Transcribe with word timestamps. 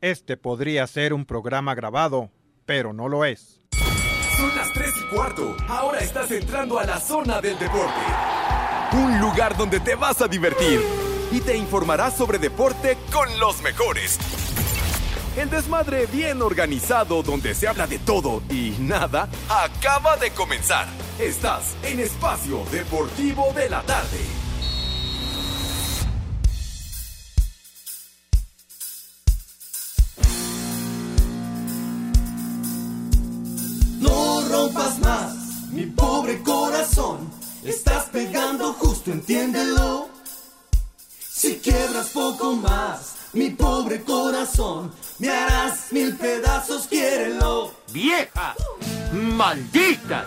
Este 0.00 0.38
podría 0.38 0.86
ser 0.86 1.12
un 1.12 1.26
programa 1.26 1.74
grabado, 1.74 2.30
pero 2.64 2.94
no 2.94 3.06
lo 3.06 3.26
es. 3.26 3.60
Son 4.34 4.56
las 4.56 4.72
3 4.72 4.88
y 4.96 5.14
cuarto. 5.14 5.54
Ahora 5.68 5.98
estás 5.98 6.30
entrando 6.30 6.78
a 6.78 6.84
la 6.84 6.98
zona 6.98 7.42
del 7.42 7.58
deporte. 7.58 8.00
Un 8.94 9.20
lugar 9.20 9.54
donde 9.58 9.78
te 9.78 9.94
vas 9.94 10.22
a 10.22 10.28
divertir 10.28 10.80
y 11.30 11.40
te 11.40 11.54
informarás 11.54 12.16
sobre 12.16 12.38
deporte 12.38 12.96
con 13.12 13.28
los 13.38 13.60
mejores. 13.60 14.18
El 15.36 15.50
desmadre 15.50 16.06
bien 16.06 16.40
organizado 16.40 17.22
donde 17.22 17.54
se 17.54 17.68
habla 17.68 17.86
de 17.86 17.98
todo 17.98 18.42
y 18.48 18.74
nada 18.80 19.28
acaba 19.50 20.16
de 20.16 20.30
comenzar. 20.30 20.86
Estás 21.18 21.76
en 21.82 22.00
Espacio 22.00 22.64
Deportivo 22.72 23.52
de 23.54 23.68
la 23.68 23.82
Tarde. 23.82 24.18
Entiéndelo. 39.12 40.08
Si 41.20 41.56
quiebras 41.58 42.08
poco 42.10 42.54
más, 42.56 43.16
mi 43.32 43.50
pobre 43.50 44.02
corazón, 44.02 44.92
me 45.18 45.30
harás 45.30 45.92
mil 45.92 46.16
pedazos, 46.16 46.86
quiérelo. 46.86 47.72
¡Vieja! 47.92 48.54
¡Maldita! 49.12 50.24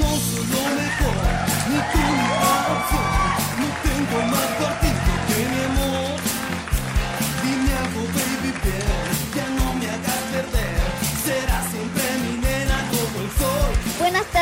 No 0.00 0.10
soy 0.26 0.46
lo 0.54 0.62
mejor, 0.80 1.16
ni 1.70 1.78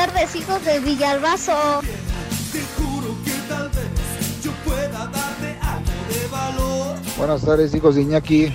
tardes, 0.07 0.35
hijos 0.35 0.65
de 0.65 0.81
Villalbazo. 0.81 1.81
Buenas 7.17 7.45
tardes, 7.45 7.73
hijos 7.75 7.95
de 7.95 8.03
Iñaki. 8.03 8.53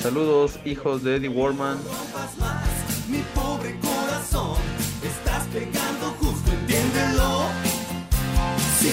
Saludos, 0.00 0.60
hijos 0.64 1.02
de 1.02 1.16
Eddie 1.16 1.30
Warman. 1.30 1.78
rompas 1.78 2.38
más, 2.38 2.68
mi 3.08 3.18
pobre 3.34 3.76
corazón. 3.80 4.56
Estás 5.02 5.46
pegando 5.52 6.14
justo, 6.20 6.52
entiéndelo. 6.52 7.46
Si 8.78 8.92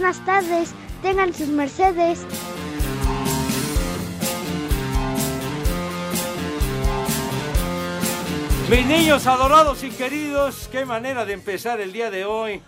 Buenas 0.00 0.24
tardes, 0.24 0.74
tengan 1.02 1.34
sus 1.34 1.48
mercedes. 1.48 2.24
Mis 8.70 8.86
niños 8.86 9.26
adorados 9.26 9.82
y 9.82 9.90
queridos, 9.90 10.68
qué 10.70 10.84
manera 10.84 11.24
de 11.24 11.32
empezar 11.32 11.80
el 11.80 11.92
día 11.92 12.12
de 12.12 12.24
hoy 12.24 12.62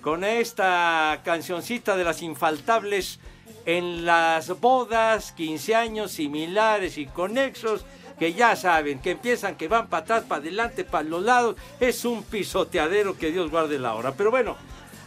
con 0.00 0.22
esta 0.22 1.22
cancioncita 1.24 1.96
de 1.96 2.04
las 2.04 2.22
infaltables 2.22 3.18
en 3.64 4.06
las 4.06 4.60
bodas, 4.60 5.32
15 5.32 5.74
años 5.74 6.12
similares 6.12 6.98
y 6.98 7.06
conexos, 7.06 7.84
que 8.16 8.32
ya 8.32 8.54
saben, 8.54 9.00
que 9.00 9.10
empiezan, 9.10 9.56
que 9.56 9.66
van 9.66 9.88
para 9.88 10.04
atrás, 10.04 10.22
para 10.22 10.40
adelante, 10.40 10.84
para 10.84 11.02
los 11.02 11.24
lados, 11.24 11.56
es 11.80 12.04
un 12.04 12.22
pisoteadero 12.22 13.18
que 13.18 13.32
Dios 13.32 13.50
guarde 13.50 13.80
la 13.80 13.94
hora. 13.94 14.12
Pero 14.12 14.30
bueno, 14.30 14.56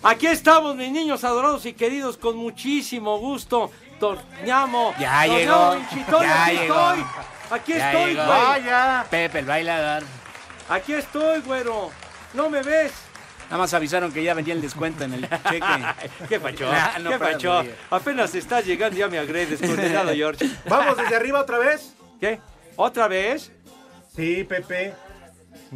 aquí 0.04 0.28
estamos 0.28 0.76
mis 0.76 0.92
niños 0.92 1.24
adorados 1.24 1.66
y 1.66 1.74
queridos 1.74 2.18
con 2.18 2.36
muchísimo 2.38 3.18
gusto. 3.20 3.72
Torñamo, 4.00 4.94
Ya 4.98 5.26
Torñamo, 5.26 5.38
llegó, 5.38 6.22
ya 6.24 6.46
aquí 6.46 6.58
llegó. 6.58 6.92
estoy, 6.92 7.04
aquí 7.52 7.74
Ya 7.74 7.92
estoy, 7.92 8.12
llegó. 8.14 8.26
güey. 8.26 8.40
Vaya. 8.40 9.06
Pepe, 9.10 9.40
el 9.40 9.46
bailador. 9.46 10.04
Aquí 10.70 10.94
estoy, 10.94 11.42
güero. 11.42 11.90
¿No 12.34 12.50
me 12.50 12.62
ves? 12.64 12.94
Nada 13.46 13.58
más 13.58 13.74
avisaron 13.74 14.12
que 14.14 14.24
ya 14.24 14.34
venía 14.36 14.54
el 14.54 14.62
descuento 14.62 15.04
en 15.04 15.16
el 15.16 15.30
cheque. 15.50 15.66
¿Qué 16.30 16.40
pacho? 16.40 16.72
Nah, 16.72 16.98
no, 17.02 17.10
¿Qué 17.10 17.20
pacho? 17.20 17.64
Apenas 17.90 18.34
estás 18.36 18.64
llegando 18.66 18.98
ya 18.98 19.08
me 19.10 19.18
agredes, 19.20 19.60
condenado 19.60 20.12
George. 20.16 20.48
¿Vamos 20.68 20.96
desde 20.96 21.16
arriba 21.16 21.42
otra 21.42 21.58
vez? 21.58 21.94
¿Qué? 22.22 22.40
¿Otra 22.78 23.08
vez? 23.08 23.52
Sí, 24.16 24.44
Pepe. 24.46 24.94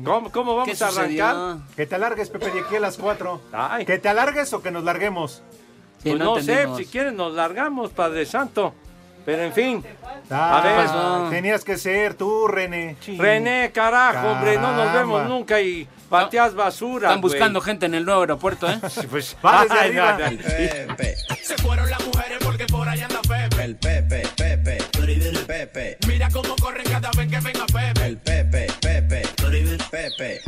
¿Cómo, 0.03 0.31
cómo 0.31 0.55
vamos 0.55 0.77
¿Qué 0.77 0.83
a 0.83 0.87
arrancar? 0.87 1.57
Que 1.75 1.85
te 1.85 1.95
alargues, 1.95 2.29
Pepe, 2.29 2.49
de 2.51 2.61
aquí 2.61 2.75
a 2.75 2.79
las 2.79 2.97
4. 2.97 3.41
Ay, 3.53 3.85
¿Que 3.85 3.99
te 3.99 4.09
alargues 4.09 4.51
o 4.53 4.61
que 4.61 4.71
nos 4.71 4.83
larguemos? 4.83 5.43
Sí, 6.01 6.09
pues 6.09 6.19
no, 6.19 6.41
sé, 6.41 6.67
si 6.77 6.85
quieren 6.85 7.15
nos 7.15 7.33
largamos, 7.33 7.91
Padre 7.91 8.25
Santo. 8.25 8.73
Pero 9.25 9.43
en 9.43 9.53
fin, 9.53 9.85
Ah, 10.29 10.59
ver. 10.61 10.75
pasó? 10.85 11.27
Tenías 11.29 11.63
que 11.63 11.77
ser 11.77 12.15
tú, 12.15 12.45
René. 12.47 12.97
René, 13.17 13.71
carajo, 13.73 14.27
hombre, 14.31 14.57
no 14.57 14.75
nos 14.75 14.91
vemos 14.93 15.25
nunca 15.29 15.61
y 15.61 15.87
pateas 16.09 16.53
basura. 16.55 17.07
Están 17.07 17.21
buscando 17.21 17.61
gente 17.61 17.85
en 17.85 17.93
el 17.93 18.03
nuevo 18.03 18.19
aeropuerto, 18.21 18.69
¿eh? 18.69 18.79
Pues, 19.09 19.37
Va 19.45 19.63
desde 19.63 19.79
ay, 19.79 19.97
arriba. 19.97 20.17
no, 20.17 20.31
no. 20.31 20.37
Pepe, 20.97 21.15
Se 21.41 21.55
fueron 21.55 21.89
las 21.89 22.05
mujeres 22.05 22.37
porque 22.43 22.65
por 22.65 22.89
allá 22.89 23.05
anda 23.05 23.21
Pepe. 23.21 23.63
el 23.63 23.75
Pepe, 23.77 24.22
que 27.33 27.39
venga 27.39 27.65
Pepe. 27.65 28.05
el 28.05 28.17
Pepe, 28.17 28.67
Pepe, 28.79 29.23
Pepe. 29.89 30.41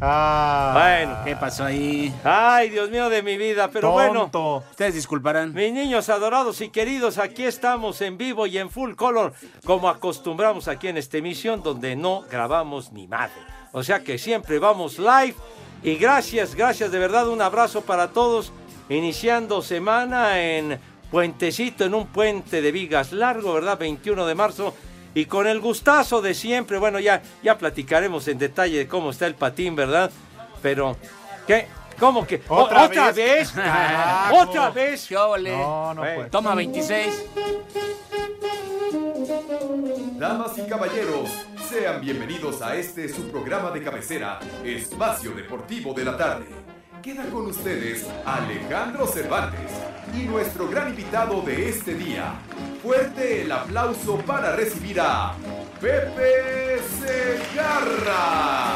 Ah, 0.00 0.70
Bueno, 0.72 1.18
¿Qué 1.24 1.36
pasó 1.36 1.64
ahí? 1.64 2.14
ay, 2.22 2.70
Dios 2.70 2.90
mío 2.90 3.08
de 3.08 3.22
mi 3.22 3.36
vida, 3.36 3.68
pero 3.72 3.90
bueno. 3.90 4.22
tonto. 4.22 4.64
Ustedes 4.70 4.94
disculparán. 4.94 5.52
Mis 5.52 5.72
niños 5.72 6.08
adorados 6.08 6.60
y 6.60 6.68
queridos, 6.68 7.18
aquí 7.18 7.44
estamos 7.44 8.00
en 8.02 8.16
vivo 8.16 8.46
y 8.46 8.56
en 8.58 8.70
full 8.70 8.94
color, 8.94 9.34
como 9.64 9.88
acostumbramos 9.88 10.68
aquí 10.68 10.88
en 10.88 10.96
esta 10.96 11.18
emisión, 11.18 11.62
donde 11.62 11.96
no 11.96 12.24
grabamos 12.30 12.92
ni 12.92 13.08
madre. 13.08 13.34
O 13.72 13.82
sea 13.82 14.02
que 14.04 14.16
siempre 14.16 14.58
vamos 14.60 14.98
live. 14.98 15.34
Y 15.82 15.96
gracias, 15.96 16.54
gracias 16.54 16.92
de 16.92 16.98
verdad, 16.98 17.28
un 17.28 17.42
abrazo 17.42 17.82
para 17.82 18.12
todos. 18.12 18.52
Iniciando 18.88 19.60
semana 19.60 20.40
en 20.40 20.78
Puentecito, 21.10 21.84
en 21.84 21.94
un 21.94 22.06
puente 22.06 22.62
de 22.62 22.72
vigas 22.72 23.12
largo, 23.12 23.52
¿verdad? 23.54 23.76
21 23.78 24.24
de 24.26 24.34
marzo. 24.34 24.74
Y 25.14 25.26
con 25.26 25.46
el 25.46 25.60
gustazo 25.60 26.20
de 26.20 26.34
siempre, 26.34 26.78
bueno, 26.78 26.98
ya, 26.98 27.22
ya 27.42 27.56
platicaremos 27.56 28.26
en 28.28 28.38
detalle 28.38 28.78
de 28.78 28.88
cómo 28.88 29.10
está 29.10 29.26
el 29.26 29.34
patín, 29.36 29.76
¿verdad? 29.76 30.10
Pero, 30.60 30.96
¿qué? 31.46 31.68
¿Cómo 32.00 32.26
que? 32.26 32.42
¿O- 32.48 32.56
¿Otra 32.64 32.84
¿Otra 32.86 33.12
vez? 33.12 33.52
¿Otra 34.32 34.70
vez? 34.70 35.08
No, 35.10 35.94
no 35.94 36.00
puede. 36.02 36.30
Toma 36.30 36.54
26. 36.56 37.24
Damas 40.18 40.58
y 40.58 40.62
caballeros, 40.68 41.28
sean 41.68 42.00
bienvenidos 42.00 42.62
a 42.62 42.74
este 42.76 43.08
su 43.08 43.30
programa 43.30 43.70
de 43.70 43.82
cabecera, 43.82 44.40
Espacio 44.64 45.32
Deportivo 45.32 45.92
de 45.92 46.04
la 46.04 46.16
Tarde. 46.16 46.46
Queda 47.04 47.24
con 47.26 47.48
ustedes 47.48 48.06
Alejandro 48.24 49.06
Cervantes 49.06 49.70
y 50.14 50.22
nuestro 50.22 50.66
gran 50.68 50.88
invitado 50.88 51.42
de 51.42 51.68
este 51.68 51.94
día. 51.94 52.32
Fuerte 52.82 53.42
el 53.42 53.52
aplauso 53.52 54.16
para 54.20 54.56
recibir 54.56 54.98
a 55.00 55.34
Pepe 55.82 56.78
Segarra. 56.98 58.72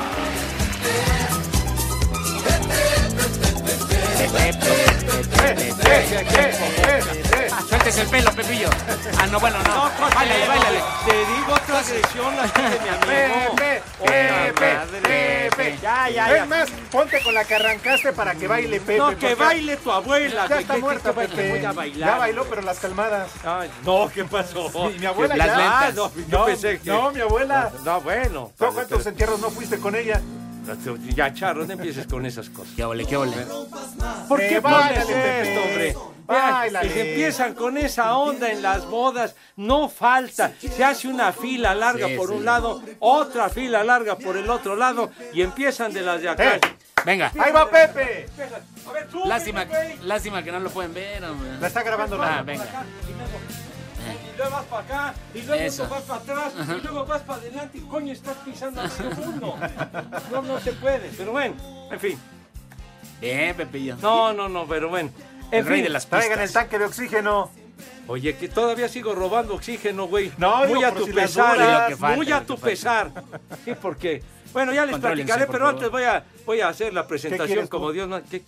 Sueltes 7.69 7.99
el 7.99 8.07
pelo, 8.09 8.31
Pepillo. 8.33 8.69
Ah, 9.19 9.27
no, 9.27 9.39
bueno, 9.41 9.59
no. 9.63 9.91
Báilale, 10.15 10.41
no, 10.41 10.49
báilale. 10.49 10.81
Te 11.05 11.13
digo 11.13 11.53
otra 11.55 11.79
agresión 11.81 12.39
aquí 12.41 12.63
de 12.63 12.81
mi 12.81 12.89
amigo. 12.89 13.57
Pepe, 13.57 14.53
Pepe. 14.55 15.51
Pepe. 15.51 15.79
Ya, 15.83 16.09
ya, 16.09 16.29
ya. 16.29 16.37
Es 16.43 16.49
más, 16.49 16.71
ponte 16.91 17.21
con 17.23 17.35
la 17.35 17.45
que 17.45 17.55
arrancaste 17.55 18.13
para 18.13 18.35
que 18.35 18.47
baile 18.49 18.81
Pepe. 18.81 18.99
No, 18.99 19.09
que 19.11 19.17
porque 19.17 19.35
baile 19.35 19.77
tu 19.77 19.91
abuela. 19.93 20.47
Ya 20.49 20.61
está 20.61 20.77
muerta, 20.79 21.13
Pepe. 21.13 21.51
Voy 21.51 21.65
a 21.65 21.73
bailar. 21.73 22.11
Ya 22.11 22.19
bailó, 22.19 22.45
pero 22.49 22.63
las 22.63 22.79
calmadas. 22.79 23.31
Ay, 23.45 23.71
no, 23.85 24.11
¿qué 24.13 24.25
pasó? 24.25 24.71
Mi- 24.89 24.99
mi 24.99 25.07
abuela 25.07 25.37
Las 25.37 25.47
ya. 25.47 25.57
Lentas. 25.57 25.95
no, 25.95 26.13
yo 26.29 26.39
no, 26.39 26.45
pensé 26.47 26.81
que... 26.81 26.91
no, 26.91 27.13
mi 27.13 27.21
abuela. 27.21 27.71
No, 27.85 28.01
bueno. 28.01 28.53
¿Tú 28.57 28.65
a 28.67 28.73
cuántos 28.73 29.07
entierros 29.07 29.41
no 29.41 29.51
fuiste 29.51 29.79
con 29.79 29.95
ella? 29.95 30.21
Ya, 31.15 31.33
Charro, 31.33 31.65
no 31.65 31.73
empieces 31.73 32.07
con 32.07 32.27
esas 32.27 32.51
cosas. 32.51 32.75
¿Qué 32.77 32.85
óvole, 32.85 33.07
qué 33.07 33.17
óvole? 33.17 33.37
¿Por 34.29 34.41
Eh, 34.41 34.49
qué 34.49 34.63
pones 34.63 35.05
Pepe. 35.05 35.41
esto, 35.43 35.63
hombre? 35.63 35.97
Báilale. 36.27 36.89
y 36.89 36.93
se 36.93 37.09
empiezan 37.11 37.55
con 37.55 37.79
esa 37.79 38.17
onda 38.19 38.51
en 38.51 38.61
las 38.61 38.85
bodas, 38.85 39.35
no 39.57 39.89
falta. 39.89 40.53
Se 40.61 40.85
hace 40.85 41.09
una 41.09 41.33
fila 41.33 41.75
larga 41.75 42.07
Sí, 42.09 42.17
por 42.17 42.29
sí. 42.29 42.35
un 42.35 42.45
lado, 42.45 42.83
otra 42.99 43.49
fila 43.49 43.83
larga 43.83 44.17
por 44.17 44.37
el 44.37 44.49
otro 44.51 44.77
lado 44.77 45.11
y 45.33 45.41
empiezan 45.41 45.91
de 45.93 46.03
las 46.03 46.21
de 46.21 46.29
acá. 46.29 46.57
Eh. 46.57 46.61
Venga. 47.07 47.33
¡Ahí 47.39 47.51
va 47.53 47.71
Pepe! 47.71 48.29
A 48.87 48.93
ver, 48.93 49.11
súbele, 49.11 49.29
Lástima, 49.29 49.67
lástima 50.03 50.43
que 50.43 50.53
no 50.53 50.61
lo 50.61 50.69
pueden 50.69 50.93
ver, 50.93 51.25
hombre. 51.25 51.49
La 51.61 51.67
está 51.69 51.83
grabando 51.83 52.21
Ah, 52.23 52.37
la. 52.37 52.43
venga. 52.43 52.65
Y 54.35 54.37
luego 54.37 54.51
vas 54.57 54.65
para 54.67 54.83
acá, 54.83 55.15
y 55.35 55.43
luego 55.43 55.63
Eso. 55.63 55.89
vas 55.89 56.03
para 56.03 56.21
atrás, 56.21 56.53
y 56.77 56.81
luego 56.83 57.07
vas 57.07 57.23
para 57.23 57.41
adelante, 57.41 57.79
y 57.79 57.81
coño, 57.83 58.13
estás 58.13 58.37
pisando 58.45 58.81
al 58.83 58.91
mundo. 59.17 59.57
No, 60.31 60.43
no 60.43 60.61
se 60.61 60.73
puede, 60.73 61.11
pero 61.17 61.33
bueno, 61.33 61.55
en 61.91 62.01
fin. 62.01 62.19
Bien, 63.21 63.55
Pepillo. 63.57 63.97
No, 64.01 64.33
no, 64.33 64.49
no, 64.49 64.67
pero 64.67 64.89
bueno. 64.89 65.11
En 65.51 65.61
El 65.61 65.67
rey 65.67 65.77
fin. 65.79 65.85
de 65.85 65.91
las 65.91 66.07
Traigan 66.07 66.39
el 66.39 66.45
pistas. 66.45 66.63
tanque 66.65 66.79
de 66.79 66.85
oxígeno. 66.85 67.51
Oye, 68.07 68.37
que 68.37 68.49
todavía 68.49 68.89
sigo 68.89 69.15
robando 69.15 69.55
oxígeno, 69.55 70.07
güey. 70.07 70.33
No, 70.39 70.59
muy 70.67 70.69
digo, 70.79 70.87
a 70.87 70.93
tu 70.93 71.05
si 71.07 71.13
pesar. 71.13 71.57
¿eh? 71.91 71.97
Falta, 71.97 72.17
muy 72.17 72.33
a 72.33 72.45
tu 72.45 72.59
pesar. 72.59 73.11
Sí, 73.65 73.73
porque, 73.81 74.23
bueno, 74.53 74.73
ya 74.73 74.87
les 74.87 74.99
platicaré, 74.99 75.47
pero 75.47 75.61
favor. 75.61 75.75
antes 75.75 75.91
voy 75.91 76.03
a, 76.05 76.25
voy 76.47 76.61
a 76.61 76.69
hacer 76.69 76.93
la 76.93 77.07
presentación 77.07 77.67
como 77.67 77.89
tú? 77.89 77.93
Dios 77.93 78.09
manda. 78.09 78.29
¿Qué? 78.29 78.43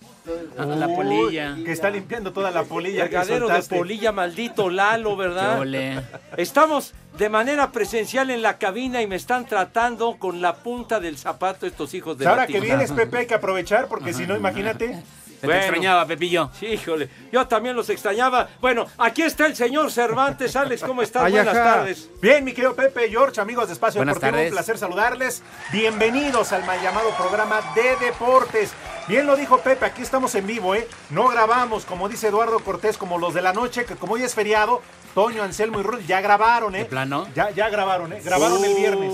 La 0.57 0.87
polilla. 0.87 1.57
Que 1.63 1.71
está 1.71 1.89
limpiando 1.89 2.33
toda 2.33 2.51
la 2.51 2.63
polilla. 2.63 3.05
que 3.05 3.11
Cargadero 3.11 3.47
de 3.47 3.61
polilla, 3.63 4.11
maldito 4.11 4.69
Lalo, 4.69 5.15
¿verdad? 5.15 5.59
ole. 5.59 6.01
Estamos 6.37 6.93
de 7.17 7.29
manera 7.29 7.71
presencial 7.71 8.29
en 8.29 8.41
la 8.41 8.57
cabina 8.57 9.01
y 9.01 9.07
me 9.07 9.15
están 9.15 9.45
tratando 9.45 10.17
con 10.17 10.41
la 10.41 10.55
punta 10.55 10.99
del 10.99 11.17
zapato 11.17 11.65
estos 11.65 11.93
hijos 11.93 12.17
de 12.17 12.27
Ahora 12.27 12.41
la 12.41 12.47
que 12.47 12.59
vienes, 12.59 12.91
Pepe, 12.91 13.19
hay 13.19 13.27
que 13.27 13.35
aprovechar, 13.35 13.87
porque 13.87 14.13
si 14.13 14.25
no, 14.25 14.35
imagínate. 14.35 15.03
Te 15.41 15.47
Bueno. 15.47 15.61
extrañaba, 15.61 16.05
Pepillo. 16.05 16.51
Sí, 16.57 16.67
híjole, 16.67 17.09
yo 17.31 17.47
también 17.47 17.75
los 17.75 17.89
extrañaba. 17.89 18.47
Bueno, 18.61 18.85
aquí 18.99 19.23
está 19.23 19.47
el 19.47 19.55
señor 19.55 19.91
Cervantes. 19.91 20.55
Alex, 20.55 20.83
¿cómo 20.83 21.01
estás? 21.01 21.23
Ay, 21.23 21.31
Buenas 21.33 21.55
ajá. 21.55 21.73
tardes. 21.77 22.09
Bien, 22.21 22.43
mi 22.45 22.53
querido 22.53 22.75
Pepe, 22.75 23.09
George, 23.09 23.41
amigos 23.41 23.67
de 23.67 23.73
Espacio 23.73 23.97
Buenas 23.99 24.15
Deportivo, 24.15 24.37
tardes. 24.37 24.51
un 24.51 24.55
placer 24.55 24.77
saludarles. 24.77 25.41
Bienvenidos 25.71 26.51
al 26.53 26.63
mal 26.65 26.79
llamado 26.81 27.09
programa 27.17 27.59
de 27.73 27.95
deportes. 28.05 28.71
Bien 29.07 29.25
lo 29.25 29.35
dijo 29.35 29.57
Pepe, 29.59 29.85
aquí 29.85 30.01
estamos 30.01 30.33
en 30.35 30.47
vivo, 30.47 30.73
¿eh? 30.75 30.87
No 31.09 31.27
grabamos, 31.27 31.85
como 31.85 32.07
dice 32.07 32.27
Eduardo 32.27 32.59
Cortés, 32.59 32.97
como 32.97 33.17
los 33.17 33.33
de 33.33 33.41
la 33.41 33.51
noche, 33.51 33.83
que 33.83 33.95
como 33.95 34.13
hoy 34.13 34.23
es 34.23 34.33
feriado, 34.35 34.81
Toño, 35.13 35.43
Anselmo 35.43 35.79
y 35.79 35.83
Rudy 35.83 36.05
ya 36.05 36.21
grabaron, 36.21 36.75
¿eh? 36.75 36.79
¿De 36.79 36.85
plano? 36.85 37.27
Ya, 37.35 37.49
ya 37.49 37.69
grabaron, 37.69 38.13
¿eh? 38.13 38.21
Grabaron 38.23 38.63
el 38.63 38.73
viernes. 38.75 39.13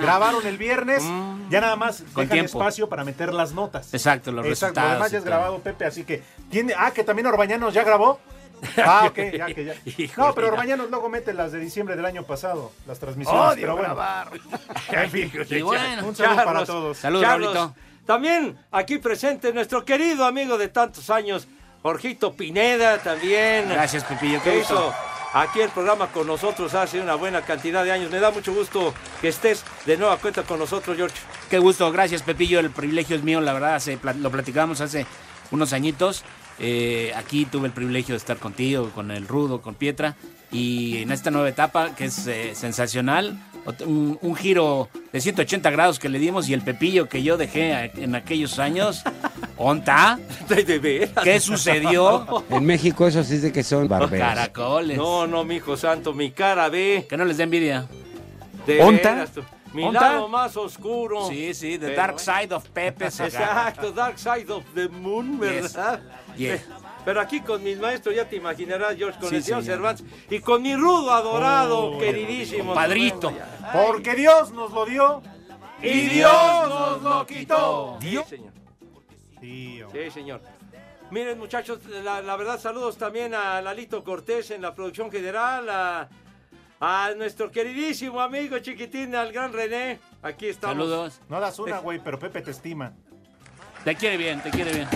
grabaron 0.00 0.46
el 0.46 0.58
viernes. 0.58 1.02
Ya 1.50 1.60
nada 1.62 1.76
más 1.76 1.98
Con 2.12 2.24
dejan 2.24 2.28
tiempo. 2.30 2.58
espacio 2.58 2.88
para 2.90 3.04
meter 3.04 3.32
las 3.32 3.52
notas. 3.52 3.94
Exacto, 3.94 4.32
los 4.32 4.44
Exacto, 4.44 4.74
lo 4.80 4.80
resultados. 4.80 4.92
demás 4.92 5.10
ya 5.12 5.18
es 5.18 5.24
grabado, 5.24 5.58
Pepe, 5.60 5.86
así 5.86 6.04
que 6.04 6.22
tiene. 6.50 6.74
Ah, 6.76 6.90
que 6.90 7.02
también 7.04 7.26
Orbañanos 7.26 7.72
ya 7.72 7.84
grabó. 7.84 8.18
Ah, 8.76 9.04
ok, 9.06 9.16
ya 9.38 9.46
que 9.46 9.64
ya. 9.64 9.74
No, 10.16 10.34
pero. 10.34 10.48
Orbañanos 10.48 10.90
luego 10.90 11.08
mete 11.08 11.32
las 11.32 11.52
de 11.52 11.60
diciembre 11.60 11.94
del 11.94 12.04
año 12.04 12.24
pasado, 12.24 12.72
las 12.88 12.98
transmisiones. 12.98 13.54
pero 13.54 13.76
bueno. 13.76 13.96
En 14.90 15.10
fin, 15.12 15.32
Y 15.48 15.62
bueno, 15.62 16.06
un 16.08 16.16
saludo 16.16 16.44
para 16.44 16.64
todos. 16.66 16.98
Saludos, 16.98 17.24
Carlos, 17.24 17.54
Raulito. 17.54 17.76
También 18.08 18.56
aquí 18.70 18.96
presente 18.96 19.52
nuestro 19.52 19.84
querido 19.84 20.24
amigo 20.24 20.56
de 20.56 20.68
tantos 20.68 21.10
años, 21.10 21.46
Jorgito 21.82 22.32
Pineda, 22.32 22.96
también. 23.02 23.68
Gracias, 23.68 24.02
Pepillo. 24.04 24.42
Qué 24.42 24.50
que 24.52 24.58
gusto. 24.60 24.74
hizo 24.76 24.94
aquí 25.34 25.60
el 25.60 25.68
programa 25.68 26.06
con 26.06 26.26
nosotros 26.26 26.72
hace 26.72 27.02
una 27.02 27.16
buena 27.16 27.42
cantidad 27.42 27.84
de 27.84 27.92
años. 27.92 28.10
Me 28.10 28.18
da 28.18 28.30
mucho 28.30 28.54
gusto 28.54 28.94
que 29.20 29.28
estés 29.28 29.62
de 29.84 29.98
nueva 29.98 30.16
cuenta 30.16 30.42
con 30.42 30.58
nosotros, 30.58 30.96
George. 30.96 31.14
Qué 31.50 31.58
gusto, 31.58 31.92
gracias 31.92 32.22
Pepillo, 32.22 32.60
el 32.60 32.70
privilegio 32.70 33.14
es 33.14 33.22
mío, 33.22 33.42
la 33.42 33.52
verdad, 33.52 33.78
pla- 34.00 34.14
lo 34.14 34.30
platicamos 34.30 34.80
hace 34.80 35.04
unos 35.50 35.74
añitos. 35.74 36.24
Eh, 36.58 37.12
aquí 37.14 37.44
tuve 37.44 37.66
el 37.66 37.72
privilegio 37.74 38.14
de 38.14 38.16
estar 38.16 38.38
contigo, 38.38 38.90
con 38.94 39.10
el 39.10 39.28
Rudo, 39.28 39.60
con 39.60 39.74
Pietra, 39.74 40.16
y 40.50 41.02
en 41.02 41.12
esta 41.12 41.30
nueva 41.30 41.50
etapa 41.50 41.94
que 41.94 42.06
es 42.06 42.26
eh, 42.26 42.54
sensacional, 42.54 43.38
un, 43.86 44.18
un 44.22 44.36
giro 44.36 44.88
de 45.12 45.20
180 45.20 45.70
grados 45.70 45.98
que 45.98 46.08
le 46.08 46.18
dimos 46.18 46.48
y 46.48 46.54
el 46.54 46.62
Pepillo 46.62 47.08
que 47.08 47.22
yo 47.22 47.36
dejé 47.36 47.92
en 47.96 48.14
aquellos 48.14 48.58
años, 48.58 49.02
¿onta? 49.56 50.18
¿Qué 51.24 51.40
sucedió? 51.40 52.44
En 52.50 52.64
México 52.64 53.06
eso 53.06 53.22
sí 53.22 53.38
de 53.38 53.52
que 53.52 53.62
son 53.62 53.88
barberos. 53.88 54.26
Caracoles. 54.26 54.96
No, 54.96 55.26
no, 55.26 55.44
mi 55.44 55.56
hijo 55.56 55.76
santo, 55.76 56.12
mi 56.14 56.30
cara 56.30 56.68
ve. 56.68 57.06
Que 57.08 57.16
no 57.16 57.24
les 57.24 57.36
dé 57.36 57.44
envidia. 57.44 57.86
De 58.66 58.80
¿Onta? 58.82 59.12
veras. 59.14 59.30
Mi 59.72 59.84
¿Onta? 59.84 60.00
lado 60.00 60.28
más 60.28 60.56
oscuro. 60.56 61.28
Sí, 61.28 61.52
sí, 61.52 61.78
The 61.78 61.88
Pero 61.88 61.96
Dark. 61.96 62.20
Side 62.20 62.54
of 62.54 62.66
Pepe. 62.70 63.04
Exacto, 63.06 63.92
Dark 63.92 64.18
Side 64.18 64.50
of 64.50 64.64
the 64.74 64.88
Moon, 64.88 65.32
Yes. 65.40 65.74
¿verdad? 65.74 66.00
Yes. 66.36 66.60
Pero 67.08 67.22
aquí 67.22 67.40
con 67.40 67.62
mis 67.62 67.78
maestros, 67.78 68.14
ya 68.14 68.28
te 68.28 68.36
imaginarás, 68.36 68.94
George, 68.94 69.18
con 69.18 69.30
Sí, 69.30 69.36
el 69.36 69.42
señor. 69.42 69.64
Cervantes 69.64 70.04
y 70.28 70.40
con 70.40 70.60
mi 70.60 70.76
rudo 70.76 71.10
adorado, 71.10 71.96
queridísimo. 71.98 72.74
Padrito. 72.74 73.32
Porque 73.72 74.14
Dios 74.14 74.52
nos 74.52 74.70
lo 74.72 74.84
dio 74.84 75.22
Y 75.82 76.00
Dios 76.02 76.68
nos 76.68 77.02
lo 77.02 77.26
quitó. 77.26 77.96
¿Dio? 77.98 78.24
Sí, 78.24 78.36
señor. 78.36 78.52
Sí, 79.40 80.10
señor. 80.10 80.42
Miren, 81.10 81.38
muchachos, 81.38 81.78
la, 81.86 82.20
la 82.20 82.36
verdad, 82.36 82.60
saludos 82.60 82.98
también 82.98 83.32
a 83.32 83.62
Lalito 83.62 84.04
Cortés 84.04 84.50
en 84.50 84.60
la 84.60 84.74
producción 84.74 85.10
general, 85.10 85.66
a, 85.70 86.10
a 86.78 87.12
nuestro 87.16 87.50
queridísimo 87.50 88.20
amigo 88.20 88.58
chiquitín, 88.58 89.14
al 89.14 89.32
gran 89.32 89.54
René. 89.54 89.98
Aquí 90.20 90.48
estamos. 90.48 90.76
Saludos. 90.76 91.22
No 91.30 91.40
das 91.40 91.58
una, 91.58 91.78
güey, 91.78 92.00
pero 92.04 92.18
Pepe 92.18 92.42
te 92.42 92.50
estima. 92.50 92.92
Te 93.82 93.96
quiere 93.96 94.18
bien, 94.18 94.42
te 94.42 94.50
quiere 94.50 94.74
bien. 94.74 94.88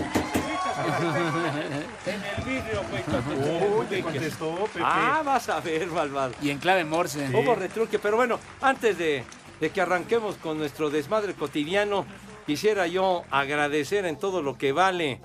En 2.07 2.23
el 2.23 2.45
vidrio, 2.45 2.83
güey. 2.91 3.79
Uy, 3.79 3.87
te 3.87 4.03
contestó, 4.03 4.55
Pepe. 4.73 4.81
Ah, 4.83 5.23
vas 5.25 5.49
a 5.49 5.61
ver, 5.61 5.87
malvado. 5.89 6.33
Y 6.43 6.51
en 6.51 6.59
clave 6.59 6.85
Morse. 6.85 7.29
Hubo 7.33 7.55
retruque, 7.55 7.99
pero 7.99 8.17
bueno, 8.17 8.39
antes 8.61 8.99
de, 8.99 9.25
de 9.61 9.71
que 9.71 9.81
arranquemos 9.81 10.37
con 10.37 10.59
nuestro 10.59 10.91
desmadre 10.91 11.35
cotidiano, 11.35 12.07
quisiera 12.47 12.87
yo 12.87 13.23
agradecer 13.31 14.07
en 14.07 14.19
todo 14.19 14.43
lo 14.43 14.59
que 14.59 14.73
vale 14.73 15.21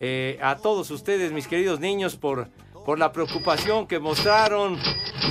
eh, 0.00 0.38
a 0.42 0.56
todos 0.56 0.90
ustedes, 0.90 1.32
mis 1.32 1.46
queridos 1.46 1.80
niños, 1.80 2.16
por, 2.16 2.48
por 2.84 2.98
la 2.98 3.12
preocupación 3.12 3.86
que 3.86 3.98
mostraron 3.98 4.78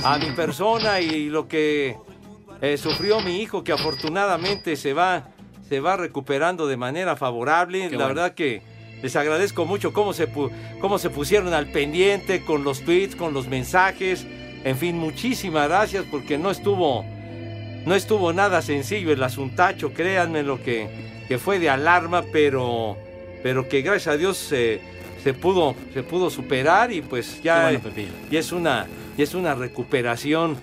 a 0.04 0.18
mi 0.18 0.30
persona 0.32 1.00
y 1.00 1.28
lo 1.28 1.48
que 1.48 1.96
eh, 2.60 2.76
sufrió 2.76 3.20
mi 3.20 3.40
hijo, 3.42 3.64
que 3.64 3.72
afortunadamente 3.72 4.76
se 4.76 4.92
va, 4.94 5.28
se 5.68 5.80
va 5.80 5.96
recuperando 5.96 6.66
de 6.66 6.76
manera 6.76 7.16
favorable. 7.16 7.88
Qué 7.88 7.96
la 7.96 8.04
bueno. 8.04 8.20
verdad 8.20 8.34
que 8.34 8.62
les 9.02 9.16
agradezco 9.16 9.66
mucho 9.66 9.92
cómo 9.92 10.12
se, 10.12 10.28
cómo 10.80 10.98
se 10.98 11.10
pusieron 11.10 11.52
al 11.52 11.66
pendiente 11.66 12.42
con 12.42 12.64
los 12.64 12.82
tweets, 12.82 13.16
con 13.16 13.34
los 13.34 13.48
mensajes. 13.48 14.26
En 14.64 14.76
fin, 14.76 14.96
muchísimas 14.96 15.68
gracias 15.68 16.04
porque 16.10 16.38
no 16.38 16.50
estuvo, 16.50 17.04
no 17.84 17.94
estuvo 17.94 18.32
nada 18.32 18.62
sencillo 18.62 19.12
el 19.12 19.22
asuntacho, 19.22 19.92
créanme 19.92 20.44
lo 20.44 20.62
que, 20.62 20.88
que 21.28 21.38
fue 21.38 21.58
de 21.58 21.68
alarma, 21.68 22.22
pero, 22.32 22.96
pero 23.42 23.68
que 23.68 23.82
gracias 23.82 24.14
a 24.14 24.16
Dios 24.16 24.36
se, 24.36 24.80
se 25.22 25.34
pudo, 25.34 25.74
se 25.92 26.04
pudo 26.04 26.30
superar 26.30 26.92
y 26.92 27.02
pues 27.02 27.42
ya, 27.42 27.64
bueno, 27.64 27.80
es 28.30 28.52
una, 28.52 28.86
y 29.18 29.22
es 29.22 29.34
una 29.34 29.54
recuperación 29.56 30.56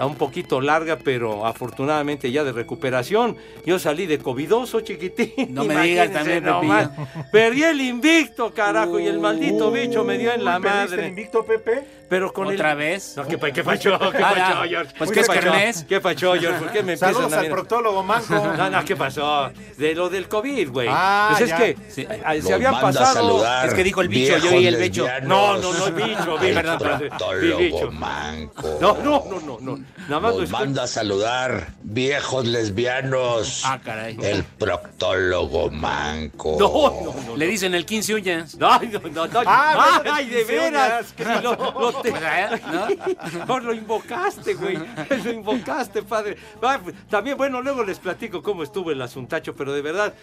un 0.00 0.14
poquito 0.16 0.60
larga, 0.60 0.96
pero 1.02 1.46
afortunadamente 1.46 2.30
ya 2.30 2.44
de 2.44 2.52
recuperación. 2.52 3.36
Yo 3.64 3.78
salí 3.78 4.06
de 4.06 4.18
covidoso, 4.18 4.80
chiquitín. 4.80 5.32
No 5.54 5.64
me 5.64 5.80
digas 5.82 6.12
también. 6.12 6.44
Pepillo. 6.44 6.90
Perdí 7.32 7.62
el 7.62 7.80
invicto, 7.80 8.52
carajo, 8.52 8.98
y 9.00 9.06
el 9.06 9.18
maldito 9.18 9.70
bicho 9.70 10.04
me 10.04 10.18
dio 10.18 10.32
en 10.32 10.44
la 10.44 10.60
¿perdiste 10.60 10.84
el 10.84 10.90
madre. 10.90 11.08
invicto, 11.08 11.44
Pepe? 11.44 11.97
Pero 12.08 12.32
con 12.32 12.48
¿Otra 12.48 12.72
el... 12.72 12.78
vez? 12.78 13.14
No, 13.16 13.26
¿qué, 13.26 13.38
qué 13.52 13.62
pacho? 13.62 13.98
¿Qué 13.98 14.18
Ah, 14.22 14.34
pacho, 14.34 14.54
no. 14.54 14.68
George? 14.68 14.94
Pues, 14.96 15.10
¿Qué 15.10 15.14
¿qué 15.14 15.20
es? 15.20 15.28
Kernés? 15.28 15.84
¿Qué 15.88 16.00
pacho, 16.00 16.32
George? 16.34 16.58
¿Por 16.58 16.68
qué 16.72 16.82
me 16.82 16.92
empiezan 16.94 17.14
Saludos 17.14 17.32
a 17.34 17.40
al 17.40 17.48
proctólogo 17.48 18.02
Manco. 18.02 18.34
No, 18.58 18.70
no, 18.70 18.84
¿qué 18.84 18.96
pasó? 18.96 19.50
De 19.76 19.94
lo 19.94 20.08
del 20.08 20.28
COVID, 20.28 20.70
güey. 20.70 20.88
Ah, 20.90 21.28
pues 21.30 21.42
es 21.42 21.48
ya. 21.50 21.56
que 21.58 21.76
Sí. 21.90 22.06
eh, 22.08 22.42
se 22.42 22.54
habían 22.54 22.80
pasado... 22.80 23.44
Es 23.64 23.74
que 23.74 23.84
dijo 23.84 24.00
el 24.00 24.08
bicho, 24.08 24.36
yo 24.38 24.50
oí 24.54 24.66
el 24.66 24.76
bicho. 24.76 25.06
No, 25.22 25.56
no, 25.58 25.72
no, 25.72 25.86
el 25.86 25.92
bicho, 25.92 26.38
bicho. 26.38 26.54
Perdón. 26.54 27.10
El 27.42 27.54
bicho. 27.56 27.90
manco. 27.92 28.78
No, 28.80 28.96
no, 29.02 29.24
no, 29.28 29.40
no, 29.40 29.58
no. 29.60 29.78
Nada 30.08 30.20
más 30.20 30.34
Nos 30.36 30.50
manda 30.50 30.84
a 30.84 30.86
saludar, 30.86 31.68
viejos 31.82 32.46
lesbianos. 32.46 33.62
Ah, 33.64 33.78
caray. 33.84 34.16
El 34.22 34.42
proctólogo 34.44 35.70
manco. 35.70 36.56
No, 36.58 37.12
no, 37.12 37.14
no. 37.26 37.36
Le 37.36 37.46
dicen 37.46 37.74
el 37.74 37.84
15 37.84 38.14
uñas. 38.14 38.56
Ay, 38.60 38.88
no, 38.88 39.00
no, 39.10 39.26
no. 39.26 39.40
Ah, 39.46 40.02
Ay, 40.10 40.26
de 40.28 40.44
veras. 40.44 41.14
uñas. 41.18 41.42
Lo, 41.42 41.97
lo 41.98 42.02
te- 42.02 43.40
¿No? 43.40 43.46
No, 43.46 43.58
lo 43.60 43.72
invocaste, 43.74 44.54
güey. 44.54 44.76
Lo 45.24 45.30
invocaste, 45.32 46.02
padre. 46.02 46.36
Ah, 46.62 46.78
También, 47.10 47.36
bueno, 47.36 47.60
luego 47.62 47.82
les 47.84 47.98
platico 47.98 48.42
cómo 48.42 48.62
estuvo 48.62 48.90
el 48.90 49.00
asuntacho, 49.02 49.54
pero 49.54 49.72
de 49.72 49.82
verdad. 49.82 50.14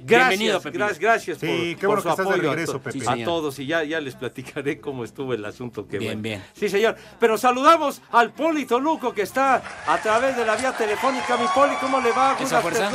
Bienvenido, 0.00 0.60
Gracias, 0.60 0.62
Pepillo. 0.62 0.78
gracias, 0.84 1.00
gracias 1.00 1.38
Sí, 1.38 1.46
por, 1.46 1.80
qué 1.80 1.86
por 1.88 1.88
bueno 1.88 2.02
su 2.02 2.06
que 2.06 2.10
estás 2.10 2.26
de 2.28 2.32
apoyo 2.34 2.48
a 2.50 2.52
regreso, 2.54 2.72
to- 2.74 2.78
Pepe. 2.82 3.00
Sí, 3.00 3.04
a 3.06 3.10
señor. 3.12 3.24
todos 3.26 3.58
y 3.58 3.66
ya, 3.66 3.82
ya 3.82 4.00
les 4.00 4.14
platicaré 4.14 4.80
cómo 4.80 5.02
estuvo 5.02 5.34
el 5.34 5.44
asunto. 5.44 5.88
Que 5.88 5.98
Bien, 5.98 6.12
bueno. 6.12 6.22
bien. 6.22 6.44
Sí, 6.54 6.68
señor. 6.68 6.94
Pero 7.18 7.36
saludamos 7.36 8.00
al 8.12 8.30
Poli 8.32 8.64
Toluco 8.64 9.12
que 9.12 9.22
está 9.22 9.60
a 9.88 9.98
través 9.98 10.36
de 10.36 10.46
la 10.46 10.54
vía 10.54 10.70
telefónica. 10.72 11.36
Mi 11.36 11.46
Poli, 11.52 11.74
¿cómo 11.80 12.00
le 12.00 12.12
va? 12.12 12.36
Esa 12.40 12.60
fuerza. 12.60 12.90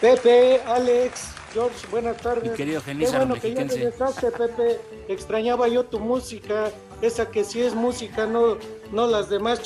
Pepe, 0.00 0.60
Alex, 0.66 1.30
George, 1.54 1.86
buenas 1.90 2.16
tardes. 2.18 2.50
Mi 2.50 2.56
querido 2.56 2.82
Qué 2.84 2.94
bueno 2.94 3.34
que 3.34 3.54
ya 3.54 3.64
regresaste, 3.64 4.30
Pepe. 4.30 4.80
Extrañaba 5.08 5.66
yo 5.68 5.84
tu 5.84 5.98
música, 5.98 6.70
esa 7.00 7.30
que 7.30 7.42
sí 7.44 7.62
es 7.62 7.74
música, 7.74 8.26
no, 8.26 8.58
no 8.92 9.06
las 9.06 9.30
demás. 9.30 9.60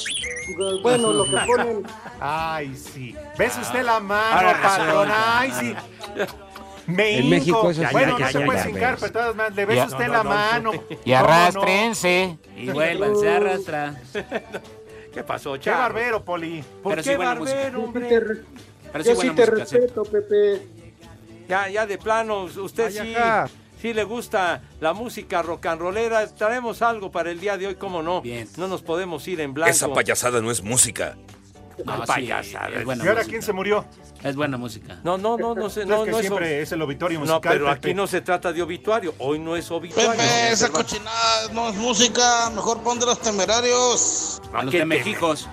Bueno, 0.82 1.12
lo 1.12 1.24
que 1.24 1.36
ponen. 1.46 1.82
Ay, 2.20 2.74
sí. 2.76 3.16
¿Ves 3.38 3.58
usted 3.60 3.82
la 3.84 4.00
mano, 4.00 4.36
Ahora 4.48 4.62
patrón? 4.62 4.86
resulta. 5.08 5.38
Ay, 5.40 5.52
sí. 5.58 5.74
Me 6.86 7.18
En 7.20 7.30
México 7.30 7.70
eso 7.70 7.82
bueno, 7.92 8.16
que 8.16 8.24
no 8.24 8.28
se 8.30 8.40
puede 8.40 8.70
hincar, 8.70 8.96
pero 8.98 9.12
todas 9.12 9.36
maneras, 9.36 9.54
le 9.56 9.66
besa 9.66 9.86
Ya. 9.86 9.86
usted 9.86 10.06
No, 10.08 10.12
la 10.12 10.18
no, 10.18 10.24
no. 10.24 10.30
mano. 10.34 10.72
Y 11.04 11.12
arrastrense. 11.12 12.38
Y 12.56 12.70
vuelvan, 12.70 13.16
se 13.16 13.28
arrastra. 13.30 13.94
¿Qué 15.14 15.22
pasó, 15.22 15.52
Qué 15.54 15.60
Charro? 15.60 15.78
barbero, 15.78 16.24
Poli. 16.24 16.64
¿Por 16.82 16.94
Pero 16.94 17.02
qué 17.04 17.10
sí 17.12 17.16
música. 17.16 17.34
barbero, 17.34 17.70
Yo 17.70 17.78
sí 17.78 17.84
hombre? 17.84 18.08
te, 18.08 18.20
re- 18.20 18.40
Pero 18.92 19.04
yo 19.04 19.14
sí 19.14 19.20
te 19.20 19.32
música, 19.32 19.46
respeto, 19.54 20.02
Pepe. 20.04 20.62
Ya, 21.52 21.68
ya 21.68 21.86
de 21.86 21.98
plano, 21.98 22.44
usted 22.44 22.86
Ay, 22.98 23.14
sí, 23.14 23.52
sí 23.82 23.92
le 23.92 24.04
gusta 24.04 24.62
la 24.80 24.94
música 24.94 25.42
rock 25.42 25.66
and 25.66 25.82
rollera. 25.82 26.26
Traemos 26.28 26.80
algo 26.80 27.10
para 27.12 27.30
el 27.30 27.40
día 27.40 27.58
de 27.58 27.66
hoy, 27.66 27.74
¿cómo 27.74 28.02
no? 28.02 28.22
Bien. 28.22 28.48
No 28.56 28.68
nos 28.68 28.80
podemos 28.80 29.28
ir 29.28 29.38
en 29.42 29.52
blanco. 29.52 29.70
Esa 29.70 29.92
payasada 29.92 30.40
no 30.40 30.50
es 30.50 30.62
música. 30.62 31.14
No, 31.84 31.96
sí, 31.96 32.02
payasada. 32.06 32.68
es 32.70 32.84
buena 32.86 33.04
¿Y 33.04 33.08
ahora 33.08 33.20
música. 33.20 33.30
quién 33.30 33.42
se 33.42 33.52
murió? 33.52 33.84
Es 34.24 34.34
buena 34.34 34.56
música. 34.56 34.98
No, 35.04 35.18
no, 35.18 35.36
no, 35.36 35.54
no 35.54 35.68
sé, 35.68 35.84
No, 35.84 35.96
no, 35.96 36.00
es 36.02 36.04
que 36.06 36.10
no 36.12 36.16
es 36.20 36.26
siempre 36.26 36.62
es 36.62 36.72
el 36.72 36.80
obituario 36.80 37.18
No, 37.18 37.26
musical. 37.26 37.52
pero 37.52 37.68
aquí 37.68 37.92
no 37.92 38.06
se 38.06 38.22
trata 38.22 38.50
de 38.52 38.62
obituario. 38.62 39.14
Hoy 39.18 39.38
no 39.38 39.54
es 39.54 39.70
obituario. 39.70 40.10
Pepe, 40.12 40.52
esa 40.52 40.70
cochinada 40.70 41.48
no 41.52 41.68
es 41.68 41.74
música. 41.76 42.48
Mejor 42.54 42.82
pon 42.82 42.98
de 42.98 43.04
los 43.06 43.20
temerarios. 43.20 44.40
A 44.54 44.62
los 44.62 44.70
¿Qué 44.70 44.78
de 44.78 44.82
te- 44.84 44.86
Mexicos. 44.86 45.48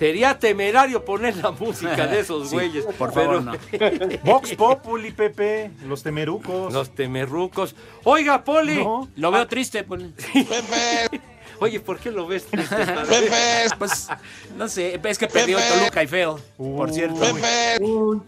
Sería 0.00 0.38
temerario 0.38 1.04
poner 1.04 1.36
la 1.36 1.50
música 1.50 2.06
de 2.06 2.20
esos 2.20 2.48
Sí, 2.48 2.54
güeyes. 2.56 2.86
por 2.86 3.12
favor, 3.12 3.42
no. 3.42 3.52
Vox 4.24 4.54
Populi, 4.54 5.10
Pepe. 5.12 5.70
Los 5.86 6.02
temerucos. 6.02 6.72
Los 6.72 6.94
temerrucos. 6.94 7.76
Oiga, 8.04 8.42
Poli. 8.42 8.82
No. 8.82 9.08
Lo 9.16 9.30
veo 9.30 9.46
triste, 9.46 9.84
pues. 9.84 10.02
Pepe, 10.32 11.20
Oye, 11.58 11.80
¿por 11.80 11.98
qué 11.98 12.10
lo 12.10 12.26
ves 12.26 12.46
triste? 12.46 12.74
Pepe, 12.74 13.66
Pues, 13.78 14.08
no 14.56 14.66
sé, 14.68 14.98
es 15.04 15.18
que 15.18 15.26
perdió 15.26 15.58
Pepe. 15.58 15.78
Toluca 15.78 16.02
y 16.02 16.06
feo, 16.06 16.40
por 16.56 16.90
cierto. 16.90 17.20
Pepe. 17.20 17.84
Uy, 17.84 18.22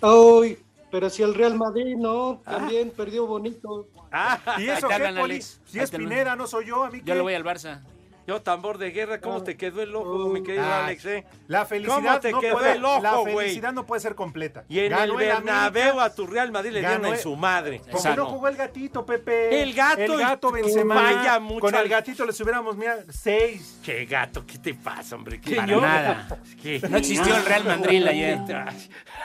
uy, 0.00 0.58
pero 0.90 1.10
si 1.10 1.22
el 1.22 1.34
Real 1.34 1.54
Madrid, 1.54 1.96
no, 1.98 2.40
también 2.46 2.90
perdió 2.96 3.26
bonito. 3.26 3.88
¿Y 4.10 4.60
Ahí 4.62 4.70
eso 4.70 4.88
qué, 4.88 5.14
Poli? 5.20 5.42
Si 5.42 5.78
es. 5.78 5.90
Pineda, 5.90 6.34
no 6.34 6.46
soy 6.46 6.64
yo, 6.68 6.82
a 6.84 6.90
mí 6.90 7.00
Yo 7.00 7.04
qué? 7.04 7.14
le 7.16 7.20
voy 7.20 7.34
al 7.34 7.44
Barça. 7.44 7.82
Yo, 8.30 8.40
tambor 8.42 8.78
de 8.78 8.92
guerra, 8.92 9.20
¿cómo 9.20 9.42
te 9.42 9.56
quedó 9.56 9.82
el 9.82 9.92
ojo, 9.92 10.28
mi 10.28 10.40
querido 10.44 10.62
Ah, 10.64 10.84
Alex? 10.86 11.04
eh? 11.06 11.24
La 11.48 11.58
¿Cómo 11.64 11.68
felicidad 11.68 12.20
te 12.20 12.30
no 12.30 12.38
quedó 12.40 12.52
puede, 12.58 12.72
el 12.74 12.84
ojo, 12.84 13.02
la 13.02 13.22
felicidad 13.24 13.72
no 13.72 13.84
puede 13.84 14.00
ser 14.00 14.14
completa. 14.14 14.62
Y 14.68 14.78
en 14.78 14.90
Ganó 14.90 15.18
el 15.18 15.26
Bernabéu 15.26 15.98
a 15.98 16.14
tu 16.14 16.28
Real 16.28 16.52
Madrid 16.52 16.70
le 16.70 16.78
dieron 16.78 17.04
en 17.06 17.18
su 17.18 17.34
madre. 17.34 17.80
Como 17.80 17.90
Exacto. 17.96 18.22
no 18.22 18.28
jugó 18.30 18.46
el 18.46 18.54
gatito, 18.54 19.04
Pepe. 19.04 19.60
El 19.60 19.74
gato 19.74 20.00
El 20.00 20.16
gato 20.20 20.52
Benzema. 20.52 20.94
Vaya 20.94 21.40
mucho 21.40 21.60
Con 21.62 21.74
el 21.74 21.88
gatito 21.88 22.24
les 22.24 22.40
hubiéramos, 22.40 22.76
mira, 22.76 22.98
seis. 23.08 23.80
Che, 23.82 24.04
gato, 24.04 24.46
¿qué 24.46 24.58
te 24.58 24.74
pasa, 24.74 25.16
hombre? 25.16 25.40
¿Qué, 25.40 25.56
Para 25.56 25.66
yo? 25.66 25.80
nada. 25.80 26.38
¿Qué? 26.62 26.80
No 26.88 26.98
existió 26.98 27.34
el 27.36 27.44
Real 27.44 27.64
Madrid 27.64 28.06
ayer. 28.06 28.38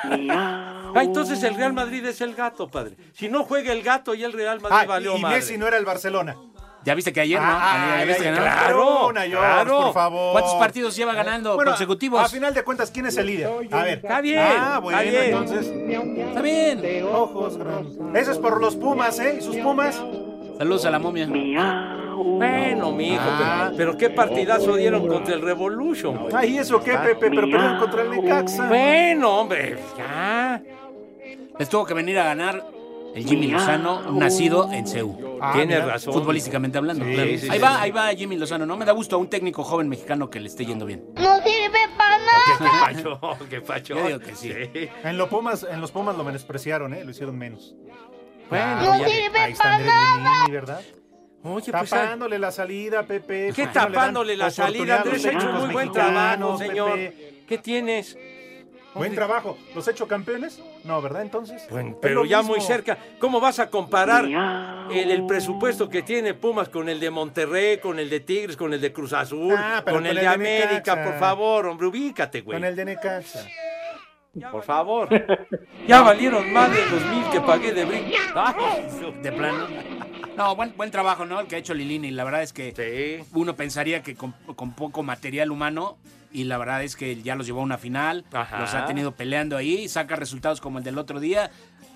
Ah, 0.04 0.92
entonces 0.96 1.44
el 1.44 1.54
Real 1.54 1.74
Madrid 1.74 2.04
es 2.06 2.22
el 2.22 2.34
gato, 2.34 2.68
padre. 2.70 2.96
Si 3.14 3.30
no 3.30 3.44
juega 3.44 3.72
el 3.72 3.84
gato 3.84 4.16
y 4.16 4.24
el 4.24 4.34
Real 4.34 4.60
Madrid 4.62 4.78
Ah, 4.82 4.86
valió 4.88 5.16
y 5.16 5.22
madre. 5.22 5.38
Messi 5.38 5.60
no 5.60 5.68
era 5.68 5.78
el 5.78 5.86
Barcelona. 5.86 6.36
Ya 6.86 6.94
viste 6.94 7.12
que 7.12 7.22
ayer, 7.22 7.42
¿no? 7.42 7.48
Ah, 7.50 8.04
claro, 9.28 9.82
por 9.86 9.94
favor. 9.94 10.32
¿Cuántos 10.34 10.54
partidos 10.56 10.96
lleva 10.96 11.14
ganando 11.14 11.56
Bueno, 11.56 11.72
consecutivos? 11.72 12.22
A 12.22 12.30
final 12.30 12.54
de 12.54 12.64
cuentas, 12.64 12.92
¿quién 12.92 13.08
es 13.08 13.18
el 13.18 13.26
líder? 13.26 13.50
A 13.72 13.84
ver. 13.84 13.94
Está 13.98 14.22
bien, 14.22 14.40
Ah, 14.40 14.80
bueno, 14.82 15.00
está 15.00 15.10
bien. 15.12 15.26
entonces. 15.26 15.66
Está 16.28 16.42
bien. 16.42 17.06
Ojos 17.12 17.58
grandes. 17.58 17.98
Eso 18.22 18.32
es 18.34 18.38
por 18.38 18.62
los 18.62 18.76
Pumas, 18.76 19.20
¿eh? 19.20 19.38
¿Y 19.40 19.42
sus 19.44 19.58
Pumas? 19.58 19.96
Saludos 20.60 20.86
a 20.86 20.92
la 20.92 21.00
momia. 21.00 21.28
Bueno, 21.28 22.92
mijo, 22.92 23.20
Ah. 23.26 23.66
pero, 23.72 23.78
pero 23.78 23.98
qué 23.98 24.10
partidazo 24.12 24.76
dieron 24.76 25.08
contra 25.08 25.34
el 25.34 25.42
Revolution, 25.42 26.18
güey. 26.18 26.34
Ay, 26.36 26.58
¿eso 26.60 26.80
qué, 26.84 26.92
Pepe? 26.98 27.30
Pero 27.30 27.42
perdieron 27.42 27.78
contra 27.80 28.02
el 28.04 28.12
Necaxa. 28.12 28.68
Bueno, 28.68 29.40
hombre, 29.40 29.78
ya. 29.98 30.62
Les 31.58 31.68
tuvo 31.68 31.86
que 31.86 31.94
venir 31.96 32.20
a 32.20 32.26
ganar 32.26 32.64
el 33.16 33.26
Jimmy 33.26 33.48
Lozano, 33.48 34.12
nacido 34.12 34.72
en 34.72 34.86
Ceú. 34.86 35.40
Ah, 35.42 35.54
Tienes 35.54 35.80
mira. 35.80 35.94
razón. 35.94 36.14
Futbolísticamente 36.14 36.78
hablando. 36.78 37.06
Sí, 37.06 37.14
claro. 37.14 37.30
sí, 37.30 37.50
ahí 37.50 37.58
sí. 37.58 37.64
va, 37.64 37.82
ahí 37.82 37.92
va 37.92 38.08
Jimmy 38.14 38.36
Lozano. 38.36 38.66
No 38.66 38.76
me 38.76 38.84
da 38.84 38.92
gusto 38.92 39.16
a 39.16 39.20
un 39.20 39.30
técnico 39.30 39.64
joven 39.64 39.88
mexicano 39.88 40.30
que 40.30 40.40
le 40.42 40.48
esté 40.48 40.66
yendo 40.66 40.86
bien. 40.86 41.06
No 41.16 41.38
sirve 41.38 41.80
para 41.98 42.18
nada. 42.18 42.58
¿Qué 42.58 42.94
pacho? 43.02 43.20
¿Qué 43.50 43.62
pacho? 43.62 43.96
Yo 43.96 44.08
digo 44.08 44.20
que 44.20 44.36
sí. 44.36 44.52
En, 45.04 45.18
los 45.18 45.30
Pumas, 45.30 45.66
en 45.70 45.80
los 45.80 45.92
Pumas 45.92 46.18
lo 46.18 46.24
menospreciaron, 46.26 46.94
¿eh? 46.94 47.06
Lo 47.06 47.12
hicieron 47.12 47.38
menos. 47.38 47.74
Bueno, 48.50 48.76
No 48.82 49.00
ya. 49.00 49.08
sirve 49.08 49.40
Ahí 49.40 49.54
para 49.54 49.80
nada. 49.80 50.34
Lilini, 50.34 50.52
¿verdad? 50.52 50.82
Oye, 51.44 51.72
pues, 51.72 51.94
ah, 51.94 52.02
Tapándole 52.02 52.40
la 52.40 52.52
salida, 52.52 53.04
Pepe. 53.04 53.54
¿qué 53.56 53.64
¿Por 53.68 53.68
no 53.68 53.72
le 53.72 53.80
dan 53.84 53.92
tapándole 53.94 54.36
la 54.38 54.52
salida? 54.52 55.02
Andrés 55.02 55.26
ha 55.26 55.32
hecho 55.32 55.52
muy 55.54 55.70
buen 55.72 55.92
trabajo, 55.92 56.58
señor. 56.58 56.94
Pepe? 56.96 57.44
¿Qué 57.48 57.58
tienes? 57.60 58.18
Buen 58.96 59.14
trabajo. 59.14 59.58
¿Los 59.76 59.88
he 59.88 59.92
hecho 59.92 60.08
campeones? 60.08 60.62
No, 60.84 61.02
¿verdad? 61.02 61.22
Entonces. 61.22 61.68
Bueno, 61.70 61.98
pero 62.02 62.26
ya 62.26 62.38
mismo. 62.40 62.54
muy 62.54 62.62
cerca. 62.62 62.98
¿Cómo 63.20 63.40
vas 63.40 63.60
a 63.60 63.70
comparar 63.70 64.26
el, 64.92 65.12
el 65.12 65.26
presupuesto 65.28 65.90
que 65.90 66.02
tiene 66.02 66.34
Pumas 66.34 66.70
con 66.70 66.88
el 66.90 67.00
de 67.00 67.10
Monterrey, 67.10 67.78
con 67.80 68.00
el 68.00 68.10
de 68.10 68.22
Tigres, 68.22 68.56
con 68.58 68.74
el 68.74 68.82
de 68.82 68.94
Cruz 68.94 69.14
Azul, 69.14 69.54
Ah, 69.58 69.84
con 69.88 70.06
el 70.06 70.16
de 70.16 70.28
América? 70.28 70.96
Necaxa. 70.96 71.04
Por 71.04 71.20
favor, 71.20 71.66
hombre, 71.68 71.88
ubícate, 71.88 72.42
güey. 72.42 72.58
Con 72.58 72.66
el 72.66 72.76
de 72.76 72.86
Necaxa. 72.86 73.46
Por 74.52 74.64
favor. 74.64 75.08
Ya 75.88 76.02
valieron 76.02 76.52
más 76.52 76.72
de 76.72 76.84
los 76.90 77.06
mil 77.06 77.30
que 77.32 77.40
pagué 77.42 77.72
de 77.72 77.86
brinco. 77.86 78.10
De 79.22 79.32
plano. 79.32 79.68
No, 80.36 80.56
buen, 80.56 80.76
buen 80.76 80.90
trabajo, 80.90 81.26
¿no? 81.26 81.40
El 81.42 81.48
que 81.48 81.56
ha 81.56 81.60
hecho 81.60 81.76
Lilini. 81.76 82.10
La 82.10 82.24
verdad 82.24 82.42
es 82.42 82.52
que 82.54 82.74
Sí. 83.24 83.30
uno 83.36 83.56
pensaría 83.56 84.02
que 84.02 84.16
con, 84.16 84.32
con 84.56 84.74
poco 84.74 85.04
material 85.04 85.52
humano, 85.52 85.98
y 86.36 86.44
la 86.46 86.58
verdad 86.58 86.84
es 86.84 86.96
que 86.96 87.22
ya 87.22 87.36
los 87.36 87.46
llevó 87.48 87.62
a 87.62 87.64
una 87.64 87.78
final, 87.78 88.26
Ajá. 88.34 88.60
los 88.60 88.74
ha 88.74 88.86
tenido 88.86 89.12
peleando 89.14 89.58
ahí, 89.58 89.88
saca 89.88 90.16
resultados 90.16 90.62
como 90.62 90.78
el 90.80 90.84
del 90.84 90.98
otro 90.98 91.20
día. 91.20 91.50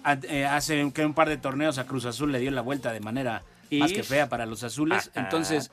A- 0.03 0.17
eh, 0.23 0.45
hace 0.45 0.91
que 0.93 1.05
un 1.05 1.13
par 1.13 1.27
de 1.29 1.37
torneos 1.37 1.77
a 1.77 1.85
Cruz 1.85 2.05
Azul 2.05 2.31
le 2.31 2.39
dio 2.39 2.51
la 2.51 2.61
vuelta 2.61 2.93
de 2.93 3.01
manera 3.01 3.43
más 3.71 3.91
que 3.91 4.03
fea 4.03 4.29
para 4.29 4.45
los 4.45 4.63
azules. 4.63 5.11
Ajá. 5.13 5.19
Entonces, 5.25 5.71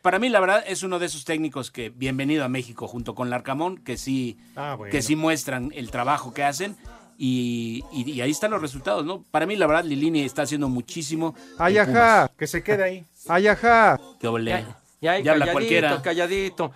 para 0.00 0.18
mí, 0.18 0.28
la 0.28 0.40
verdad, 0.40 0.64
es 0.66 0.82
uno 0.82 0.98
de 0.98 1.06
esos 1.06 1.24
técnicos 1.24 1.70
que, 1.70 1.90
bienvenido 1.90 2.44
a 2.44 2.48
México, 2.48 2.86
junto 2.88 3.14
con 3.14 3.28
Larcamón, 3.30 3.78
que 3.78 3.96
sí, 3.98 4.38
Ah, 4.56 4.76
bueno. 4.78 4.90
que 4.92 5.02
sí 5.02 5.16
muestran 5.16 5.72
el 5.74 5.90
trabajo 5.90 6.32
que 6.32 6.44
hacen. 6.44 6.76
Y, 7.18 7.84
y- 7.92 8.10
y 8.10 8.20
ahí 8.22 8.30
están 8.30 8.50
los 8.50 8.60
resultados, 8.60 9.04
¿no? 9.04 9.22
Para 9.30 9.46
mí, 9.46 9.54
la 9.56 9.66
verdad, 9.66 9.84
Lilini 9.84 10.22
está 10.22 10.42
haciendo 10.42 10.68
muchísimo. 10.68 11.34
Ay, 11.58 11.76
en 11.78 11.90
ajá. 11.96 12.30
Que 12.36 12.46
se 12.46 12.62
quede 12.62 12.82
ahí. 12.82 13.04
Ay, 13.28 13.46
ajá. 13.46 13.98
Pumas. 13.98 14.16
Qué 14.20 14.28
ole. 14.28 14.64
Ya, 15.04 15.12
ya, 15.12 15.12
ahí 15.18 15.22
Ya 15.22 15.32
habla 15.32 15.44
calladito, 15.46 15.52
cualquiera. 15.52 16.02
calladito. 16.02 16.72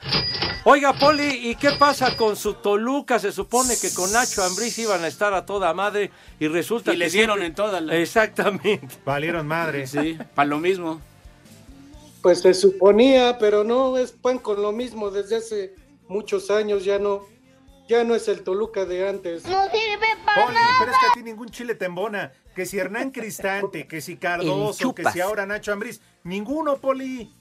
Oiga, 0.64 0.92
Poli, 0.92 1.49
¿y 1.50 1.54
qué 1.54 1.70
pasa 1.78 2.14
con 2.14 2.37
su 2.37 2.54
Toluca? 2.54 3.18
Se 3.18 3.32
supone 3.32 3.75
que 3.80 3.90
con 3.94 4.12
Nacho 4.12 4.44
Ambriz 4.44 4.78
iban 4.78 5.02
a 5.02 5.06
estar 5.06 5.32
a 5.32 5.47
toda 5.47 5.73
madre 5.73 6.11
y 6.38 6.47
resulta 6.49 6.90
Y 6.90 6.94
que 6.94 6.99
les 6.99 7.12
dieron 7.14 7.38
siempre- 7.38 7.47
en 7.47 7.54
todas 7.54 7.82
las- 7.82 7.94
Exactamente. 7.97 8.87
Valieron 9.06 9.47
madre. 9.47 9.87
Sí, 9.87 10.18
para 10.35 10.47
lo 10.47 10.58
mismo. 10.58 11.00
Pues 12.20 12.42
se 12.42 12.52
suponía, 12.52 13.38
pero 13.38 13.64
no, 13.64 13.97
es 13.97 14.12
pan 14.12 14.38
con 14.38 14.61
lo 14.61 14.73
mismo 14.73 15.11
desde 15.11 15.37
hace 15.37 15.75
muchos 16.08 16.50
años, 16.50 16.85
ya 16.85 16.99
no, 16.99 17.25
ya 17.88 18.04
no 18.04 18.14
es 18.14 18.28
el 18.28 18.42
Toluca 18.42 18.85
de 18.85 19.08
antes. 19.08 19.47
No 19.47 19.62
sirve 19.70 20.06
para 20.26 20.44
Poli, 20.47 20.58
pero 20.80 20.90
es 20.92 20.99
que 20.99 21.06
a 21.06 21.12
ti 21.14 21.23
ningún 21.23 21.49
chile 21.49 21.75
te 21.76 21.87
embona. 21.87 22.32
Que 22.54 22.66
si 22.66 22.78
Hernán 22.78 23.11
Cristante, 23.11 23.87
que 23.87 24.02
si 24.02 24.16
Cardoso, 24.18 24.94
que 24.94 25.04
si 25.12 25.20
ahora 25.20 25.47
Nacho 25.47 25.73
Ambriz. 25.73 26.02
Ninguno, 26.25 26.76
Poli. 26.76 27.32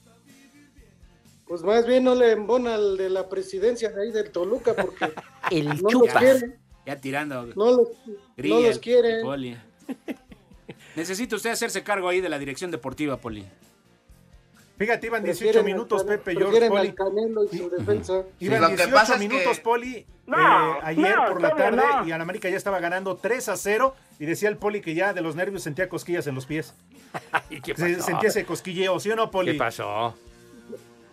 Pues 1.48 1.62
más 1.62 1.86
bien 1.86 2.04
no 2.04 2.14
le 2.14 2.32
embona 2.32 2.74
al 2.74 2.96
de 2.96 3.08
la 3.08 3.28
presidencia 3.28 3.88
de 3.90 4.02
ahí 4.02 4.12
del 4.12 4.30
Toluca 4.30 4.74
porque 4.74 5.12
El 5.50 5.66
no 5.68 5.72
los 5.74 5.92
chupas. 5.92 6.16
quieren, 6.18 6.58
Ya 6.86 6.96
tirando. 6.96 7.46
no 7.46 7.70
los, 7.72 7.88
grilla 8.36 8.54
no 8.60 8.66
los 8.66 8.78
quieren. 8.78 9.22
Poli. 9.22 9.56
Necesita 10.96 11.36
usted 11.36 11.50
hacerse 11.50 11.82
cargo 11.82 12.08
ahí 12.08 12.20
de 12.20 12.28
la 12.28 12.38
dirección 12.38 12.70
deportiva, 12.70 13.16
Poli. 13.18 13.46
Fíjate, 14.78 15.06
iban 15.08 15.24
18 15.24 15.38
Prefieren 15.52 15.64
minutos, 15.64 16.02
al- 16.02 16.06
Pepe, 16.06 16.36
George, 16.36 16.68
Poli. 16.68 16.94
y 17.52 17.58
su 17.58 17.70
defensa. 17.70 18.22
Iban 18.38 18.60
Lo 18.60 18.68
que 18.68 18.74
18 18.76 18.94
pasa 18.94 19.14
es 19.14 19.20
minutos, 19.20 19.56
que- 19.56 19.62
Poli, 19.64 19.96
eh, 19.96 20.06
ayer 20.82 21.16
no, 21.16 21.26
por 21.32 21.40
la 21.42 21.56
tarde 21.56 21.76
no. 22.00 22.06
y 22.06 22.12
al 22.12 22.20
América 22.20 22.48
ya 22.48 22.56
estaba 22.56 22.78
ganando 22.78 23.16
3 23.16 23.48
a 23.48 23.56
0 23.56 23.96
y 24.20 24.26
decía 24.26 24.48
el 24.48 24.56
Poli 24.56 24.80
que 24.80 24.94
ya 24.94 25.12
de 25.14 25.20
los 25.20 25.34
nervios 25.34 25.62
sentía 25.64 25.88
cosquillas 25.88 26.26
en 26.28 26.36
los 26.36 26.46
pies. 26.46 26.74
¿Y 27.50 27.60
qué 27.60 27.74
Se- 27.74 27.94
pasó? 27.94 28.06
sentía 28.06 28.28
ese 28.28 28.44
cosquilleo, 28.44 29.00
¿sí 29.00 29.10
o 29.10 29.16
no, 29.16 29.30
Poli? 29.32 29.52
¿Qué 29.52 29.58
pasó? 29.58 30.14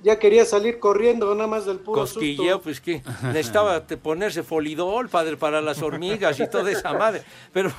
Ya 0.05 0.19
quería 0.19 0.45
salir 0.45 0.77
corriendo 0.77 1.33
nada 1.33 1.47
más 1.47 1.65
del 1.65 1.77
puro 1.79 2.01
Cosquilleo, 2.01 2.57
susto. 2.57 2.61
pues 2.61 2.79
que 2.79 3.01
necesitaba 3.23 3.85
te- 3.87 3.97
ponerse 3.97 4.43
folidol, 4.43 5.09
padre, 5.09 5.35
para 5.35 5.61
las 5.61 5.81
hormigas 5.81 6.39
y 6.39 6.47
toda 6.47 6.69
esa 6.71 6.93
madre. 6.93 7.23
Pero 7.51 7.71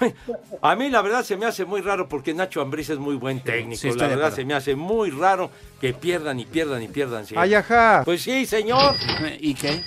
a 0.61 0.75
mí 0.75 0.91
la 0.91 1.03
verdad 1.03 1.23
se 1.25 1.37
me 1.37 1.47
hace 1.47 1.65
muy 1.65 1.83
raro 1.83 2.09
porque 2.09 2.35
Nacho 2.35 2.61
Ambriz 2.61 2.91
es 2.91 2.99
muy 2.99 3.15
buen 3.15 3.45
técnico. 3.45 3.81
sí, 3.81 3.93
la 3.93 4.09
verdad 4.09 4.35
se 4.35 4.45
me 4.45 4.55
hace 4.55 4.75
muy 4.75 5.11
raro 5.11 5.51
que 5.81 5.95
pierdan 5.95 6.41
y 6.41 6.47
pierdan 6.47 6.83
y 6.83 6.89
pierdan. 6.89 7.25
sí. 7.27 7.37
Ay, 7.39 7.55
ajá. 7.55 8.03
Pues 8.05 8.23
sí, 8.23 8.45
señor. 8.45 8.97
¿Y 9.39 9.55
qué? 9.55 9.83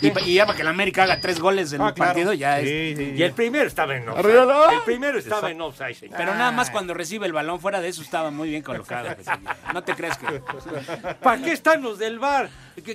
Y, 0.00 0.34
ya 0.34 0.46
para 0.46 0.56
que 0.56 0.64
la 0.64 0.70
América 0.70 1.04
haga 1.04 1.20
tres 1.20 1.40
goles 1.40 1.72
en 1.72 1.80
Ah, 1.80 1.86
un 1.86 1.92
claro. 1.92 2.10
partido, 2.10 2.32
ya 2.32 2.60
es. 2.60 2.68
Sí, 2.68 2.94
sí, 2.96 3.14
Y 3.16 3.22
el 3.22 3.32
primero 3.32 3.66
estaba 3.66 3.96
en 3.96 4.08
offside. 4.08 4.38
Arriba, 4.38 4.72
El 4.72 4.80
primero 4.82 5.18
estaba 5.18 5.50
en 5.50 5.60
offside, 5.60 5.94
señor. 5.94 6.16
Pero 6.16 6.34
nada 6.34 6.52
más 6.52 6.70
cuando 6.70 6.94
recibe 6.94 7.26
el 7.26 7.32
balón 7.32 7.58
fuera 7.60 7.80
de 7.80 7.88
eso 7.88 8.02
estaba 8.02 8.30
muy 8.30 8.50
bien 8.50 8.62
colocado. 8.62 9.08
pues, 9.14 9.26
No 9.72 9.82
te 9.82 9.94
creas 9.94 10.18
que. 10.18 10.26
¿Para 11.22 11.42
qué 11.42 11.52
están 11.52 11.82
los 11.82 11.98
del 11.98 12.18
bar? 12.18 12.48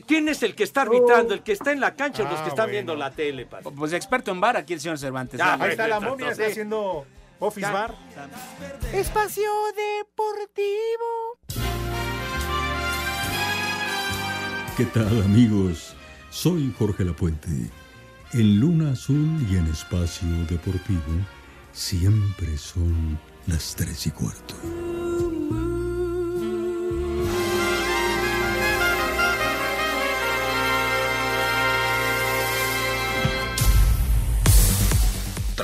¿Quién 0.06 0.30
es 0.30 0.44
el 0.44 0.56
que 0.56 0.64
está 0.64 0.82
arbitrando? 0.84 1.34
¿El 1.34 1.42
que 1.42 1.52
está 1.54 1.72
en 1.72 1.80
la 1.80 1.94
cancha 1.96 2.24
o 2.24 2.30
los 2.30 2.40
Ah, 2.40 2.44
que 2.44 2.50
están 2.50 2.66
bueno. 2.66 2.72
viendo 2.74 2.96
la 2.96 3.12
tele, 3.12 3.46
padre? 3.46 3.66
Pues 3.76 3.94
experto 3.94 4.32
en 4.32 4.40
bar 4.40 4.56
aquí 4.58 4.74
el 4.74 4.80
señor 4.80 4.98
Cervantes. 5.00 5.38
Ya. 5.40 5.56
Ahí 5.56 5.72
está 5.72 5.88
la 5.88 6.00
momia, 6.00 6.32
está 6.32 6.46
haciendo 6.46 7.06
Office 7.40 7.70
Bar. 7.72 7.96
Espacio 8.94 9.50
Deportivo. 9.76 11.40
¿Qué 14.78 14.86
tal 14.86 15.08
amigos? 15.24 15.96
Soy 16.40 16.72
Jorge 16.78 17.04
Lapuente. 17.04 17.50
En 18.34 18.60
Luna 18.60 18.92
Azul 18.92 19.44
y 19.50 19.56
en 19.56 19.66
Espacio 19.66 20.28
Deportivo 20.48 21.02
siempre 21.74 22.56
son 22.60 23.18
las 23.48 23.76
tres 23.76 24.06
y 24.06 24.12
cuarto. 24.12 24.54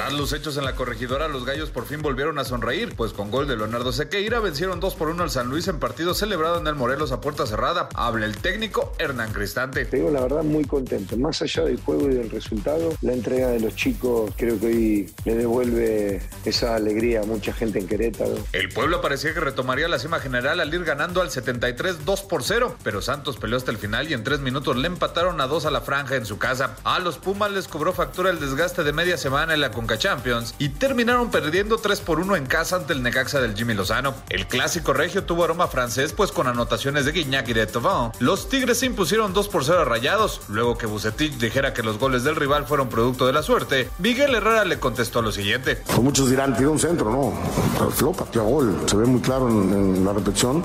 Tras 0.04 0.16
los 0.16 0.34
hechos 0.34 0.58
en 0.58 0.66
la 0.66 0.76
corregidora, 0.76 1.30
los 1.30 1.46
gallos 1.46 1.70
por 1.70 1.86
fin 1.86 2.02
volvieron 2.02 2.38
a 2.38 2.44
sonreír, 2.44 2.94
pues 2.94 3.14
con 3.14 3.32
gol 3.32 3.48
de 3.48 3.56
Leonardo 3.56 3.94
Sequeira 3.94 4.42
vencieron 4.42 4.82
2 4.82 4.96
por 4.96 5.08
1 5.08 5.24
al 5.24 5.32
San 5.32 5.48
Luis 5.48 5.70
en 5.70 5.80
partido 5.80 6.14
celebrado 6.14 6.60
en 6.60 6.68
el 6.68 6.76
Morelos 6.76 7.14
a 7.14 7.22
puerta 7.22 7.46
cerrada. 7.46 7.88
Habla 7.96 8.26
el 8.26 8.36
técnico 8.36 8.92
Hernán 9.00 9.32
Cristante. 9.32 9.86
Te 9.86 9.96
digo 9.96 10.12
la 10.12 10.20
verdad, 10.20 10.44
muy 10.44 10.66
contento. 10.66 11.16
Más 11.16 11.42
allá 11.42 11.64
del 11.64 11.80
juego 11.80 12.10
y 12.10 12.16
del 12.16 12.30
resultado, 12.30 12.94
la 13.02 13.14
entrega 13.14 13.48
de 13.48 13.62
los 13.62 13.78
chicos 13.78 14.34
creo 14.36 14.60
que 14.60 14.66
hoy 14.66 15.14
le 15.24 15.36
devuelve 15.36 16.22
esa 16.44 16.76
alegría 16.76 17.22
a 17.22 17.24
mucha 17.24 17.54
gente 17.54 17.80
en 17.80 17.88
Querétaro. 17.88 18.36
El 18.52 18.68
pueblo 18.74 19.00
parecía 19.00 19.34
que 19.34 19.40
retomaría 19.40 19.88
la 19.88 20.00
cima 20.00 20.20
general 20.20 20.60
al 20.60 20.74
ir 20.74 20.84
ganando 20.84 21.22
al 21.22 21.32
73 21.32 22.04
2 22.04 22.22
por 22.24 22.44
0, 22.44 22.76
pero 22.84 23.02
Santos 23.02 23.38
peleó 23.38 23.56
hasta 23.56 23.72
el 23.72 23.78
final 23.78 24.12
y 24.12 24.14
en 24.14 24.26
3 24.26 24.42
minutos 24.42 24.76
le 24.76 24.88
empataron 24.88 25.40
a 25.40 25.48
2 25.48 25.66
a 25.66 25.72
la 25.72 25.80
franja 25.80 26.18
en 26.18 26.26
su 26.26 26.38
casa. 26.38 26.76
A 26.84 27.00
los 27.00 27.20
Pumas 27.20 27.52
les 27.54 27.70
cobró 27.70 27.94
factura 27.94 28.32
el 28.32 28.42
desgaste 28.42 28.84
de 28.84 28.92
media 28.92 29.16
semana 29.16 29.54
en 29.54 29.62
la 29.62 29.72
Conca 29.72 29.93
Champions 29.98 30.56
y 30.60 30.70
terminaron 30.70 31.32
perdiendo 31.32 31.78
3 31.78 32.00
por 32.02 32.20
1 32.20 32.36
en 32.36 32.46
casa 32.46 32.76
ante 32.76 32.94
el 32.94 33.04
Necaxa 33.04 33.42
del 33.42 33.56
Jimmy 33.56 33.74
Lozano. 33.74 34.14
El 34.30 34.48
clásico 34.48 34.94
regio 34.94 35.24
tuvo 35.24 35.44
aroma 35.44 35.68
francés, 35.68 36.14
pues 36.14 36.32
con 36.32 36.48
anotaciones 36.48 37.06
de 37.06 37.12
Guiñac 37.12 37.48
y 37.50 37.54
de 37.54 37.68
Thauvin. 37.68 38.12
Los 38.20 38.50
Tigres 38.50 38.80
se 38.80 38.86
impusieron 38.86 39.34
2 39.34 39.48
por 39.50 39.66
0 39.66 39.82
a 39.82 39.86
Rayados. 39.86 40.42
Luego 40.50 40.78
que 40.78 40.86
Bucetich 40.86 41.38
dijera 41.38 41.74
que 41.74 41.84
los 41.84 42.00
goles 42.00 42.24
del 42.24 42.36
rival 42.36 42.66
fueron 42.66 42.90
producto 42.90 43.26
de 43.26 43.34
la 43.34 43.44
suerte, 43.44 43.90
Miguel 44.00 44.36
Herrera 44.36 44.66
le 44.66 44.80
contestó 44.80 45.22
lo 45.22 45.32
siguiente. 45.32 45.82
Muchos 46.02 46.30
dirán, 46.30 46.56
tira 46.56 46.70
un 46.70 46.80
centro, 46.80 47.10
no. 47.12 47.34
Pateó 48.14 48.42
a 48.42 48.44
gol. 48.44 48.76
Se 48.86 48.98
ve 48.98 49.06
muy 49.06 49.22
claro 49.22 49.50
en, 49.50 50.04
la 50.06 50.14
repetición. 50.14 50.64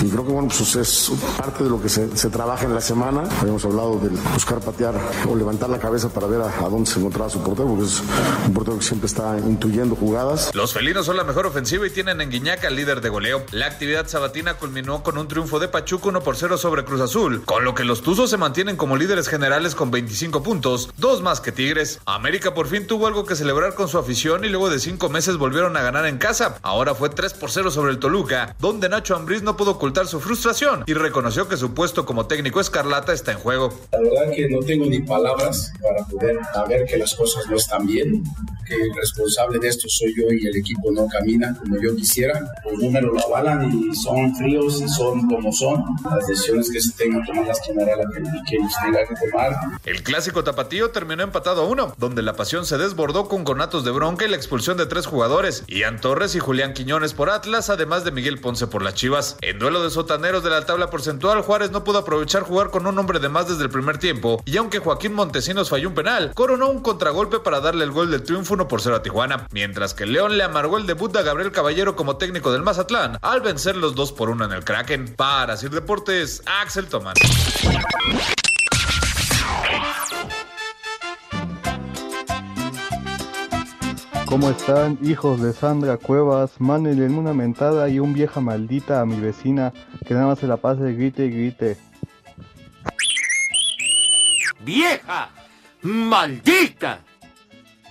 Y 0.00 0.08
creo 0.08 0.26
que, 0.26 0.32
bueno, 0.32 0.48
pues 0.48 0.76
es 0.76 1.12
parte 1.36 1.64
de 1.64 1.70
lo 1.70 1.80
que 1.80 1.88
se, 1.88 2.08
trabaja 2.30 2.64
en 2.64 2.74
la 2.74 2.80
semana. 2.80 3.22
Habíamos 3.40 3.64
hablado 3.64 3.98
de 3.98 4.10
buscar 4.32 4.60
patear 4.60 4.94
o 5.28 5.34
levantar 5.34 5.68
la 5.70 5.78
cabeza 5.78 6.08
para 6.08 6.26
ver 6.26 6.40
a, 6.40 6.46
a 6.46 6.68
dónde 6.68 6.90
se 6.90 6.98
encontraba 6.98 7.30
su 7.30 7.40
portero, 7.40 7.68
porque 7.68 7.84
es 7.84 8.02
un 8.46 8.54
portero 8.58 8.78
que 8.78 8.84
siempre 8.84 9.06
está 9.06 9.38
intuyendo 9.38 9.94
jugadas. 9.94 10.52
Los 10.52 10.72
felinos 10.72 11.06
son 11.06 11.16
la 11.16 11.22
mejor 11.22 11.46
ofensiva 11.46 11.86
y 11.86 11.90
tienen 11.90 12.20
en 12.20 12.28
Guiñac 12.28 12.64
al 12.64 12.74
líder 12.74 13.00
de 13.00 13.08
goleo. 13.08 13.44
La 13.52 13.66
actividad 13.66 14.08
sabatina 14.08 14.54
culminó 14.54 15.04
con 15.04 15.16
un 15.16 15.28
triunfo 15.28 15.60
de 15.60 15.68
Pachuca 15.68 16.08
1 16.08 16.22
por 16.22 16.36
0 16.36 16.58
sobre 16.58 16.84
Cruz 16.84 17.00
Azul, 17.00 17.44
con 17.44 17.64
lo 17.64 17.76
que 17.76 17.84
los 17.84 18.02
Tuzos 18.02 18.30
se 18.30 18.36
mantienen 18.36 18.76
como 18.76 18.96
líderes 18.96 19.28
generales 19.28 19.76
con 19.76 19.92
25 19.92 20.42
puntos, 20.42 20.90
dos 20.96 21.22
más 21.22 21.40
que 21.40 21.52
Tigres. 21.52 22.00
América 22.04 22.52
por 22.52 22.66
fin 22.66 22.88
tuvo 22.88 23.06
algo 23.06 23.24
que 23.24 23.36
celebrar 23.36 23.74
con 23.74 23.86
su 23.86 23.96
afición 23.96 24.44
y 24.44 24.48
luego 24.48 24.70
de 24.70 24.80
cinco 24.80 25.08
meses 25.08 25.36
volvieron 25.36 25.76
a 25.76 25.82
ganar 25.82 26.06
en 26.06 26.18
casa. 26.18 26.58
Ahora 26.62 26.96
fue 26.96 27.10
3 27.10 27.34
por 27.34 27.52
0 27.52 27.70
sobre 27.70 27.92
el 27.92 28.00
Toluca, 28.00 28.56
donde 28.58 28.88
Nacho 28.88 29.14
Ambriz 29.14 29.42
no 29.42 29.56
pudo 29.56 29.72
ocultar 29.72 30.08
su 30.08 30.18
frustración 30.18 30.82
y 30.88 30.94
reconoció 30.94 31.46
que 31.46 31.56
su 31.56 31.74
puesto 31.74 32.04
como 32.04 32.26
técnico 32.26 32.60
escarlata 32.60 33.12
está 33.12 33.30
en 33.30 33.38
juego. 33.38 33.72
La 33.92 34.00
verdad 34.00 34.34
que 34.34 34.48
no 34.48 34.58
tengo 34.60 34.86
ni 34.86 34.98
palabras 34.98 35.72
para 35.80 36.04
poder 36.06 36.38
ver 36.68 36.86
que 36.86 36.96
las 36.96 37.14
cosas 37.14 37.46
no 37.48 37.56
están 37.56 37.86
bien, 37.86 38.24
que 38.66 38.74
el 38.74 38.94
responsable 38.94 39.58
de 39.58 39.68
esto 39.68 39.88
soy 39.88 40.14
yo 40.16 40.26
y 40.30 40.46
el 40.46 40.56
equipo 40.56 40.90
no 40.92 41.06
camina 41.08 41.56
como 41.58 41.76
yo 41.80 41.94
quisiera. 41.96 42.40
Los 42.64 42.78
números 42.78 43.12
lo 43.14 43.26
avalan 43.26 43.70
y 43.72 43.94
son 43.94 44.34
fríos 44.36 44.80
y 44.80 44.88
son 44.88 45.26
como 45.28 45.52
son. 45.52 45.84
Las 46.04 46.26
decisiones 46.26 46.70
que 46.70 46.80
se 46.80 46.92
tengan 46.92 47.24
tomar 47.24 47.46
las 47.46 47.66
tomará 47.66 47.96
la 47.96 48.04
que, 48.10 48.22
que 48.50 48.58
nos 48.58 48.72
tenga 48.82 49.00
que 49.06 49.14
tomar. 49.30 49.52
El 49.84 50.02
clásico 50.02 50.44
tapatío 50.44 50.90
terminó 50.90 51.22
empatado 51.22 51.62
a 51.62 51.66
uno, 51.66 51.94
donde 51.98 52.22
la 52.22 52.34
pasión 52.34 52.66
se 52.66 52.78
desbordó 52.78 53.28
con 53.28 53.44
conatos 53.44 53.84
de 53.84 53.90
bronca 53.90 54.24
y 54.24 54.28
la 54.28 54.36
expulsión 54.36 54.76
de 54.76 54.86
tres 54.86 55.06
jugadores, 55.06 55.64
Ian 55.68 56.00
Torres 56.00 56.34
y 56.34 56.38
Julián 56.38 56.74
Quiñones 56.74 57.14
por 57.14 57.30
Atlas, 57.30 57.70
además 57.70 58.04
de 58.04 58.12
Miguel 58.12 58.40
Ponce 58.40 58.66
por 58.66 58.82
las 58.82 58.94
Chivas. 58.94 59.36
En 59.40 59.58
duelo 59.58 59.82
de 59.82 59.90
sotaneros 59.90 60.44
de 60.44 60.50
la 60.50 60.66
tabla 60.66 60.90
porcentual, 60.90 61.42
Juárez 61.42 61.70
no 61.70 61.84
pudo 61.84 61.98
aprovechar 61.98 62.42
jugar 62.42 62.70
con 62.70 62.86
un 62.86 62.98
hombre 62.98 63.18
de 63.18 63.28
más 63.28 63.48
desde 63.48 63.64
el 63.64 63.70
primer 63.70 63.98
tiempo, 63.98 64.42
y 64.44 64.56
aunque 64.56 64.78
Joaquín 64.78 65.14
Montesinos 65.14 65.70
falló 65.70 65.88
un 65.88 65.94
penal, 65.94 66.32
coronó 66.34 66.70
un 66.70 66.80
contragolpe 66.80 67.40
para 67.40 67.60
darle 67.60 67.84
el 67.84 67.92
gol 67.92 68.10
del 68.10 68.22
triunfo 68.22 68.37
1 68.48 68.68
por 68.68 68.80
0 68.80 68.96
a 68.96 69.02
Tijuana, 69.02 69.46
mientras 69.52 69.94
que 69.94 70.06
León 70.06 70.36
le 70.36 70.44
amargó 70.44 70.78
el 70.78 70.86
debut 70.86 71.14
a 71.16 71.22
Gabriel 71.22 71.52
Caballero 71.52 71.96
como 71.96 72.16
técnico 72.16 72.52
del 72.52 72.62
Mazatlán 72.62 73.18
al 73.22 73.40
vencer 73.40 73.76
los 73.76 73.94
2 73.94 74.12
por 74.12 74.30
1 74.30 74.44
en 74.44 74.52
el 74.52 74.64
Kraken. 74.64 75.14
Para 75.16 75.56
Sir 75.56 75.70
Deportes, 75.70 76.42
Axel 76.46 76.86
Toman. 76.86 77.14
¿Cómo 84.26 84.50
están, 84.50 84.98
hijos 85.02 85.40
de 85.40 85.54
Sandra 85.54 85.96
Cuevas? 85.96 86.60
Mándenle 86.60 87.06
una 87.06 87.32
mentada 87.32 87.88
y 87.88 87.98
un 87.98 88.12
vieja 88.12 88.40
maldita 88.40 89.00
a 89.00 89.06
mi 89.06 89.18
vecina 89.18 89.72
que 90.06 90.12
nada 90.12 90.26
más 90.26 90.38
se 90.38 90.46
la 90.46 90.58
pase 90.58 90.92
grite 90.92 91.24
y 91.24 91.30
grite. 91.30 91.78
¡Vieja! 94.60 95.30
¡Maldita! 95.80 97.07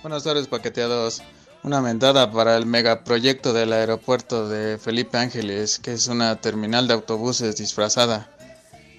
Buenas 0.00 0.22
tardes, 0.22 0.46
paqueteados. 0.46 1.22
Una 1.64 1.80
mentada 1.80 2.30
para 2.30 2.56
el 2.56 2.66
megaproyecto 2.66 3.52
del 3.52 3.72
aeropuerto 3.72 4.48
de 4.48 4.78
Felipe 4.78 5.18
Ángeles, 5.18 5.80
que 5.80 5.92
es 5.92 6.06
una 6.06 6.36
terminal 6.36 6.86
de 6.86 6.94
autobuses 6.94 7.56
disfrazada. 7.56 8.30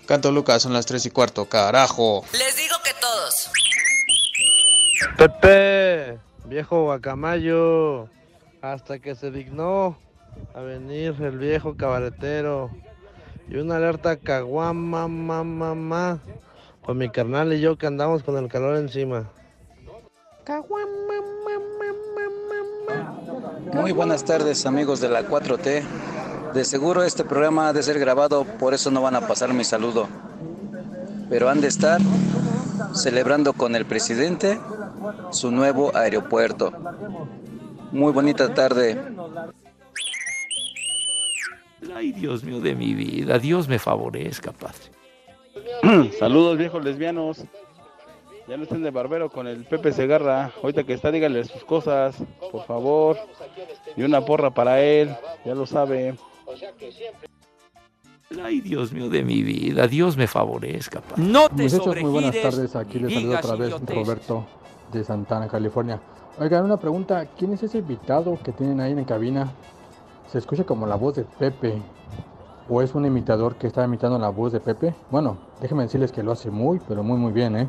Canto 0.08 0.30
Lucas, 0.34 0.62
son 0.64 0.74
las 0.74 0.86
3 0.86 1.06
y 1.06 1.10
cuarto, 1.10 1.46
carajo. 1.48 2.26
Les 2.34 2.58
digo 2.58 2.76
que 2.84 2.92
todos. 3.00 3.50
Pepe, 5.18 6.20
viejo 6.46 6.84
guacamayo, 6.84 8.10
hasta 8.62 9.00
que 9.00 9.16
se 9.16 9.32
dignó 9.32 9.98
a 10.54 10.60
venir 10.60 11.16
el 11.22 11.38
viejo 11.38 11.78
cabaretero. 11.78 12.72
Y 13.48 13.56
una 13.56 13.78
alerta 13.78 14.18
caguama, 14.18 15.08
mamá, 15.08 15.46
mamá, 15.46 16.20
pues 16.86 16.98
mi 16.98 17.10
carnal 17.10 17.54
y 17.54 17.62
yo 17.62 17.78
que 17.78 17.88
andamos 17.88 18.22
con 18.22 18.36
el 18.38 18.50
calor 18.50 18.76
encima. 18.76 19.32
Muy 23.72 23.92
buenas 23.92 24.26
tardes 24.26 24.66
amigos 24.66 25.00
de 25.00 25.08
la 25.08 25.22
4T. 25.22 25.84
De 26.54 26.66
seguro 26.66 27.04
este 27.04 27.24
programa 27.24 27.68
ha 27.68 27.74
de 27.74 27.84
ser 27.84 28.00
grabado, 28.00 28.46
por 28.58 28.74
eso 28.74 28.90
no 28.90 29.04
van 29.04 29.16
a 29.16 29.28
pasar 29.28 29.54
mi 29.54 29.64
saludo. 29.64 30.08
Pero 31.30 31.50
han 31.50 31.62
de 31.62 31.68
estar 31.68 32.02
celebrando 32.96 33.54
con 33.54 33.76
el 33.76 33.86
presidente 33.86 34.60
su 35.30 35.52
nuevo 35.52 35.96
aeropuerto. 35.96 36.74
Muy 37.92 38.12
bonita 38.12 38.52
tarde. 38.52 39.00
Ay, 41.94 42.12
Dios 42.12 42.44
mío 42.44 42.60
de 42.60 42.74
mi 42.74 42.96
vida, 42.96 43.38
Dios 43.38 43.68
me 43.68 43.78
favorezca, 43.78 44.52
padre. 44.52 46.12
Saludos 46.20 46.58
viejos 46.58 46.84
lesbianos. 46.84 47.46
Ya 48.50 48.58
no 48.58 48.64
estén 48.64 48.82
de 48.82 48.90
barbero 48.90 49.30
con 49.30 49.46
el 49.46 49.64
Pepe 49.64 49.94
Segarra. 49.94 50.52
Ahorita 50.64 50.84
que 50.84 50.94
está, 50.94 51.12
díganle 51.12 51.44
sus 51.44 51.64
cosas, 51.64 52.16
por 52.52 52.66
favor. 52.66 53.16
Y 53.96 54.02
una 54.02 54.26
porra 54.26 54.50
para 54.50 54.82
él, 54.82 55.16
ya 55.46 55.54
lo 55.54 55.68
sabe. 55.68 56.16
Ay, 58.44 58.62
Dios 58.62 58.92
mío 58.92 59.08
de 59.08 59.24
mi 59.24 59.44
vida, 59.44 59.86
Dios 59.86 60.18
me 60.18 60.26
favorezca. 60.26 61.00
Padre. 61.02 61.24
No 61.24 61.48
te 61.48 61.62
Muchachos, 61.62 62.02
muy 62.02 62.10
buenas 62.10 62.42
tardes. 62.42 62.76
Aquí 62.76 62.98
les 62.98 63.14
saludo 63.14 63.38
otra 63.38 63.56
vez 63.56 63.74
Roberto 63.86 64.48
de 64.92 65.04
Santana, 65.04 65.48
California. 65.48 66.02
Oigan, 66.40 66.66
una 66.66 66.78
pregunta. 66.78 67.28
¿Quién 67.38 67.54
es 67.54 67.62
ese 67.62 67.78
invitado 67.78 68.40
que 68.44 68.52
tienen 68.52 68.82
ahí 68.82 68.94
en 68.94 69.06
cabina? 69.06 69.52
Se 70.26 70.40
escucha 70.40 70.64
como 70.64 70.88
la 70.88 70.96
voz 70.96 71.18
de 71.18 71.24
Pepe. 71.24 71.80
¿O 72.68 72.82
es 72.82 72.96
un 72.96 73.06
imitador 73.06 73.58
que 73.58 73.68
está 73.68 73.86
imitando 73.86 74.18
la 74.18 74.30
voz 74.30 74.54
de 74.54 74.60
Pepe? 74.60 74.96
Bueno, 75.12 75.38
déjenme 75.62 75.84
decirles 75.84 76.12
que 76.12 76.24
lo 76.24 76.32
hace 76.32 76.50
muy, 76.50 76.80
pero 76.88 77.04
muy, 77.04 77.18
muy 77.20 77.32
bien, 77.32 77.56
¿eh? 77.56 77.68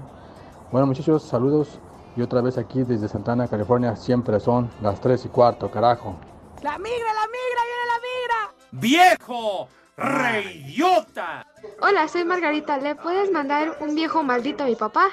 Bueno, 0.72 0.86
muchachos, 0.86 1.24
saludos. 1.24 1.80
Y 2.16 2.22
otra 2.22 2.40
vez 2.40 2.56
aquí 2.56 2.84
desde 2.84 3.08
Santana, 3.08 3.48
California, 3.48 3.96
siempre 3.96 4.38
son 4.38 4.70
las 4.82 5.00
3 5.00 5.24
y 5.24 5.28
cuarto, 5.28 5.70
carajo. 5.70 6.16
¡La 6.62 6.78
migra, 6.78 7.12
la 7.12 7.26
migra, 7.26 7.62
viene 7.66 7.86
la 7.86 7.98
migra! 8.06 9.18
¡Viejo! 9.18 9.68
¡Reidiota! 9.96 11.46
Hola, 11.82 12.06
soy 12.06 12.24
Margarita. 12.24 12.78
¿Le 12.78 12.94
puedes 12.94 13.32
mandar 13.32 13.78
un 13.80 13.94
viejo 13.96 14.22
maldito 14.22 14.62
a 14.62 14.66
mi 14.66 14.76
papá? 14.76 15.08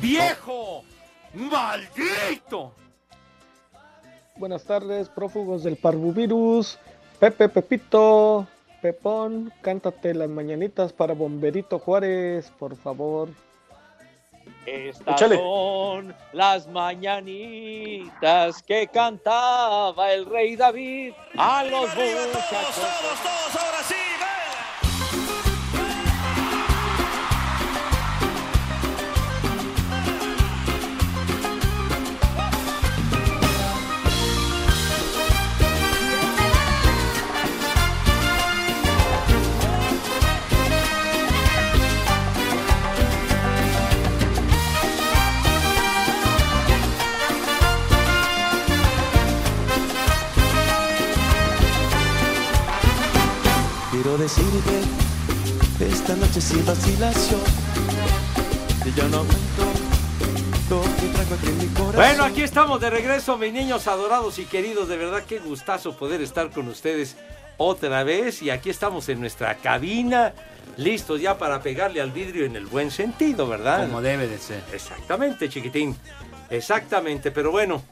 ¡Viejo! 0.00 0.84
¡Maldito! 1.34 2.72
Buenas 4.36 4.64
tardes, 4.64 5.10
prófugos 5.10 5.64
del 5.64 5.76
parvovirus. 5.76 6.78
Pepe, 7.18 7.50
Pepito, 7.50 8.46
Pepón, 8.80 9.52
cántate 9.60 10.14
las 10.14 10.30
mañanitas 10.30 10.94
para 10.94 11.12
Bomberito 11.12 11.78
Juárez, 11.78 12.50
por 12.58 12.74
favor. 12.76 13.28
Estas 14.66 15.14
Échale. 15.16 15.36
son 15.36 16.14
las 16.32 16.66
mañanitas 16.68 18.62
que 18.62 18.86
cantaba 18.88 20.12
el 20.12 20.26
rey 20.26 20.56
David 20.56 21.12
a 21.36 21.64
los 21.64 21.94
muchachos. 21.94 22.74
todos, 22.76 23.64
ahora 23.64 23.82
sí, 23.86 23.94
decirte 54.20 54.82
esta 55.80 56.14
noche 56.14 56.42
sin 56.42 56.64
vacilación 56.66 57.40
que 58.84 58.92
ya 58.92 59.08
no 59.08 59.16
aguanto 59.16 59.80
lo 60.68 60.82
que 60.82 61.08
traigo 61.14 61.34
aquí 61.34 61.46
en 61.46 61.58
mi 61.58 61.66
corazón. 61.68 61.96
Bueno, 61.96 62.24
aquí 62.24 62.42
estamos 62.42 62.80
de 62.82 62.90
regreso, 62.90 63.38
mis 63.38 63.52
niños 63.52 63.88
adorados 63.88 64.38
y 64.38 64.44
queridos. 64.44 64.88
De 64.88 64.98
verdad, 64.98 65.22
qué 65.26 65.38
gustazo 65.38 65.96
poder 65.96 66.20
estar 66.20 66.50
con 66.50 66.68
ustedes 66.68 67.16
otra 67.56 68.04
vez. 68.04 68.42
Y 68.42 68.50
aquí 68.50 68.68
estamos 68.68 69.08
en 69.08 69.20
nuestra 69.20 69.56
cabina, 69.56 70.34
listos 70.76 71.20
ya 71.20 71.38
para 71.38 71.62
pegarle 71.62 72.02
al 72.02 72.12
vidrio 72.12 72.44
en 72.44 72.56
el 72.56 72.66
buen 72.66 72.90
sentido, 72.90 73.48
¿verdad? 73.48 73.86
Como 73.86 74.02
debe 74.02 74.28
de 74.28 74.38
ser. 74.38 74.62
Exactamente, 74.72 75.48
chiquitín. 75.48 75.96
Exactamente, 76.50 77.30
pero 77.30 77.50
bueno. 77.50 77.82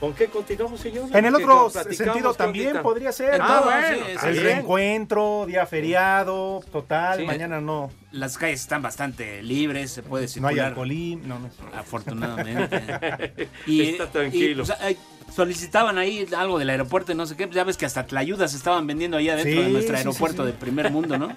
¿Con 0.00 0.14
qué 0.14 0.28
continuamos, 0.28 0.80
señor? 0.80 1.14
En 1.14 1.26
el 1.26 1.36
¿Qué 1.36 1.44
otro 1.44 1.68
sentido 1.68 2.32
¿Qué 2.32 2.38
también 2.38 2.66
ahorita? 2.68 2.82
podría 2.82 3.12
ser. 3.12 3.38
Ah, 3.40 3.60
¿no? 3.62 3.64
bueno, 3.70 4.06
está 4.06 4.28
el 4.28 4.32
bien. 4.32 4.44
reencuentro, 4.46 5.44
día 5.46 5.66
feriado, 5.66 6.62
total, 6.72 7.18
Sí. 7.20 7.26
mañana 7.26 7.60
no. 7.60 7.90
Las 8.10 8.38
calles 8.38 8.60
están 8.62 8.80
bastante 8.80 9.42
libres, 9.42 9.90
se 9.90 10.02
puede 10.02 10.22
No 10.22 10.48
hay 10.48 10.54
circular. 10.54 10.66
alcoholín, 10.68 11.28
no, 11.28 11.38
no. 11.38 11.50
Afortunadamente. 11.76 13.48
Está 13.68 14.06
tranquilo. 14.10 14.60
y, 14.60 14.60
o 14.62 14.64
sea, 14.64 14.78
ay, 14.80 14.96
solicitaban 15.34 15.98
ahí 15.98 16.26
algo 16.34 16.58
del 16.58 16.70
aeropuerto 16.70 17.12
y 17.12 17.14
no 17.14 17.26
sé 17.26 17.36
qué. 17.36 17.46
pues 17.46 17.54
Ya 17.56 17.64
ves 17.64 17.76
que 17.76 17.84
hasta 17.84 18.06
tlayudas 18.06 18.54
estaban 18.54 18.86
vendiendo 18.86 19.18
ahí 19.18 19.28
adentro 19.28 19.52
Sí, 19.52 19.62
de 19.66 19.68
nuestro 19.68 19.96
sí, 19.96 20.02
sí, 20.02 20.08
aeropuerto 20.08 20.44
sí. 20.44 20.52
de 20.52 20.56
primer 20.56 20.90
mundo, 20.90 21.18
¿no? 21.18 21.28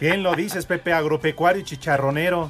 Bien 0.00 0.24
lo 0.24 0.34
dices, 0.34 0.66
Pepe, 0.66 0.92
agropecuario 0.92 1.62
y 1.62 1.64
chicharronero. 1.64 2.48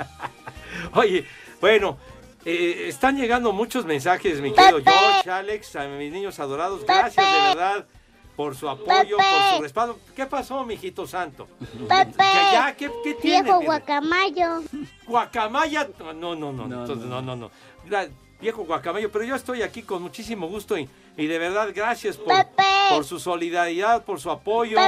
Oye, 0.95 1.27
bueno, 1.61 1.99
eh, 2.45 2.89
están 2.89 3.17
llegando 3.17 3.53
muchos 3.53 3.85
mensajes, 3.85 4.41
mi 4.41 4.53
querido 4.53 4.81
George, 4.83 5.31
Alex, 5.31 5.77
a 5.77 5.87
mis 5.89 6.13
niños 6.13 6.39
adorados. 6.39 6.85
Gracias 6.85 7.27
de 7.27 7.49
verdad 7.49 7.87
por 8.37 8.57
su 8.57 8.69
apoyo, 8.69 9.17
por 9.17 9.57
su 9.57 9.63
respaldo. 9.63 9.99
¿Qué 10.15 10.27
pasó, 10.27 10.65
mijito 10.65 11.07
santo? 11.07 11.47
Pepe. 11.89 12.15
Ya, 12.19 12.53
ya, 12.53 12.77
¿qué, 12.77 12.91
qué 13.03 13.15
tiene? 13.15 13.43
Viejo 13.43 13.61
mi 13.61 13.67
rey? 13.67 13.67
guacamayo. 13.67 14.63
Guacamaya. 15.07 15.89
No, 16.17 16.35
no, 16.35 16.53
no, 16.53 16.67
no, 16.67 16.81
entonces, 16.81 17.07
no, 17.07 17.23
no, 17.23 17.37
no. 17.37 17.51
Viejo 18.41 18.65
guacamayo, 18.65 19.11
pero 19.11 19.25
yo 19.25 19.37
estoy 19.37 19.63
aquí 19.63 19.83
con 19.83 20.03
muchísimo 20.03 20.49
gusto 20.49 20.77
y, 20.77 20.89
y 21.17 21.27
de 21.27 21.39
verdad 21.39 21.71
gracias 21.75 22.17
por, 22.17 22.35
por 22.91 23.05
su 23.05 23.19
solidaridad, 23.19 24.05
por 24.05 24.21
su 24.21 24.31
apoyo. 24.31 24.79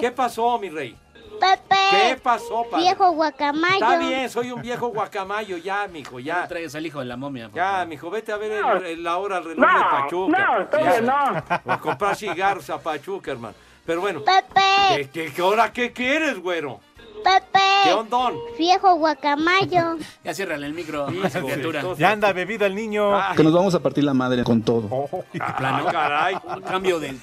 ¿Qué 0.00 0.10
pasó, 0.10 0.58
mi 0.58 0.70
rey? 0.70 0.96
Pepe. 1.40 1.76
¿Qué 1.90 2.16
pasó, 2.22 2.64
padre? 2.70 2.84
Viejo 2.84 3.10
guacamayo. 3.12 3.74
Está 3.74 3.98
bien, 3.98 4.28
soy 4.30 4.50
un 4.52 4.60
viejo 4.62 4.88
guacamayo, 4.88 5.56
ya, 5.56 5.86
mijo, 5.88 6.20
ya. 6.20 6.42
No 6.42 6.48
traigas 6.48 6.74
al 6.74 6.86
hijo 6.86 6.98
de 7.00 7.04
la 7.06 7.16
momia. 7.16 7.48
por 7.48 7.56
Ya, 7.56 7.84
mijo, 7.84 8.10
vete 8.10 8.32
a 8.32 8.36
ver 8.36 8.52
el- 8.52 8.86
el- 8.86 9.02
la 9.02 9.16
hora 9.18 9.38
al 9.38 9.44
reloj 9.44 9.66
No, 9.66 9.78
de 9.78 9.84
Pachuca. 9.84 10.68
no, 10.72 10.78
bien, 10.84 11.06
no. 11.06 11.44
O 11.64 11.72
a 11.72 11.80
comprar 11.80 12.16
cigarros 12.16 12.68
a 12.70 12.78
Pachuca, 12.78 13.30
hermano. 13.32 13.54
Pero 13.86 14.00
bueno. 14.00 14.20
Pepe. 14.22 14.60
¿Qué, 14.96 15.10
qué, 15.10 15.32
qué 15.32 15.42
hora 15.42 15.72
qué 15.72 15.92
quieres, 15.92 16.38
güero? 16.40 16.80
Pepe. 17.24 17.58
¿Qué 17.84 17.92
ondón? 17.92 18.34
Viejo 18.58 18.94
guacamayo. 18.96 19.96
Ya 20.24 20.34
ciérrale 20.34 20.66
el 20.66 20.74
micro 20.74 21.06
criatura. 21.06 21.82
Ya 21.96 22.10
anda 22.10 22.32
bebido 22.32 22.66
el 22.66 22.74
niño. 22.74 23.12
Que 23.36 23.42
nos 23.42 23.52
vamos 23.52 23.74
a 23.74 23.80
partir 23.80 24.04
la 24.04 24.14
madre 24.14 24.44
con 24.44 24.62
todo. 24.62 25.08
Ah, 25.40 25.82
caray. 25.90 26.36
Cambio 26.66 27.00
del 27.00 27.18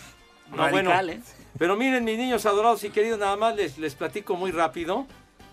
No, 0.55 0.69
bueno, 0.69 0.91
¿eh? 0.91 1.21
Pero 1.57 1.77
miren, 1.77 2.03
mis 2.03 2.17
niños 2.17 2.45
adorados 2.45 2.83
y 2.83 2.89
queridos, 2.89 3.19
nada 3.19 3.37
más 3.37 3.55
les, 3.55 3.77
les 3.77 3.95
platico 3.95 4.35
muy 4.35 4.51
rápido 4.51 5.05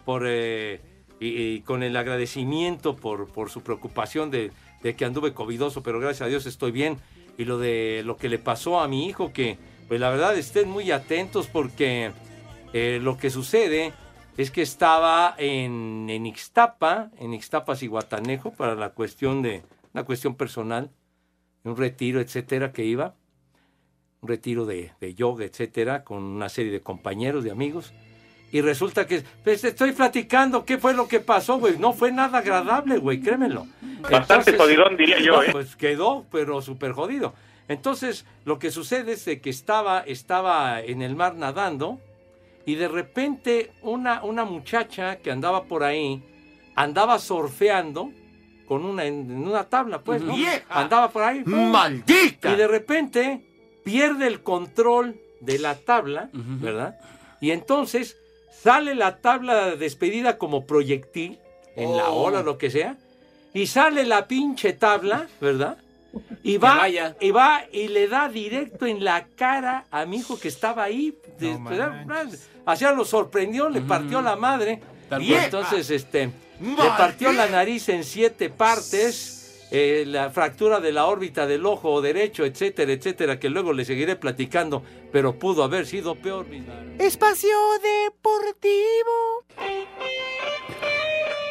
por 0.05 0.25
eh, 0.27 0.81
y, 1.21 1.61
con 1.61 1.85
el 1.85 1.97
agradecimiento 1.97 2.97
por, 2.97 3.29
por 3.29 3.51
su 3.51 3.63
preocupación 3.63 4.31
de, 4.31 4.51
de 4.83 4.97
que 4.97 5.05
anduve 5.05 5.33
covidoso, 5.33 5.83
pero 5.85 6.01
gracias 6.01 6.23
a 6.23 6.27
Dios 6.27 6.47
estoy 6.47 6.73
bien. 6.73 6.99
Y 7.39 7.45
lo 7.45 7.59
de 7.59 8.03
lo 8.05 8.17
que 8.17 8.29
le 8.29 8.39
pasó 8.39 8.81
a 8.81 8.89
mi 8.89 9.07
hijo, 9.07 9.33
que 9.33 9.59
pues 9.89 10.01
la 10.01 10.11
verdad 10.11 10.37
estén 10.37 10.69
muy 10.69 10.91
atentos 10.91 11.47
porque 11.47 12.13
eh, 12.73 12.99
lo 13.01 13.17
que 13.17 13.31
sucede 13.31 13.93
es 14.37 14.51
que 14.51 14.63
estaba 14.63 15.35
en, 15.39 16.09
en 16.11 16.27
Ixtapa, 16.27 17.11
en 17.19 17.33
Ixtapas 17.33 17.83
y 17.83 17.87
Guatanejo, 17.87 18.51
para 18.53 18.75
la 18.75 18.91
cuestión 18.91 19.41
de, 19.41 19.63
una 19.95 20.05
cuestión 20.05 20.35
personal, 20.35 20.91
un 21.65 21.77
retiro, 21.77 22.21
etcétera, 22.21 22.73
que 22.73 22.85
iba 22.85 23.15
un 24.23 24.29
retiro 24.29 24.65
de, 24.67 24.93
de 25.01 25.15
yoga, 25.15 25.45
etcétera, 25.45 26.05
con 26.05 26.23
una 26.23 26.49
serie 26.49 26.71
de 26.71 26.81
compañeros, 26.81 27.43
de 27.43 27.51
amigos. 27.51 27.93
Y 28.53 28.61
resulta 28.61 29.05
que, 29.05 29.25
pues 29.43 29.65
estoy 29.65 29.93
platicando 29.93 30.65
qué 30.65 30.79
fue 30.79 30.95
lo 30.95 31.09
que 31.09 31.19
pasó, 31.19 31.59
güey. 31.59 31.77
No 31.77 31.93
fue 31.93 32.13
nada 32.13 32.39
agradable, 32.39 32.99
güey, 32.99 33.21
créemelo. 33.21 33.67
Bastante 34.09 34.57
jodidón, 34.57 34.97
diría 34.97 35.19
yo, 35.19 35.43
¿eh? 35.43 35.49
Pues 35.51 35.75
quedó, 35.75 36.25
pero 36.31 36.63
súper 36.63 36.93
jodido. 36.93 37.35
Entonces, 37.67 38.25
lo 38.45 38.61
que 38.61 38.71
sucede 38.71 39.13
es 39.13 39.25
de 39.25 39.41
que 39.41 39.51
estaba, 39.51 40.01
estaba 40.01 40.81
en 40.81 41.03
el 41.03 41.17
mar 41.17 41.35
nadando 41.35 41.99
y 42.65 42.77
de 42.77 42.87
repente 42.87 43.73
una, 43.83 44.23
una 44.23 44.45
muchacha 44.45 45.17
que 45.17 45.33
andaba 45.33 45.65
por 45.65 45.83
ahí 45.83 46.23
andaba 46.77 47.19
surfeando 47.19 48.13
con 48.69 48.85
una, 48.85 49.05
en, 49.05 49.31
en 49.31 49.49
una 49.49 49.65
tabla, 49.65 50.01
pues, 50.01 50.23
¿no? 50.23 50.37
¡Vieja! 50.37 50.65
Andaba 50.69 51.11
por 51.11 51.25
ahí. 51.25 51.43
¡Maldita! 51.45 52.53
Y 52.53 52.57
de 52.57 52.69
repente 52.69 53.52
pierde 53.85 54.27
el 54.27 54.43
control 54.43 55.21
de 55.41 55.59
la 55.59 55.77
tabla, 55.77 56.29
¿verdad? 56.33 56.99
Y 57.41 57.51
entonces 57.51 58.17
sale 58.63 58.95
la 58.95 59.17
tabla 59.19 59.75
despedida 59.77 60.39
como 60.39 60.67
proyectil 60.67 61.39
en 61.77 61.97
la 61.97 62.11
Oh. 62.11 62.25
ola, 62.25 62.43
lo 62.43 62.59
que 62.59 62.71
sea, 62.71 62.97
y 63.55 63.67
sale 63.67 64.05
la 64.05 64.29
pinche 64.29 64.73
tabla, 64.73 65.27
¿verdad? 65.41 65.79
Y 66.43 66.59
va, 66.59 66.89
y 67.21 67.31
va 67.31 67.63
y 67.73 67.89
le 67.89 68.07
da 68.07 68.29
directo 68.29 68.85
en 68.87 69.03
la 69.03 69.27
cara 69.35 69.87
a 69.91 70.05
mi 70.05 70.19
hijo 70.19 70.39
que 70.39 70.49
estaba 70.49 70.85
ahí. 70.85 71.17
De- 71.39 71.57
Hacía 72.67 72.93
lo 72.93 73.05
sorprendió, 73.05 73.69
le 73.71 73.81
partió 73.81 74.21
la 74.23 74.37
madre. 74.37 74.81
Tal 75.09 75.23
y 75.23 75.31
cual. 75.31 75.45
entonces, 75.45 75.91
este, 75.91 76.27
le 76.61 76.89
partió 76.97 77.33
la 77.33 77.49
nariz 77.49 77.89
en 77.89 78.05
siete 78.05 78.51
partes, 78.51 79.42
eh, 79.73 80.05
la 80.07 80.31
fractura 80.31 80.81
de 80.81 80.93
la 80.93 81.07
órbita 81.07 81.47
del 81.47 81.65
ojo 81.65 82.03
derecho, 82.03 82.45
etcétera, 82.45 82.93
etcétera, 82.93 83.41
que 83.41 83.49
luego 83.49 83.73
le 83.73 83.87
seguiré 83.87 84.17
platicando, 84.17 84.83
pero 85.11 85.39
pudo 85.39 85.65
haber 85.65 85.87
sido 85.87 86.15
peor. 86.15 86.47
Espacio 86.99 87.57
Deportivo. 87.83 89.45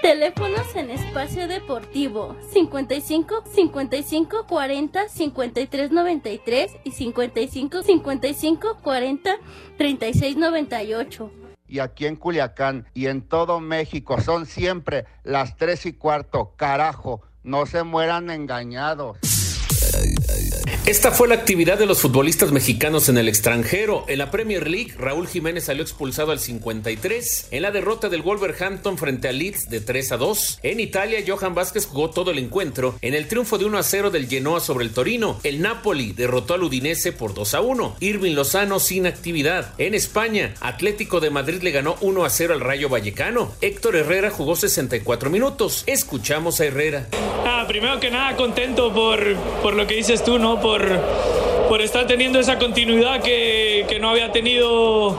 Teléfonos 0.01 0.75
en 0.75 0.89
espacio 0.89 1.47
deportivo 1.47 2.35
55 2.51 3.43
55 3.53 4.47
40 4.47 5.09
53 5.09 5.91
93 5.91 6.71
y 6.83 6.91
55 6.91 7.83
55 7.83 8.77
40 8.81 9.37
36 9.77 10.37
98. 10.37 11.31
y 11.67 11.79
aquí 11.79 12.05
en 12.07 12.15
Culiacán 12.15 12.87
y 12.93 13.07
en 13.07 13.21
todo 13.21 13.59
México 13.59 14.19
son 14.19 14.45
siempre 14.45 15.05
las 15.23 15.55
tres 15.55 15.85
y 15.85 15.93
cuarto. 15.93 16.53
Carajo, 16.57 17.21
no 17.43 17.65
se 17.65 17.83
mueran 17.83 18.29
engañados. 18.29 19.17
Esta 20.87 21.11
fue 21.11 21.27
la 21.27 21.35
actividad 21.35 21.77
de 21.77 21.85
los 21.85 22.01
futbolistas 22.01 22.51
mexicanos 22.51 23.07
en 23.07 23.19
el 23.19 23.29
extranjero. 23.29 24.03
En 24.07 24.17
la 24.17 24.31
Premier 24.31 24.67
League, 24.67 24.95
Raúl 24.97 25.27
Jiménez 25.27 25.65
salió 25.65 25.83
expulsado 25.83 26.31
al 26.31 26.39
53. 26.39 27.49
En 27.51 27.61
la 27.61 27.69
derrota 27.69 28.09
del 28.09 28.23
Wolverhampton 28.23 28.97
frente 28.97 29.27
a 29.27 29.31
Leeds 29.31 29.69
de 29.69 29.79
3 29.79 30.13
a 30.13 30.17
2. 30.17 30.59
En 30.63 30.79
Italia, 30.79 31.23
Johan 31.25 31.53
Vázquez 31.53 31.85
jugó 31.85 32.09
todo 32.09 32.31
el 32.31 32.39
encuentro. 32.39 32.95
En 33.01 33.13
el 33.13 33.27
triunfo 33.27 33.59
de 33.59 33.65
1 33.65 33.77
a 33.77 33.83
0 33.83 34.09
del 34.09 34.27
Genoa 34.27 34.59
sobre 34.59 34.83
el 34.83 34.91
Torino, 34.91 35.39
el 35.43 35.61
Napoli 35.61 36.13
derrotó 36.13 36.55
al 36.55 36.63
Udinese 36.63 37.11
por 37.11 37.35
2 37.35 37.53
a 37.53 37.61
1. 37.61 37.97
Irving 37.99 38.33
Lozano 38.33 38.79
sin 38.79 39.05
actividad. 39.05 39.75
En 39.77 39.93
España, 39.93 40.55
Atlético 40.61 41.19
de 41.19 41.29
Madrid 41.29 41.61
le 41.61 41.69
ganó 41.69 41.95
1 42.01 42.25
a 42.25 42.29
0 42.31 42.55
al 42.55 42.59
Rayo 42.59 42.89
Vallecano. 42.89 43.53
Héctor 43.61 43.97
Herrera 43.97 44.31
jugó 44.31 44.55
64 44.55 45.29
minutos. 45.29 45.83
Escuchamos 45.85 46.59
a 46.59 46.65
Herrera. 46.65 47.07
Ah, 47.45 47.65
primero 47.67 47.99
que 47.99 48.09
nada, 48.09 48.35
contento 48.35 48.91
por, 48.91 49.35
por 49.61 49.75
lo 49.75 49.85
que 49.85 49.93
dices 49.93 50.23
tú, 50.23 50.39
¿no? 50.39 50.59
Por 51.67 51.81
estar 51.81 52.05
teniendo 52.05 52.39
esa 52.39 52.57
continuidad 52.59 53.21
que, 53.21 53.85
que 53.87 53.99
no 53.99 54.09
había 54.09 54.31
tenido 54.31 55.17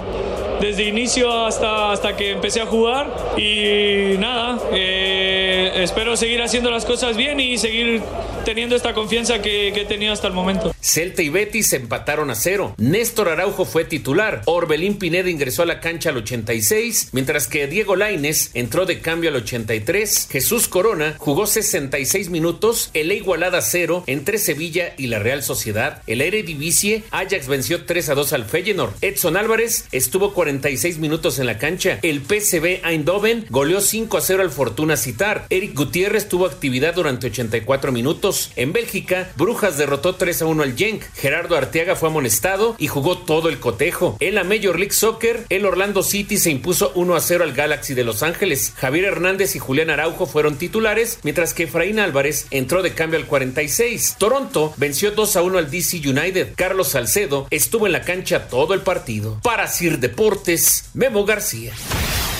desde 0.61 0.85
inicio 0.85 1.33
hasta, 1.33 1.91
hasta 1.91 2.17
que 2.17 2.31
empecé 2.31 2.61
a 2.61 2.67
jugar. 2.67 3.09
Y 3.37 4.17
nada, 4.19 4.59
eh, 4.73 5.42
espero 5.75 6.17
seguir 6.17 6.43
haciendo 6.43 6.71
las 6.71 6.85
cosas 6.85 7.17
bien 7.17 7.41
y 7.41 7.59
seguir 7.59 8.03
teniendo 8.45 8.77
esta 8.77 8.95
confianza 8.95 9.41
que, 9.41 9.69
he 9.69 9.85
tenido 9.85 10.13
hasta 10.13 10.27
el 10.27 10.33
momento. 10.33 10.75
Celta 10.81 11.23
y 11.23 11.29
Betis 11.29 11.73
empataron 11.73 12.31
a 12.31 12.35
cero. 12.35 12.75
Néstor 12.77 13.29
Araujo 13.29 13.65
fue 13.65 13.85
titular. 13.85 14.43
Orbelín 14.45 14.99
Pineda 14.99 15.31
ingresó 15.31 15.63
a 15.63 15.67
la 15.67 15.81
cancha 15.81 16.11
al 16.11 16.19
86, 16.19 17.11
mientras 17.13 17.49
que 17.49 17.67
Diego 17.67 17.97
Laines 17.97 18.51
entró 18.55 18.85
de 18.85 19.01
cambio 19.01 19.31
al 19.31 19.37
83. 19.37 20.29
Jesús 20.31 20.69
Corona 20.69 21.17
jugó 21.19 21.47
66 21.47 22.31
minutos, 22.31 22.91
el 22.95 23.13
igualada 23.13 23.59
a 23.59 23.63
cero 23.63 24.05
entre 24.07 24.39
Sevilla 24.39 24.95
y 24.97 25.07
la 25.07 25.19
Real 25.19 25.43
Sociedad. 25.43 26.03
El 26.07 26.21
Eredivisie, 26.21 27.05
Ajax 27.11 27.49
venció 27.49 27.85
3 27.85 28.11
a 28.11 28.15
2 28.15 28.33
al 28.33 28.45
Feyenoord. 28.45 28.95
Edson 29.01 29.37
Álvarez 29.37 29.87
estuvo 29.93 30.33
46 30.35 30.99
minutos 30.99 31.39
en 31.39 31.47
la 31.47 31.59
cancha. 31.59 31.99
El 32.03 32.23
PSV 32.23 32.85
Eindhoven 32.85 33.47
goleó 33.51 33.81
5 33.81 34.17
a 34.17 34.21
0 34.21 34.43
al 34.43 34.51
Fortuna 34.51 34.97
Citar. 34.97 35.47
Eric 35.63 35.77
Gutiérrez 35.77 36.29
tuvo 36.29 36.47
actividad 36.47 36.93
durante 36.93 37.29
84 37.29 37.93
minutos. 37.93 38.51
En 38.57 38.73
Bélgica, 38.73 39.31
Brujas 39.37 39.79
derrotó 39.79 40.17
3 40.17 40.43
a 40.43 40.47
1 40.47 40.61
al 40.61 40.75
Genk. 40.77 41.05
Gerardo 41.15 41.57
Arteaga 41.57 41.95
fue 41.95 42.09
amonestado 42.09 42.75
y 42.81 42.89
jugó 42.89 43.19
todo 43.19 43.49
el 43.49 43.61
cotejo. 43.61 44.17
En 44.19 44.35
la 44.35 44.43
Major 44.43 44.77
League 44.77 44.93
Soccer, 44.93 45.47
el 45.51 45.65
Orlando 45.65 46.03
City 46.03 46.37
se 46.37 46.51
impuso 46.51 46.91
1 46.97 47.15
a 47.15 47.21
0 47.21 47.45
al 47.45 47.53
Galaxy 47.53 47.95
de 47.95 48.03
Los 48.03 48.25
Ángeles. 48.25 48.73
Javier 48.77 49.05
Hernández 49.05 49.55
y 49.55 49.61
Julián 49.61 49.91
Araujo 49.91 50.27
fueron 50.27 50.57
titulares, 50.59 51.21
mientras 51.23 51.55
que 51.55 51.63
Efraín 51.63 52.01
Álvarez 52.01 52.49
entró 52.51 52.83
de 52.83 52.95
cambio 52.95 53.21
al 53.21 53.27
46. 53.27 54.17
Toronto 54.19 54.75
venció 54.79 55.13
2 55.13 55.37
a 55.37 55.43
1 55.43 55.59
al 55.59 55.71
DC 55.71 55.99
United. 55.99 56.55
Carlos 56.57 56.89
Salcedo 56.89 57.47
estuvo 57.51 57.87
en 57.87 57.93
la 57.93 58.03
cancha 58.03 58.49
todo 58.49 58.75
el 58.75 58.81
partido. 58.81 59.39
Para 59.45 59.69
Sir 59.69 60.01
Deportes, 60.01 60.91
Memo 60.95 61.25
García. 61.25 61.73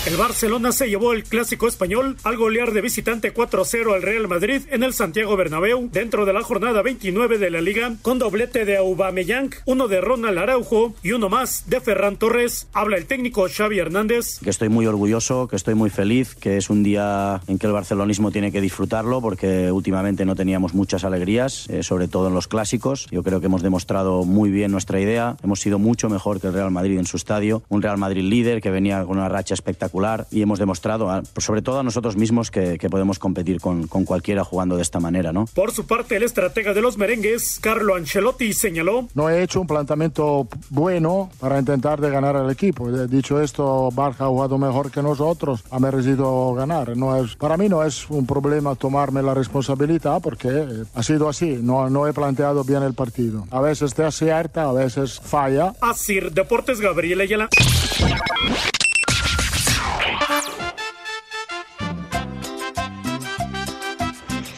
El 0.05 0.17
Barcelona 0.17 0.73
se 0.73 0.89
llevó 0.89 1.13
el 1.13 1.23
clásico 1.23 1.69
español 1.69 2.17
al 2.25 2.37
golear 2.37 2.73
de 2.73 2.81
visitante 2.81 3.33
4-0 3.33 3.95
al 3.95 4.03
Real 4.03 4.27
Madrid 4.27 4.63
en 4.69 4.83
el 4.83 4.95
Santiago 4.95 5.37
Bernabéu 5.37 5.89
dentro 5.93 6.25
de 6.27 6.33
la 6.33 6.43
jornada 6.43 6.83
29 6.83 7.39
de 7.39 7.51
la 7.51 7.61
liga 7.61 7.95
con 8.03 8.19
doblete 8.19 8.65
de 8.65 8.79
Aubameyang, 8.79 9.51
uno 9.65 9.87
de 9.87 10.01
Ronald 10.01 10.39
Araujo 10.39 10.93
y 11.05 11.13
uno 11.13 11.29
más 11.29 11.71
de 11.71 11.81
Ferran 11.81 12.17
Torres. 12.17 12.67
Habla 12.73 12.97
el 12.97 13.07
técnico 13.07 13.47
Xavi 13.49 13.79
Hernández. 13.79 14.41
Que 14.41 14.51
estoy 14.51 14.69
muy 14.69 14.87
orgulloso, 14.87 15.47
que 15.47 15.55
estoy 15.55 15.77
muy 15.77 15.89
feliz, 15.89 16.35
que 16.35 16.57
es 16.57 16.69
un 16.69 16.83
día 16.83 17.41
en 17.47 17.61
que 17.61 17.69
el 17.69 17.73
barcelonismo 17.73 18.33
tiene 18.33 18.51
que 18.51 18.61
disfrutarlo 18.61 19.21
porque 19.21 19.71
últimamente 19.71 20.25
no 20.25 20.35
teníamos 20.35 20.75
muchas 20.75 21.05
alegrías, 21.05 21.69
eh, 21.71 21.85
sobre 21.85 22.09
todo 22.09 22.27
en 22.27 22.35
los 22.35 22.49
clásicos. 22.49 23.07
Yo 23.13 23.23
creo 23.23 23.39
que 23.39 23.47
hemos 23.47 23.63
demostrado 23.63 24.25
muy 24.25 24.51
bien 24.51 24.73
nuestra 24.73 25.01
idea, 25.01 25.37
hemos 25.45 25.61
sido 25.61 25.79
mucho 25.79 26.09
mejor 26.09 26.41
que 26.41 26.49
el 26.49 26.55
Real 26.55 26.73
Madrid 26.73 26.99
en 26.99 27.07
su 27.07 27.17
estadio, 27.17 27.63
un 27.69 27.83
Real 27.83 27.99
Madrid 27.99 28.25
líder 28.25 28.61
que 28.61 28.71
venía 28.71 29.05
con 29.05 29.19
una 29.19 29.29
racha 29.29 29.55
espectacular 29.55 29.92
y 30.31 30.43
hemos 30.43 30.59
demostrado, 30.59 31.11
a- 31.11 31.23
sobre 31.39 31.63
todo 31.63 31.81
a 31.81 31.83
nosotros 31.83 32.17
mismos, 32.17 32.51
que, 32.51 32.79
que 32.79 32.89
podemos 32.91 33.19
competir 33.19 33.61
con, 33.61 33.87
con 33.87 34.05
cualquiera 34.05 34.43
jugando 34.45 34.77
de 34.77 34.83
esta 34.83 35.01
manera, 35.01 35.33
¿no? 35.33 35.47
Por 35.55 35.73
su 35.73 35.87
parte, 35.87 36.17
el 36.17 36.23
estratega 36.23 36.73
de 36.75 36.81
los 36.81 36.97
merengues, 36.99 37.59
Carlo 37.61 37.95
Ancelotti, 37.95 38.53
señaló. 38.53 39.09
No 39.15 39.29
he 39.29 39.43
hecho 39.43 39.61
un 39.61 39.67
planteamiento 39.67 40.49
bueno 40.71 41.31
para 41.41 41.59
intentar 41.59 42.01
de 42.01 42.11
ganar 42.11 42.37
al 42.37 42.51
equipo. 42.51 42.89
Eh, 42.89 43.07
Dicho 43.09 43.41
esto, 43.41 43.91
Barca 43.93 44.25
ha 44.25 44.29
jugado 44.29 44.57
mejor 44.59 44.91
que 44.91 45.03
nosotros, 45.03 45.63
ha 45.71 45.79
merecido 45.79 46.55
ganar. 46.55 46.97
No 46.97 47.17
es, 47.17 47.37
para 47.37 47.57
mí 47.57 47.69
no 47.69 47.85
es 47.85 48.09
un 48.09 48.27
problema 48.27 48.75
tomarme 48.75 49.23
la 49.23 49.35
responsabilidad 49.35 50.21
porque 50.23 50.49
eh, 50.49 50.85
ha 50.95 51.03
sido 51.03 51.29
así. 51.29 51.59
No, 51.63 51.91
no 51.91 52.07
he 52.07 52.13
planteado 52.13 52.65
bien 52.65 52.83
el 52.83 52.95
partido. 52.95 53.47
A 53.51 53.61
veces 53.61 53.93
te 53.95 54.05
acierta, 54.05 54.65
a 54.69 54.73
veces 54.73 55.21
falla. 55.21 55.75
Asir 55.81 56.33
Deportes 56.33 56.81
Gabriel 56.81 57.21
Ayala. 57.21 57.49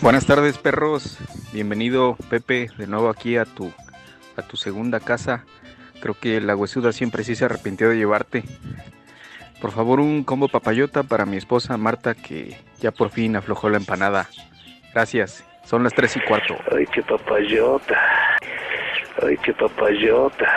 Buenas 0.04 0.26
tardes, 0.26 0.58
perros. 0.58 1.16
Bienvenido, 1.54 2.18
Pepe, 2.28 2.68
de 2.76 2.86
nuevo 2.86 3.08
aquí 3.08 3.38
a 3.38 3.46
tu, 3.46 3.72
a 4.36 4.42
tu 4.42 4.58
segunda 4.58 5.00
casa. 5.00 5.46
Creo 6.02 6.12
que 6.12 6.42
la 6.42 6.54
huesuda 6.54 6.92
siempre 6.92 7.24
sí 7.24 7.34
se 7.34 7.46
arrepintió 7.46 7.88
de 7.88 7.96
llevarte. 7.96 8.44
Por 9.62 9.70
favor, 9.70 10.00
un 10.00 10.22
combo 10.22 10.48
papayota 10.48 11.04
para 11.04 11.24
mi 11.24 11.38
esposa 11.38 11.78
Marta, 11.78 12.12
que 12.14 12.54
ya 12.80 12.90
por 12.90 13.08
fin 13.08 13.34
aflojó 13.34 13.70
la 13.70 13.78
empanada. 13.78 14.28
Gracias. 14.92 15.42
Son 15.64 15.82
las 15.82 15.94
tres 15.94 16.14
y 16.18 16.20
cuarto. 16.20 16.54
Ay, 16.70 16.84
qué 16.92 17.02
papayota. 17.02 17.98
Ay, 19.22 19.38
qué 19.38 19.54
papayota. 19.54 20.52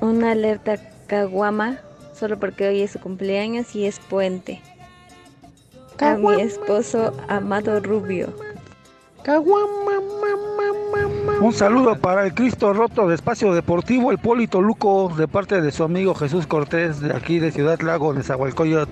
Una 0.00 0.32
alerta 0.32 0.76
caguama, 1.06 1.78
solo 2.12 2.38
porque 2.38 2.68
hoy 2.68 2.82
es 2.82 2.90
su 2.90 3.00
cumpleaños 3.00 3.74
y 3.74 3.86
es 3.86 4.00
puente. 4.00 4.60
A 5.98 6.14
mi 6.14 6.42
esposo 6.42 7.14
Amado 7.28 7.80
Rubio. 7.80 8.34
Un 11.40 11.52
saludo 11.52 11.96
para 11.96 12.24
el 12.24 12.34
Cristo 12.34 12.72
Roto 12.72 13.06
de 13.06 13.14
Espacio 13.14 13.52
Deportivo, 13.52 14.10
el 14.12 14.18
Polito 14.18 14.62
Luco, 14.62 15.12
de 15.14 15.28
parte 15.28 15.60
de 15.60 15.72
su 15.72 15.84
amigo 15.84 16.14
Jesús 16.14 16.46
Cortés, 16.46 17.00
de 17.00 17.14
aquí 17.14 17.38
de 17.38 17.52
Ciudad 17.52 17.80
Lago, 17.80 18.14
de 18.14 18.22
Zahualcoyot. 18.22 18.88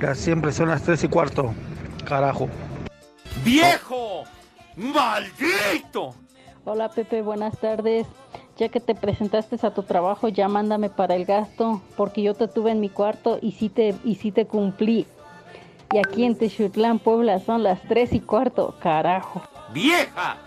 que 0.00 0.14
Siempre 0.14 0.52
son 0.52 0.68
las 0.68 0.82
tres 0.82 1.04
y 1.04 1.08
cuarto. 1.08 1.54
Carajo. 2.04 2.48
¡Viejo! 3.44 4.24
¡Maldito! 4.76 6.14
Hola 6.64 6.88
Pepe, 6.88 7.22
buenas 7.22 7.58
tardes. 7.58 8.06
Ya 8.56 8.68
que 8.68 8.80
te 8.80 8.94
presentaste 8.94 9.64
a 9.64 9.74
tu 9.74 9.82
trabajo, 9.84 10.28
ya 10.28 10.48
mándame 10.48 10.90
para 10.90 11.14
el 11.14 11.24
gasto, 11.24 11.82
porque 11.96 12.22
yo 12.22 12.34
te 12.34 12.48
tuve 12.48 12.72
en 12.72 12.80
mi 12.80 12.88
cuarto 12.88 13.38
y 13.40 13.52
sí 13.52 13.68
te, 13.68 13.94
y 14.04 14.16
sí 14.16 14.32
te 14.32 14.46
cumplí. 14.46 15.06
Y 15.92 15.98
aquí 15.98 16.24
en 16.24 16.36
Texutlán, 16.36 16.98
Puebla, 16.98 17.38
son 17.38 17.62
las 17.62 17.82
tres 17.82 18.14
y 18.14 18.20
cuarto, 18.20 18.74
carajo. 18.80 19.42
¡Vieja! 19.74 20.38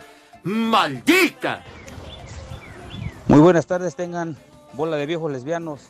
¡Maldita! 0.43 1.63
Muy 3.27 3.39
buenas 3.39 3.67
tardes, 3.67 3.95
tengan 3.95 4.37
bola 4.73 4.97
de 4.97 5.05
viejos 5.05 5.31
lesbianos. 5.31 5.89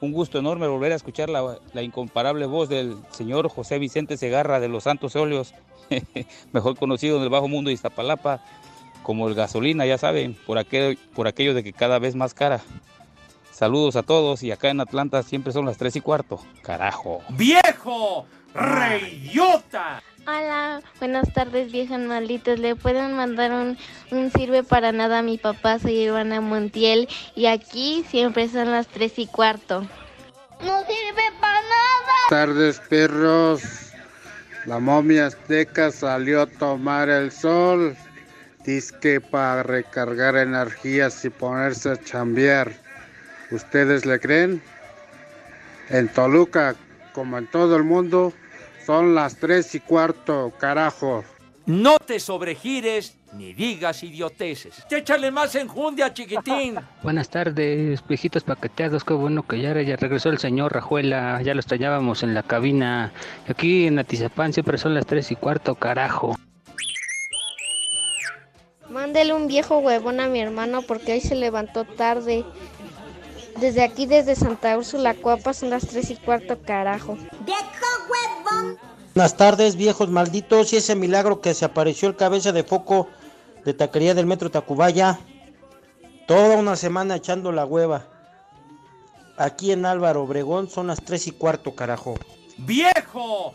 Un 0.00 0.12
gusto 0.12 0.38
enorme 0.38 0.68
volver 0.68 0.92
a 0.92 0.94
escuchar 0.94 1.28
la, 1.28 1.58
la 1.72 1.82
incomparable 1.82 2.46
voz 2.46 2.68
del 2.68 2.96
señor 3.10 3.48
José 3.48 3.80
Vicente 3.80 4.16
Segarra 4.16 4.60
de 4.60 4.68
los 4.68 4.84
Santos 4.84 5.16
Óleos, 5.16 5.54
mejor 6.52 6.78
conocido 6.78 7.16
en 7.16 7.24
el 7.24 7.30
bajo 7.30 7.48
mundo 7.48 7.70
de 7.70 7.74
Iztapalapa 7.74 8.44
como 9.02 9.26
el 9.26 9.34
gasolina, 9.34 9.86
ya 9.86 9.98
saben, 9.98 10.36
por 10.46 10.58
aquello, 10.58 11.00
por 11.14 11.26
aquello 11.26 11.54
de 11.54 11.64
que 11.64 11.72
cada 11.72 11.98
vez 11.98 12.14
más 12.14 12.32
cara. 12.32 12.60
Saludos 13.58 13.96
a 13.96 14.04
todos 14.04 14.44
y 14.44 14.52
acá 14.52 14.68
en 14.68 14.80
Atlanta 14.80 15.20
siempre 15.24 15.52
son 15.52 15.66
las 15.66 15.78
tres 15.78 15.96
y 15.96 16.00
cuarto. 16.00 16.38
Carajo. 16.62 17.22
¡Viejo! 17.30 18.24
¡Reyota! 18.54 20.00
Hola, 20.28 20.80
buenas 21.00 21.32
tardes, 21.32 21.72
viejas 21.72 21.98
malditas. 21.98 22.60
¿Le 22.60 22.76
pueden 22.76 23.14
mandar 23.14 23.50
un, 23.50 23.76
un 24.12 24.30
sirve 24.30 24.62
para 24.62 24.92
nada 24.92 25.18
a 25.18 25.22
mi 25.22 25.38
papá? 25.38 25.80
Soy 25.80 26.04
Ivana 26.04 26.40
Montiel 26.40 27.08
y 27.34 27.46
aquí 27.46 28.04
siempre 28.08 28.48
son 28.48 28.70
las 28.70 28.86
tres 28.86 29.18
y 29.18 29.26
cuarto. 29.26 29.80
No 30.60 30.78
sirve 30.82 31.24
para 31.40 31.60
nada. 31.60 32.14
tardes, 32.30 32.78
perros. 32.88 33.62
La 34.66 34.78
momia 34.78 35.26
azteca 35.26 35.90
salió 35.90 36.42
a 36.42 36.46
tomar 36.46 37.08
el 37.08 37.32
sol. 37.32 37.96
Disque 38.64 39.20
para 39.20 39.64
recargar 39.64 40.36
energías 40.36 41.24
y 41.24 41.30
ponerse 41.30 41.90
a 41.90 41.96
chambear. 41.96 42.86
¿Ustedes 43.50 44.04
le 44.04 44.20
creen? 44.20 44.62
En 45.88 46.08
Toluca, 46.08 46.76
como 47.12 47.38
en 47.38 47.46
todo 47.46 47.76
el 47.76 47.84
mundo, 47.84 48.32
son 48.84 49.14
las 49.14 49.36
tres 49.36 49.74
y 49.74 49.80
cuarto, 49.80 50.52
carajo. 50.58 51.24
No 51.66 51.98
te 51.98 52.20
sobregires 52.20 53.16
ni 53.32 53.52
digas 53.52 54.02
idioteces. 54.02 54.84
Échale 54.90 55.30
más 55.30 55.54
enjundia, 55.54 56.12
chiquitín. 56.12 56.76
Buenas 57.02 57.28
tardes, 57.28 58.06
viejitos 58.06 58.44
paqueteados. 58.44 59.04
Qué 59.04 59.14
bueno 59.14 59.46
que 59.46 59.60
ya, 59.60 59.80
ya 59.82 59.96
regresó 59.96 60.30
el 60.30 60.38
señor 60.38 60.72
Rajuela. 60.72 61.40
Ya 61.42 61.54
lo 61.54 61.60
extrañábamos 61.60 62.22
en 62.22 62.34
la 62.34 62.42
cabina. 62.42 63.12
Aquí 63.48 63.86
en 63.86 63.98
Atizapán 63.98 64.52
siempre 64.52 64.78
son 64.78 64.94
las 64.94 65.06
tres 65.06 65.30
y 65.30 65.36
cuarto, 65.36 65.74
carajo. 65.74 66.36
Mándele 68.88 69.34
un 69.34 69.46
viejo 69.46 69.78
huevón 69.78 70.18
a 70.20 70.28
mi 70.28 70.40
hermano 70.40 70.80
porque 70.80 71.12
hoy 71.12 71.20
se 71.20 71.34
levantó 71.34 71.84
tarde. 71.84 72.44
Desde 73.60 73.82
aquí, 73.82 74.06
desde 74.06 74.36
Santa 74.36 74.76
Úrsula, 74.78 75.14
Cuapa, 75.14 75.52
son 75.52 75.70
las 75.70 75.86
tres 75.86 76.10
y 76.10 76.16
cuarto, 76.16 76.62
carajo. 76.62 77.18
Buenas 79.14 79.36
tardes, 79.36 79.74
viejos 79.74 80.08
malditos. 80.10 80.72
Y 80.72 80.76
ese 80.76 80.94
milagro 80.94 81.40
que 81.40 81.54
se 81.54 81.64
apareció 81.64 82.08
el 82.08 82.16
cabeza 82.16 82.52
de 82.52 82.62
foco 82.62 83.08
de 83.64 83.74
taquería 83.74 84.14
del 84.14 84.26
metro 84.26 84.50
Tacubaya. 84.50 85.18
Toda 86.28 86.56
una 86.56 86.76
semana 86.76 87.16
echando 87.16 87.50
la 87.50 87.64
hueva. 87.64 88.06
Aquí 89.36 89.72
en 89.72 89.86
Álvaro 89.86 90.22
Obregón 90.22 90.70
son 90.70 90.86
las 90.86 91.02
tres 91.02 91.26
y 91.26 91.32
cuarto, 91.32 91.74
carajo. 91.74 92.14
¡Viejo! 92.58 93.54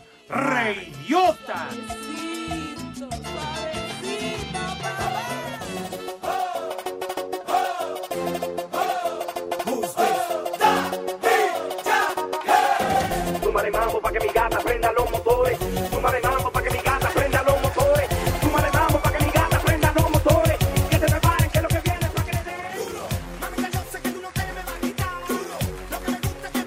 gata 14.34 14.58
prenda 14.58 14.92
los 14.92 15.10
motores. 15.10 15.58
Súmale 15.90 16.20
mambo 16.20 16.50
para 16.50 16.66
que 16.68 16.76
mi 16.76 16.82
gata 16.82 17.08
prenda 17.08 17.42
los 17.42 17.62
motores. 17.62 18.08
Súmale 18.42 18.70
mambo 18.72 18.98
para 19.00 19.18
que 19.18 19.24
mi 19.24 19.30
gata 19.30 19.58
prenda 19.60 19.92
los 19.96 20.10
motores. 20.10 20.58
Que 20.90 20.98
te 20.98 21.06
preparen 21.06 21.50
que 21.50 21.60
lo 21.62 21.68
que 21.68 21.80
viene 21.80 22.06
para 22.14 22.26
que 22.26 22.32
le 22.32 22.42
den. 22.42 22.56
Duro, 22.76 23.68
yo 23.72 23.80
sé 23.92 24.00
que 24.02 24.10
tú 24.10 24.20
no 24.20 24.28
quieres, 24.30 24.54
me 24.54 24.62
va 24.62 24.74
a 24.74 24.80
quitar. 24.80 25.26
Duro, 25.28 25.56
lo 25.90 26.00
que 26.04 26.10
me 26.10 26.18
gusta 26.18 26.46
es 26.46 26.52
que 26.52 26.60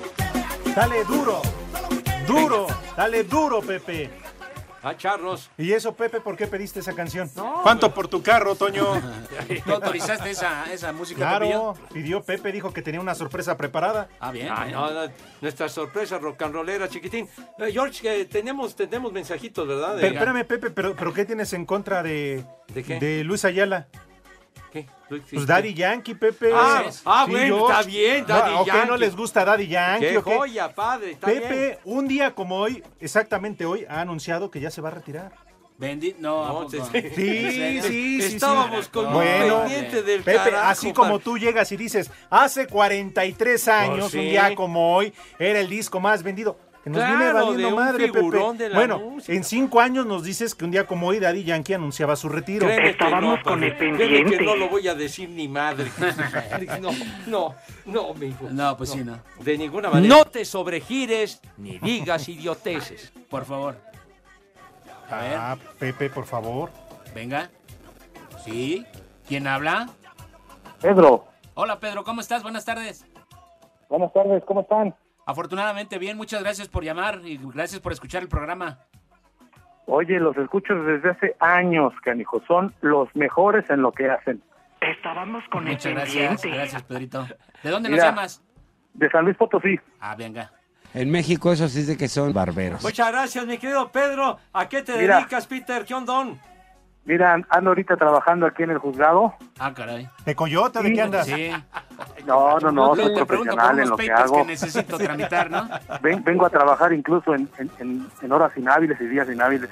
tú. 0.63 0.73
Dale 0.75 1.03
duro, 1.05 1.41
duro, 2.27 2.67
dale 2.95 3.23
duro, 3.23 3.61
Pepe. 3.61 4.26
A 4.83 4.95
charros. 4.95 5.49
¿Y 5.57 5.73
eso, 5.73 5.95
Pepe, 5.95 6.21
por 6.21 6.37
qué 6.37 6.47
pediste 6.47 6.79
esa 6.79 6.93
canción? 6.93 7.29
¿Cuánto 7.63 7.93
por 7.93 8.07
tu 8.07 8.21
carro, 8.21 8.55
Toño? 8.55 8.85
¿Tú 9.65 9.71
autorizaste 9.73 10.29
esa, 10.29 10.71
esa 10.71 10.91
música? 10.93 11.19
Claro, 11.19 11.73
pidió 11.91 12.21
Pepe, 12.23 12.51
dijo 12.51 12.71
que 12.71 12.81
tenía 12.81 13.01
una 13.01 13.15
sorpresa 13.15 13.57
preparada. 13.57 14.07
Ah, 14.19 14.31
bien. 14.31 14.49
Ay, 14.55 14.71
no, 14.71 14.89
no, 14.91 15.11
nuestra 15.41 15.67
sorpresa 15.69 16.19
rock 16.19 16.41
and 16.43 16.53
rollera, 16.53 16.87
chiquitín. 16.87 17.27
Eh, 17.59 17.71
George, 17.71 18.01
que 18.01 18.25
tenemos, 18.25 18.75
tenemos 18.75 19.11
mensajitos, 19.11 19.67
¿verdad? 19.67 19.95
De- 19.95 20.01
Pero, 20.01 20.13
espérame, 20.13 20.45
Pepe, 20.45 20.69
pero, 20.71 20.95
pero 20.95 21.13
¿qué 21.13 21.25
tienes 21.25 21.51
en 21.53 21.65
contra 21.65 22.03
de, 22.03 22.45
¿De 22.73 22.83
qué? 22.83 22.99
de 22.99 23.23
Luis 23.23 23.43
Ayala? 23.45 23.87
¿Qué? 24.71 24.85
Pues 25.09 25.47
Daddy 25.47 25.73
Yankee, 25.73 26.13
Pepe. 26.15 26.51
Ah, 26.53 26.83
ah, 27.05 27.23
Sí, 27.25 27.31
bueno, 27.31 27.55
George. 27.57 27.73
está 27.73 27.87
bien, 27.87 28.25
Daddy 28.27 28.51
no, 28.53 28.61
¿o 28.61 28.65
qué, 28.65 28.71
Yankee. 28.71 28.87
no 28.89 28.97
les 28.97 29.15
gusta 29.15 29.45
Daddy 29.45 29.67
Yankee? 29.67 30.07
¡Qué 30.09 30.17
o 30.17 30.23
qué? 30.23 30.35
joya, 30.35 30.73
padre! 30.75 31.11
Está 31.11 31.27
Pepe, 31.27 31.55
bien. 31.55 31.77
un 31.85 32.07
día 32.07 32.35
como 32.35 32.57
hoy, 32.57 32.83
exactamente 32.99 33.65
hoy, 33.65 33.85
ha 33.89 34.01
anunciado 34.01 34.51
que 34.51 34.59
ya 34.59 34.69
se 34.69 34.81
va 34.81 34.89
a 34.89 34.91
retirar. 34.91 35.31
Bendito. 35.79 36.17
No, 36.19 36.43
¿a 36.43 36.51
poco? 36.53 36.71
sí, 36.71 36.79
Sí, 36.91 37.01
sí, 37.15 37.81
sí. 37.83 38.21
sí. 38.21 38.35
Estábamos 38.35 38.87
con 38.89 39.05
un 39.07 39.13
Bueno, 39.13 39.59
pendiente 39.59 40.01
del 40.01 40.23
Pepe, 40.23 40.37
carajo, 40.37 40.67
así 40.69 40.91
como 40.91 41.19
tú 41.19 41.37
llegas 41.37 41.71
y 41.71 41.77
dices, 41.77 42.09
hace 42.31 42.65
43 42.65 43.67
años, 43.67 43.99
Pues 43.99 44.11
sí. 44.13 44.17
un 44.17 44.25
día 44.25 44.55
como 44.55 44.95
hoy, 44.95 45.13
era 45.37 45.59
el 45.59 45.69
disco 45.69 45.99
más 45.99 46.23
vendido. 46.23 46.57
Que 46.87 46.91
nos 46.91 46.99
Claro, 47.01 47.17
viene 47.17 47.33
valiendo 47.33 47.75
madre, 47.75 48.07
Pepe. 48.07 48.53
de 48.57 48.69
la 48.69 48.75
Bueno, 48.75 48.99
música. 48.99 49.33
en 49.33 49.43
cinco 49.43 49.81
años 49.81 50.05
nos 50.05 50.23
dices 50.23 50.55
que 50.55 50.63
un 50.63 50.71
día 50.71 50.87
como 50.87 51.07
hoy 51.07 51.19
Daddy 51.19 51.43
Yankee 51.43 51.73
anunciaba 51.73 52.15
su 52.15 52.29
retiro. 52.29 52.65
Créeme 52.65 52.95
que 52.95 53.09
no, 53.09 53.37
padre. 53.43 53.75
Créeme 53.77 54.37
que 54.37 54.39
no 54.45 54.55
lo 54.55 54.69
voy 54.69 54.87
a 54.87 54.95
decir 54.95 55.27
ni 55.29 55.49
madre. 55.49 55.91
No, 56.79 56.91
no, 57.25 57.55
no, 57.85 58.13
mi 58.13 58.27
hijo. 58.27 58.47
No, 58.51 58.77
pues 58.77 58.91
sí, 58.91 59.03
no. 59.03 59.19
De 59.41 59.57
ninguna 59.57 59.89
manera. 59.89 60.15
No 60.15 60.23
te 60.25 60.45
sobregires 60.45 61.41
ni 61.57 61.77
digas 61.79 62.29
idioteces. 62.29 63.11
Por 63.29 63.43
favor. 63.43 63.75
A 65.11 65.17
ver. 65.17 65.35
Ah, 65.37 65.57
Pepe, 65.79 66.09
por 66.09 66.25
favor. 66.25 66.69
Venga. 67.13 67.49
¿Sí? 68.45 68.85
¿Quién 69.27 69.45
habla? 69.47 69.89
Pedro, 70.81 71.25
Hola, 71.55 71.79
Pedro, 71.81 72.03
¿cómo 72.05 72.21
estás? 72.21 72.43
Buenas 72.43 72.63
tardes. 72.63 73.05
buenas 73.89 74.13
tardes, 74.13 74.41
¿cómo 74.45 74.61
están? 74.61 74.95
Afortunadamente 75.27 75.97
bien, 75.99 76.15
muchas 76.15 76.41
gracias 76.41 76.69
por 76.69 76.85
llamar 76.85 77.19
y 77.25 77.37
gracias 77.53 77.81
por 77.81 77.91
escuchar 77.91 78.23
el 78.23 78.29
programa. 78.29 78.79
Oye, 79.85 80.21
los 80.21 80.37
escucho 80.37 80.73
desde 80.73 81.09
hace 81.09 81.35
años, 81.41 81.91
canijo. 82.01 82.41
Son 82.47 82.73
los 82.79 83.13
mejores 83.13 83.69
en 83.69 83.81
lo 83.81 83.91
que 83.91 84.09
hacen. 84.09 84.41
Estábamos 84.79 85.43
con 85.51 85.65
Muchas 85.65 85.91
gracias, 85.91 86.41
gracias, 86.43 86.81
Pedrito. 86.83 87.27
¿De 87.61 87.69
dónde 87.69 87.89
nos 87.89 87.99
llamas? 87.99 88.41
De 88.93 89.09
San 89.09 89.25
Luis 89.25 89.35
Potosí. 89.35 89.77
Ah, 89.99 90.15
venga. 90.15 90.49
En 90.93 91.11
México 91.11 91.51
eso 91.51 91.67
sí 91.67 91.79
es 91.79 91.87
de 91.87 91.97
que 91.97 92.07
son 92.07 92.31
barberos. 92.31 92.81
Muchas 92.81 93.11
gracias, 93.11 93.45
mi 93.45 93.57
querido 93.57 93.91
Pedro. 93.91 94.37
¿A 94.53 94.69
qué 94.69 94.81
te 94.81 94.97
Mira. 94.97 95.17
dedicas, 95.17 95.45
Peter? 95.45 95.83
¿Qué 95.83 95.93
ondón? 95.93 96.39
Mira, 97.03 97.33
ando 97.49 97.69
ahorita 97.71 97.97
trabajando 97.97 98.45
aquí 98.45 98.63
en 98.63 98.71
el 98.71 98.77
juzgado. 98.77 99.33
Ah, 99.59 99.73
caray. 99.73 100.09
¿De 100.25 100.35
coyote? 100.35 100.81
¿De 100.81 100.93
qué 100.93 101.01
andas? 101.01 101.25
Sí. 101.25 101.51
No, 102.27 102.59
no, 102.59 102.71
no, 102.71 102.95
soy 102.95 103.15
profesional 103.15 103.79
en 103.79 103.89
lo 103.89 103.97
que 103.97 104.11
hago. 104.11 104.37
que 104.41 104.45
necesito 104.45 104.97
tramitar, 104.97 105.49
¿no? 105.49 105.67
Ven- 106.01 106.23
vengo 106.23 106.45
a 106.45 106.49
trabajar 106.49 106.91
incluso 106.93 107.33
en, 107.33 107.49
en- 107.79 108.31
horas 108.31 108.51
inhábiles 108.57 108.99
y 109.01 109.05
días 109.05 109.27
inhábiles. 109.29 109.69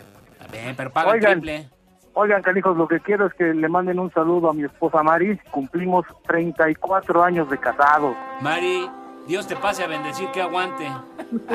Bien, 0.51 0.73
pero 0.75 0.89
paga 0.89 1.11
Oigan. 1.11 1.33
triple. 1.41 1.67
Oigan, 2.13 2.41
canijos, 2.41 2.77
lo 2.77 2.87
que 2.87 3.01
quiero 3.01 3.25
es 3.27 3.33
que 3.33 3.53
le 3.53 3.67
manden 3.67 3.99
un 3.99 4.09
saludo 4.13 4.49
a 4.49 4.53
mi 4.53 4.63
esposa 4.63 5.03
Mari. 5.03 5.37
Cumplimos 5.51 6.05
34 6.27 7.21
años 7.23 7.49
de 7.49 7.57
casados. 7.57 8.15
Mari, 8.39 8.89
Dios 9.27 9.47
te 9.47 9.55
pase 9.55 9.83
a 9.83 9.87
bendecir 9.87 10.29
que 10.31 10.41
aguante. 10.41 10.87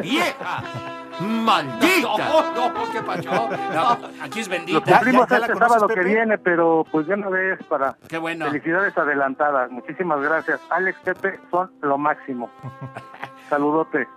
¡Vieja! 0.02 0.62
¡Maldita! 1.20 2.16
No, 2.18 2.70
no, 2.70 2.92
¿qué 2.92 3.02
pasó? 3.02 3.48
No, 3.72 3.98
aquí 4.22 4.40
es 4.40 4.48
Lo 4.48 4.52
bendita. 4.52 4.80
cumplimos 4.80 5.30
este 5.30 5.54
sábado 5.56 5.86
que 5.88 6.00
viene, 6.00 6.38
pero 6.38 6.84
pues 6.90 7.06
ya 7.06 7.16
no 7.16 7.30
ves 7.30 7.62
para... 7.68 7.96
Qué 8.08 8.18
bueno. 8.18 8.46
Felicidades 8.46 8.96
adelantadas. 8.96 9.70
Muchísimas 9.70 10.20
gracias. 10.20 10.60
Alex, 10.70 10.98
Pepe, 11.04 11.38
son 11.50 11.70
lo 11.82 11.98
máximo. 11.98 12.50
Saludote. 13.48 14.08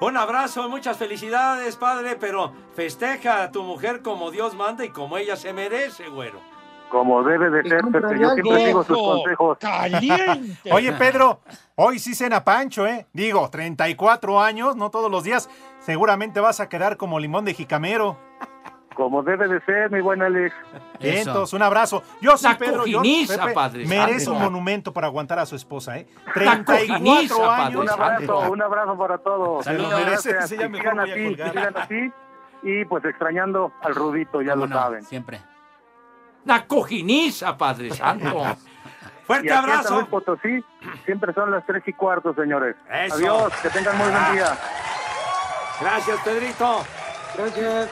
Un 0.00 0.16
abrazo, 0.16 0.68
muchas 0.68 0.96
felicidades, 0.96 1.76
padre, 1.76 2.16
pero 2.18 2.52
festeja 2.74 3.42
a 3.42 3.50
tu 3.50 3.62
mujer 3.62 4.00
como 4.00 4.30
Dios 4.30 4.54
manda 4.54 4.82
y 4.84 4.88
como 4.88 5.18
ella 5.18 5.36
se 5.36 5.52
merece, 5.52 6.08
güero. 6.08 6.40
Como 6.90 7.22
debe 7.22 7.50
de 7.50 7.68
ser, 7.68 7.82
Pepe. 7.84 8.18
Yo 8.18 8.30
siempre 8.30 8.66
sigo 8.66 8.82
sus 8.84 8.98
consejos. 8.98 9.58
Oye, 10.72 10.92
Pedro, 10.92 11.40
hoy 11.76 11.98
sí 12.00 12.14
cena 12.14 12.44
Pancho, 12.44 12.86
¿eh? 12.86 13.06
Digo, 13.12 13.48
34 13.48 14.40
años, 14.40 14.74
no 14.76 14.90
todos 14.90 15.10
los 15.10 15.22
días. 15.22 15.48
Seguramente 15.78 16.40
vas 16.40 16.58
a 16.58 16.68
quedar 16.68 16.96
como 16.96 17.20
limón 17.20 17.44
de 17.44 17.54
jicamero. 17.54 18.18
Como 18.96 19.22
debe 19.22 19.46
de 19.46 19.60
ser, 19.60 19.90
mi 19.90 20.00
buen 20.00 20.20
Alex. 20.20 20.54
Vientos, 20.98 21.52
un 21.52 21.62
abrazo. 21.62 22.02
Yo 22.20 22.36
sí, 22.36 22.46
La 22.46 22.58
Pedro, 22.58 22.84
yo, 22.86 23.00
Pepe, 23.00 23.54
Padre 23.54 23.86
merece 23.86 24.28
un 24.28 24.40
monumento 24.40 24.92
para 24.92 25.06
aguantar 25.06 25.38
a 25.38 25.46
su 25.46 25.54
esposa, 25.54 25.96
¿eh? 25.96 26.06
La 26.34 26.62
34 26.64 26.86
cojiniza, 26.98 27.36
Padre 27.36 27.62
años. 27.62 27.80
Un 27.80 27.88
abrazo, 27.90 28.50
un 28.50 28.62
abrazo 28.62 28.98
para 28.98 29.18
todos. 29.18 29.64
Se 29.64 29.74
lo 29.74 29.88
merece, 29.90 30.32
gracias. 30.32 30.48
sí, 30.50 30.56
ya 30.56 30.62
Que 30.64 30.68
mejor 30.68 30.96
voy 30.96 31.10
a 31.10 31.24
colgar. 31.24 32.12
Y 32.62 32.84
pues 32.84 33.04
extrañando 33.04 33.72
al 33.80 33.94
Rudito, 33.94 34.42
ya 34.42 34.52
¿Cómo 34.52 34.66
lo 34.66 34.74
no? 34.74 34.76
saben. 34.76 35.02
Siempre. 35.04 35.40
La 36.44 36.66
cojiniza, 36.66 37.56
Padre 37.56 37.90
Santo. 37.94 38.42
Y 39.30 39.32
Fuerte 39.32 39.52
aquí 39.52 39.58
abrazo. 39.58 40.06
Potosí 40.08 40.64
siempre 41.04 41.32
son 41.32 41.52
las 41.52 41.64
tres 41.64 41.84
y 41.86 41.92
cuarto, 41.92 42.34
señores. 42.34 42.74
Eso. 42.92 43.14
Adiós, 43.14 43.52
que 43.62 43.70
tengan 43.70 43.96
muy 43.96 44.08
buen 44.10 44.32
día. 44.32 44.58
Gracias, 45.80 46.18
Pedrito. 46.24 46.84
Gracias. 47.36 47.90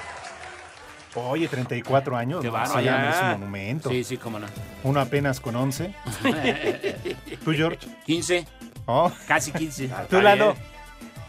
Oye, 1.15 1.47
34 1.47 2.17
años. 2.17 2.43
Qué 2.43 2.51
bárbaro. 2.51 2.81
Ya. 2.81 3.21
un 3.35 3.41
monumento. 3.41 3.89
Sí, 3.89 4.03
sí, 4.03 4.17
cómo 4.17 4.41
no. 4.41 4.49
Uno 4.83 5.01
apenas 5.01 5.39
con 5.39 5.55
11. 5.55 5.95
¿Tú, 7.45 7.53
George? 7.53 7.87
15, 8.05 8.45
Oh. 8.87 9.13
casi 9.29 9.53
15. 9.53 9.91
¿Tú, 10.11 10.21
Lalo? 10.21 10.57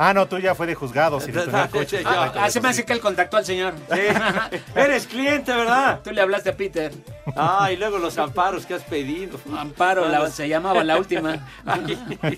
Ah, 0.02 0.14
no, 0.14 0.28
tú 0.30 0.38
ya 0.40 0.56
fue 0.56 0.66
de 0.66 0.76
juzgado, 0.76 1.20
sin 1.20 1.34
tener 1.34 1.70
coche. 1.70 2.02
Ah, 2.06 2.32
ah, 2.40 2.50
se 2.50 2.62
me 2.62 2.70
hace 2.70 2.86
que 2.86 2.94
él 2.94 3.02
contactó 3.02 3.36
al 3.36 3.44
señor. 3.46 3.74
Eres 4.76 5.06
cliente, 5.08 5.54
¿verdad? 5.54 6.00
Tú 6.02 6.12
le 6.12 6.22
hablaste 6.22 6.52
a 6.52 6.56
Peter. 6.56 6.94
Ah, 7.36 7.70
y 7.72 7.76
luego 7.76 7.98
los 7.98 8.18
amparos 8.18 8.66
que 8.66 8.76
has 8.76 8.84
pedido. 8.84 9.38
Amparo, 9.58 10.08
la- 10.08 10.30
se 10.32 10.48
llamaba 10.48 10.86
la 10.86 10.98
última. 10.98 11.46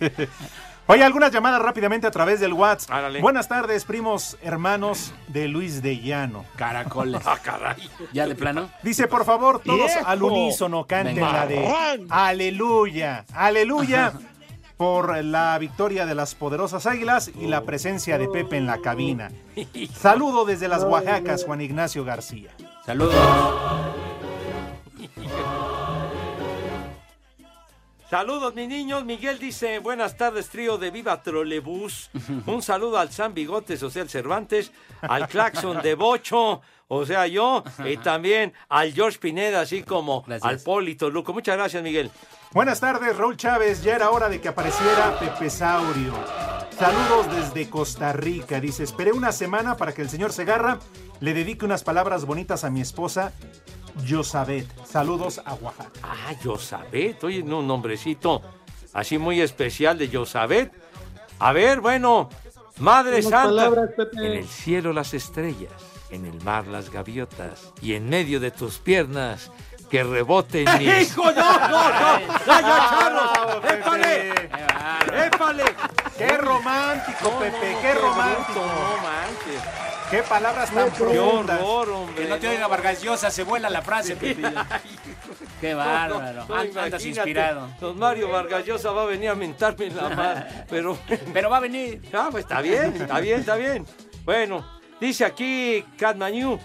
Oye, 0.87 1.03
algunas 1.03 1.31
llamadas 1.31 1.61
rápidamente 1.61 2.07
a 2.07 2.11
través 2.11 2.39
del 2.39 2.51
WhatsApp. 2.53 2.91
Árale. 2.91 3.21
Buenas 3.21 3.47
tardes, 3.47 3.85
primos 3.85 4.37
hermanos 4.41 5.13
de 5.27 5.47
Luis 5.47 5.81
de 5.81 5.99
Llano. 6.01 6.43
Caracoles. 6.57 7.21
Ah, 7.25 7.37
caray. 7.41 7.77
¿Ya 8.11 8.27
de 8.27 8.35
plano? 8.35 8.69
Dice, 8.83 9.07
por 9.07 9.23
favor, 9.23 9.61
todos 9.63 9.85
¡Viejo! 9.85 10.05
al 10.07 10.23
unísono 10.23 10.85
canten 10.85 11.15
Venga. 11.15 11.31
la 11.31 11.45
de 11.45 12.05
Aleluya, 12.09 13.23
Aleluya, 13.33 14.11
por 14.81 15.23
la 15.23 15.59
victoria 15.59 16.07
de 16.07 16.15
las 16.15 16.33
poderosas 16.33 16.87
águilas 16.87 17.29
y 17.39 17.45
la 17.45 17.61
presencia 17.65 18.17
de 18.17 18.27
Pepe 18.27 18.57
en 18.57 18.65
la 18.65 18.81
cabina. 18.81 19.31
Saludo 19.93 20.43
desde 20.43 20.67
las 20.67 20.83
Oaxacas, 20.83 21.45
Juan 21.45 21.61
Ignacio 21.61 22.03
García. 22.03 22.49
Saludos. 22.83 23.13
Saludos, 28.09 28.55
mis 28.55 28.67
niños. 28.67 29.05
Miguel 29.05 29.37
dice, 29.37 29.77
buenas 29.77 30.17
tardes, 30.17 30.49
trío 30.49 30.79
de 30.79 30.89
Viva 30.89 31.21
Trolebús. 31.21 32.09
Un 32.47 32.63
saludo 32.63 32.97
al 32.97 33.11
San 33.11 33.35
Bigotes, 33.35 33.83
o 33.83 33.91
sea, 33.91 34.01
el 34.01 34.09
Cervantes, 34.09 34.71
al 35.01 35.27
Claxon 35.27 35.83
de 35.83 35.93
Bocho, 35.93 36.59
o 36.87 37.05
sea, 37.05 37.27
yo, 37.27 37.63
y 37.85 37.97
también 37.97 38.51
al 38.67 38.91
George 38.93 39.19
Pineda, 39.19 39.61
así 39.61 39.83
como 39.83 40.25
al 40.41 40.59
Polito 40.59 41.11
Luco. 41.11 41.33
Muchas 41.33 41.55
gracias, 41.55 41.83
Miguel. 41.83 42.09
Buenas 42.53 42.81
tardes, 42.81 43.17
Raúl 43.17 43.37
Chávez. 43.37 43.81
Ya 43.81 43.95
era 43.95 44.09
hora 44.11 44.27
de 44.27 44.41
que 44.41 44.49
apareciera 44.49 45.17
Pepe 45.19 45.49
Saurio. 45.49 46.13
Saludos 46.77 47.33
desde 47.33 47.69
Costa 47.69 48.11
Rica. 48.11 48.59
Dice, 48.59 48.83
esperé 48.83 49.13
una 49.13 49.31
semana 49.31 49.77
para 49.77 49.93
que 49.93 50.01
el 50.01 50.09
señor 50.09 50.33
Segarra 50.33 50.79
le 51.21 51.33
dedique 51.33 51.63
unas 51.63 51.83
palabras 51.83 52.25
bonitas 52.25 52.63
a 52.63 52.69
mi 52.69 52.81
esposa, 52.81 53.31
Yosabet. 54.05 54.67
Saludos 54.85 55.41
a 55.45 55.53
Oaxaca. 55.53 55.91
Ah, 56.03 56.33
Yosabet, 56.43 57.23
oye, 57.23 57.43
no, 57.43 57.59
un 57.59 57.67
nombrecito 57.67 58.41
así 58.93 59.17
muy 59.17 59.39
especial 59.39 59.97
de 59.97 60.09
Yosabet. 60.09 60.73
A 61.39 61.53
ver, 61.53 61.79
bueno, 61.79 62.29
Madre 62.79 63.19
Unas 63.19 63.23
Santa. 63.29 63.43
palabras, 63.43 63.89
Pepe. 63.95 64.17
En 64.17 64.31
el 64.33 64.47
cielo 64.47 64.91
las 64.91 65.13
estrellas, 65.13 65.71
en 66.09 66.25
el 66.25 66.41
mar 66.43 66.67
las 66.67 66.89
gaviotas, 66.89 67.71
y 67.81 67.93
en 67.93 68.09
medio 68.09 68.39
de 68.39 68.51
tus 68.51 68.79
piernas 68.79 69.51
que 69.91 70.03
reboten 70.03 70.65
mis... 70.79 71.01
¡Hijo, 71.09 71.31
no, 71.31 71.59
no, 71.59 71.67
no! 71.69 72.19
¡Ya, 72.47 72.61
ya, 72.61 72.89
Charlos! 72.89 73.65
¡Épale! 73.71 74.33
¡Épale! 75.27 75.63
Qué 76.17 76.37
romántico, 76.37 77.29
Pepe, 77.39 77.77
qué 77.81 77.93
romántico. 77.95 78.59
No 78.65 78.97
manches. 79.03 79.61
Qué 80.09 80.23
palabras 80.23 80.69
tan 80.71 80.91
Qué 80.91 80.97
profundas. 80.97 81.61
horror, 81.61 81.89
hombre. 81.89 82.23
Que 82.23 82.29
no 82.29 82.37
te 82.37 82.47
oiga 82.49 82.67
Vargas 82.67 83.01
Llosa, 83.01 83.31
se 83.31 83.43
vuela 83.43 83.69
la 83.69 83.81
frase, 83.81 84.15
Pepe. 84.15 84.43
Qué 85.61 85.73
bárbaro. 85.73 86.45
No, 86.47 86.47
no, 86.47 86.55
Andas 86.81 87.05
inspirado. 87.05 87.69
Don 87.79 87.97
Mario 87.97 88.29
Vargas 88.29 88.65
Llosa 88.65 88.91
va 88.91 89.03
a 89.03 89.05
venir 89.05 89.29
a 89.29 89.35
mentarme 89.35 89.85
en 89.87 89.95
la 89.97 90.09
madre. 90.15 90.65
Pero, 90.69 90.97
pero 91.33 91.49
va 91.49 91.57
a 91.57 91.61
venir. 91.61 92.01
Ah, 92.13 92.27
pues 92.29 92.43
está 92.43 92.61
bien, 92.61 92.93
está 92.95 93.19
bien, 93.19 93.39
está 93.39 93.55
bien. 93.55 93.85
Bueno, 94.25 94.65
dice 94.99 95.23
aquí 95.25 95.83
Catmañú. 95.97 96.59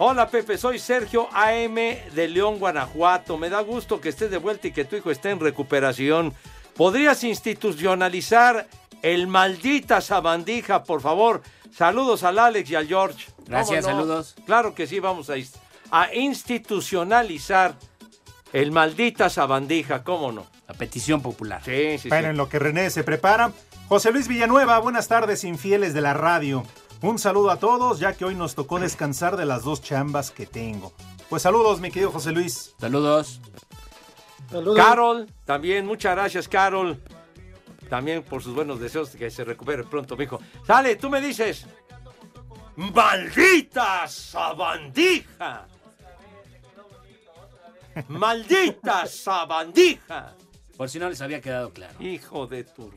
Hola 0.00 0.28
Pepe, 0.28 0.56
soy 0.58 0.78
Sergio 0.78 1.28
AM 1.32 1.74
de 1.74 2.28
León, 2.28 2.60
Guanajuato. 2.60 3.36
Me 3.36 3.50
da 3.50 3.60
gusto 3.62 4.00
que 4.00 4.10
estés 4.10 4.30
de 4.30 4.38
vuelta 4.38 4.68
y 4.68 4.72
que 4.72 4.84
tu 4.84 4.94
hijo 4.94 5.10
esté 5.10 5.30
en 5.30 5.40
recuperación. 5.40 6.32
¿Podrías 6.76 7.24
institucionalizar 7.24 8.68
el 9.02 9.26
maldita 9.26 10.00
sabandija, 10.00 10.84
por 10.84 11.00
favor? 11.00 11.42
Saludos 11.74 12.22
al 12.22 12.38
Alex 12.38 12.70
y 12.70 12.76
al 12.76 12.86
George. 12.86 13.26
¿Cómo 13.34 13.48
Gracias, 13.48 13.86
saludos. 13.86 14.36
Claro 14.46 14.72
que 14.72 14.86
sí, 14.86 15.00
vamos 15.00 15.30
a, 15.30 16.14
institucionalizar 16.14 17.74
el 18.52 18.70
maldita 18.70 19.28
sabandija, 19.28 20.04
¿cómo 20.04 20.30
no? 20.30 20.46
La 20.68 20.74
petición 20.74 21.22
popular. 21.22 21.60
Sí, 21.64 21.98
sí, 21.98 22.08
Bueno, 22.08 22.28
sí. 22.28 22.30
en 22.30 22.36
lo 22.36 22.48
que 22.48 22.60
René 22.60 22.90
se 22.90 23.02
prepara. 23.02 23.50
José 23.88 24.12
Luis 24.12 24.28
Villanueva, 24.28 24.78
buenas 24.78 25.08
tardes, 25.08 25.42
infieles 25.42 25.92
de 25.92 26.02
la 26.02 26.14
radio. 26.14 26.62
Un 27.00 27.18
saludo 27.18 27.50
a 27.50 27.58
todos, 27.58 28.00
ya 28.00 28.12
que 28.14 28.24
hoy 28.24 28.34
nos 28.34 28.56
tocó 28.56 28.80
descansar 28.80 29.36
de 29.36 29.46
las 29.46 29.62
dos 29.62 29.80
chambas 29.80 30.32
que 30.32 30.46
tengo. 30.46 30.92
Pues 31.28 31.42
saludos, 31.42 31.80
mi 31.80 31.90
querido 31.90 32.10
José 32.10 32.32
Luis. 32.32 32.74
Saludos. 32.78 33.40
Carol, 34.76 35.30
también, 35.44 35.86
muchas 35.86 36.16
gracias, 36.16 36.48
Carol. 36.48 37.00
También 37.88 38.22
por 38.22 38.42
sus 38.42 38.54
buenos 38.54 38.80
deseos, 38.80 39.10
que 39.10 39.30
se 39.30 39.44
recupere 39.44 39.84
pronto, 39.84 40.16
mijo. 40.16 40.40
Sale, 40.66 40.96
tú 40.96 41.08
me 41.08 41.20
dices. 41.20 41.66
¡Maldita 42.76 44.06
sabandija! 44.08 45.66
¡Maldita 48.08 49.06
sabandija! 49.06 50.34
Por 50.78 50.88
si 50.88 51.00
no 51.00 51.08
les 51.10 51.20
había 51.20 51.40
quedado 51.40 51.72
claro. 51.72 52.00
Hijo 52.00 52.46
de 52.46 52.62
tu... 52.62 52.90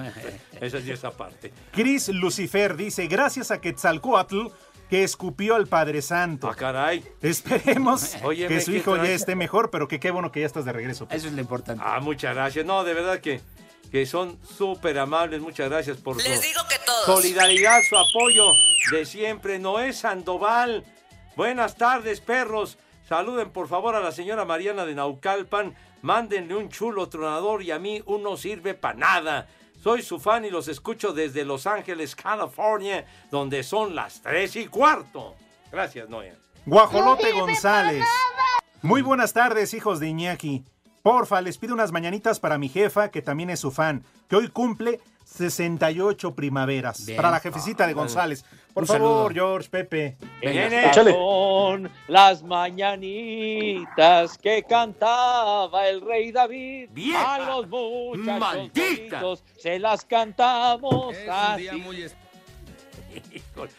Esa 0.60 0.78
es 0.78 0.88
esa 0.88 1.10
parte. 1.10 1.52
Chris 1.72 2.08
Lucifer 2.08 2.76
dice, 2.76 3.08
gracias 3.08 3.50
a 3.50 3.60
Quetzalcoatl 3.60 4.46
que 4.88 5.02
escupió 5.02 5.56
al 5.56 5.66
Padre 5.66 6.00
Santo. 6.02 6.48
Ah, 6.48 6.54
caray. 6.54 7.04
Esperemos 7.20 8.14
Óyeme, 8.22 8.54
que 8.54 8.60
su 8.60 8.70
¿qué 8.70 8.78
hijo 8.78 8.96
ya 8.96 9.10
esté 9.10 9.34
mejor, 9.34 9.70
pero 9.72 9.88
que 9.88 9.98
qué 9.98 10.12
bueno 10.12 10.30
que 10.30 10.38
ya 10.40 10.46
estás 10.46 10.64
de 10.64 10.72
regreso. 10.72 11.08
Eso 11.10 11.26
es 11.26 11.32
lo 11.32 11.40
importante. 11.40 11.82
Ah, 11.84 11.98
muchas 12.00 12.32
gracias. 12.32 12.64
No, 12.64 12.84
de 12.84 12.94
verdad 12.94 13.18
que, 13.18 13.40
que 13.90 14.06
son 14.06 14.38
súper 14.44 14.96
amables. 14.96 15.40
Muchas 15.40 15.68
gracias 15.68 15.96
por 15.96 16.22
su 16.22 16.28
Les 16.28 16.40
digo 16.40 16.60
que 16.70 16.76
todos. 16.86 17.06
solidaridad, 17.06 17.80
su 17.88 17.96
apoyo 17.96 18.52
de 18.92 19.04
siempre. 19.04 19.58
Noé 19.58 19.92
Sandoval. 19.92 20.84
Buenas 21.34 21.74
tardes, 21.76 22.20
perros. 22.20 22.78
Saluden 23.08 23.50
por 23.50 23.66
favor 23.66 23.96
a 23.96 24.00
la 24.00 24.12
señora 24.12 24.44
Mariana 24.44 24.86
de 24.86 24.94
Naucalpan. 24.94 25.74
Mándenle 26.02 26.54
un 26.54 26.68
chulo 26.68 27.08
tronador 27.08 27.62
y 27.62 27.70
a 27.70 27.78
mí 27.78 28.02
uno 28.06 28.36
sirve 28.36 28.74
para 28.74 28.98
nada. 28.98 29.48
Soy 29.82 30.02
su 30.02 30.18
fan 30.18 30.44
y 30.44 30.50
los 30.50 30.68
escucho 30.68 31.12
desde 31.12 31.44
Los 31.44 31.66
Ángeles, 31.66 32.16
California, 32.16 33.06
donde 33.30 33.62
son 33.62 33.94
las 33.94 34.20
tres 34.20 34.56
y 34.56 34.66
cuarto. 34.66 35.36
Gracias, 35.70 36.08
Noé. 36.08 36.34
Guajolote 36.64 37.32
González. 37.32 38.04
Muy 38.82 39.02
buenas 39.02 39.32
tardes, 39.32 39.74
hijos 39.74 40.00
de 40.00 40.08
Iñaki. 40.08 40.64
Porfa, 41.02 41.40
les 41.40 41.58
pido 41.58 41.74
unas 41.74 41.92
mañanitas 41.92 42.40
para 42.40 42.58
mi 42.58 42.68
jefa, 42.68 43.10
que 43.10 43.22
también 43.22 43.50
es 43.50 43.60
su 43.60 43.70
fan, 43.70 44.04
que 44.28 44.34
hoy 44.34 44.48
cumple 44.48 45.00
68 45.26 46.34
primaveras. 46.34 47.04
Bien. 47.04 47.16
Para 47.16 47.30
la 47.32 47.40
jefecita 47.40 47.86
de 47.86 47.92
González. 47.92 48.44
Por 48.72 48.84
Un 48.84 48.86
favor, 48.86 49.32
saludo. 49.32 49.34
George, 49.34 49.68
Pepe. 49.68 50.16
Son 50.94 51.90
las 52.08 52.42
mañanitas 52.42 54.38
que 54.38 54.62
cantaba 54.62 55.88
el 55.88 56.00
rey 56.00 56.30
David. 56.30 56.90
¡Vieja! 56.92 57.34
A 57.34 57.38
los 57.38 57.68
muchachos 57.68 58.38
¡Maldita! 58.40 59.20
bonitos 59.20 59.44
se 59.58 59.78
las 59.78 60.04
cantamos 60.04 61.16
así. 61.28 61.64
Híjole. 63.32 63.70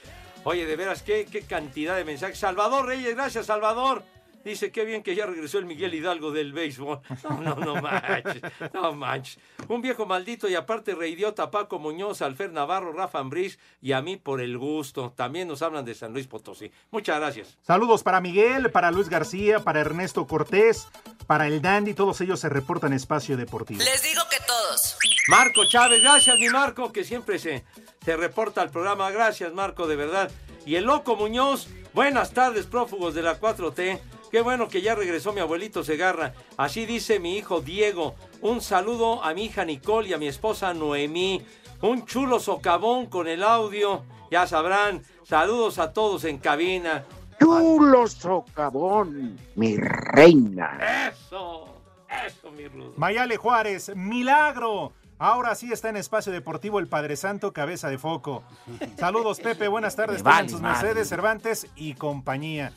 Oye, 0.43 0.65
de 0.65 0.75
veras, 0.75 1.01
qué, 1.01 1.25
qué 1.31 1.41
cantidad 1.41 1.95
de 1.95 2.03
mensajes. 2.05 2.37
Salvador 2.37 2.85
Reyes, 2.85 3.15
gracias, 3.15 3.45
Salvador. 3.45 4.03
Dice, 4.47 4.71
qué 4.71 4.85
bien 4.85 5.03
que 5.03 5.13
ya 5.13 5.25
regresó 5.25 5.57
el 5.57 5.65
Miguel 5.65 5.93
Hidalgo 5.93 6.31
del 6.31 6.53
béisbol. 6.53 7.01
No, 7.27 7.41
no, 7.41 7.55
no 7.55 7.81
manches, 7.81 8.41
no 8.73 8.93
manches. 8.93 9.37
Un 9.67 9.81
viejo 9.81 10.05
maldito 10.05 10.47
y 10.47 10.55
aparte 10.55 10.95
reidiota 10.95 11.51
Paco 11.51 11.79
Muñoz, 11.79 12.21
Alfer 12.21 12.53
Navarro, 12.53 12.93
Rafa 12.93 13.19
Ambriz 13.19 13.59
y 13.81 13.91
a 13.91 14.01
mí 14.01 14.15
por 14.15 14.39
el 14.39 14.57
gusto. 14.57 15.11
También 15.15 15.49
nos 15.49 15.61
hablan 15.61 15.83
de 15.83 15.93
San 15.93 16.13
Luis 16.13 16.27
Potosí. 16.27 16.71
Muchas 16.91 17.19
gracias. 17.19 17.57
Saludos 17.61 18.03
para 18.03 18.21
Miguel, 18.21 18.71
para 18.71 18.91
Luis 18.91 19.09
García, 19.09 19.59
para 19.59 19.81
Ernesto 19.81 20.25
Cortés, 20.25 20.87
para 21.25 21.47
el 21.47 21.61
Dandy. 21.61 21.93
Todos 21.93 22.21
ellos 22.21 22.39
se 22.39 22.47
reportan 22.47 22.93
Espacio 22.93 23.35
Deportivo. 23.35 23.79
Les 23.83 24.01
digo 24.01 24.21
que 24.29 24.37
todos. 24.47 24.97
Marco 25.27 25.65
Chávez, 25.65 26.01
gracias 26.01 26.37
mi 26.37 26.47
Marco, 26.47 26.93
que 26.93 27.03
siempre 27.03 27.37
se, 27.39 27.65
se 28.05 28.15
reporta 28.15 28.61
al 28.61 28.69
programa. 28.69 29.11
Gracias 29.11 29.51
Marco, 29.53 29.87
de 29.87 29.97
verdad. 29.97 30.31
Y 30.65 30.75
el 30.75 30.85
Loco 30.85 31.17
Muñoz, 31.17 31.67
buenas 31.93 32.31
tardes 32.31 32.65
prófugos 32.65 33.13
de 33.13 33.23
la 33.23 33.39
4T. 33.39 33.99
Qué 34.31 34.41
bueno 34.41 34.67
que 34.67 34.81
ya 34.81 34.95
regresó 34.95 35.33
mi 35.33 35.39
abuelito 35.39 35.83
Segarra. 35.83 36.33
Así 36.57 36.85
dice 36.85 37.19
mi 37.19 37.37
hijo 37.37 37.61
Diego. 37.61 38.15
Un 38.41 38.61
saludo 38.61 39.23
a 39.23 39.33
mi 39.33 39.45
hija 39.45 39.65
Nicole 39.65 40.09
y 40.09 40.13
a 40.13 40.17
mi 40.17 40.27
esposa 40.27 40.73
Noemí. 40.73 41.45
Un 41.81 42.05
chulo 42.05 42.39
socavón 42.39 43.05
con 43.05 43.27
el 43.27 43.43
audio. 43.43 44.03
Ya 44.31 44.47
sabrán. 44.47 45.03
Saludos 45.23 45.79
a 45.79 45.93
todos 45.93 46.23
en 46.25 46.37
cabina. 46.37 47.05
Chulo 47.39 48.07
socavón, 48.07 49.37
mi 49.55 49.77
reina. 49.77 51.09
Eso, 51.09 51.65
eso 52.25 52.51
mi 52.51 52.67
Rudo. 52.67 52.93
Mayale 52.97 53.37
Juárez, 53.37 53.91
milagro. 53.95 54.93
Ahora 55.19 55.55
sí 55.55 55.71
está 55.71 55.89
en 55.89 55.97
Espacio 55.97 56.31
Deportivo 56.31 56.79
el 56.79 56.87
Padre 56.87 57.15
Santo, 57.15 57.53
cabeza 57.53 57.89
de 57.89 57.97
foco. 57.97 58.43
Saludos, 58.97 59.39
Pepe. 59.39 59.67
Buenas 59.67 59.95
tardes. 59.95 60.23
Vale 60.23 60.49
sus. 60.49 60.61
Mercedes, 60.61 61.09
Cervantes 61.09 61.67
y 61.75 61.93
compañía. 61.93 62.71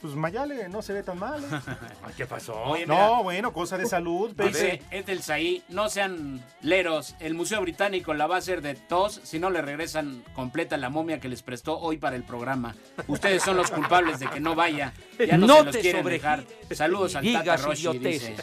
Pues 0.00 0.14
Mayale 0.14 0.68
no 0.68 0.82
se 0.82 0.92
ve 0.92 1.02
tan 1.02 1.18
mal. 1.18 1.42
¿eh? 1.42 1.48
¿Qué 2.16 2.26
pasó? 2.26 2.54
Oye, 2.64 2.86
No, 2.86 3.22
bueno, 3.22 3.52
cosa 3.52 3.78
de 3.78 3.86
salud, 3.86 4.34
Pepe. 4.34 4.48
Dice 4.48 4.82
Ethel 4.90 5.22
Saí, 5.22 5.62
no 5.68 5.88
sean 5.88 6.44
leros, 6.60 7.14
el 7.18 7.34
Museo 7.34 7.60
Británico 7.62 8.12
la 8.12 8.26
va 8.26 8.34
a 8.36 8.38
hacer 8.38 8.60
de 8.60 8.74
tos 8.74 9.20
si 9.24 9.38
no 9.38 9.48
le 9.50 9.62
regresan 9.62 10.22
completa 10.34 10.76
la 10.76 10.90
momia 10.90 11.18
que 11.18 11.28
les 11.28 11.42
prestó 11.42 11.78
hoy 11.78 11.96
para 11.96 12.14
el 12.16 12.24
programa. 12.24 12.74
Ustedes 13.06 13.42
son 13.42 13.56
los 13.56 13.70
culpables 13.70 14.18
de 14.20 14.26
que 14.28 14.38
no 14.38 14.54
vaya, 14.54 14.92
ya 15.18 15.38
no, 15.38 15.46
No 15.46 15.56
se 15.58 15.64
los 15.64 15.74
te 15.76 15.80
quieren 15.80 16.04
dejar. 16.04 16.44
Saludos 16.72 17.16
al 17.16 17.32
Tata 17.32 17.56
Roshi, 17.56 17.98
dice. 17.98 18.36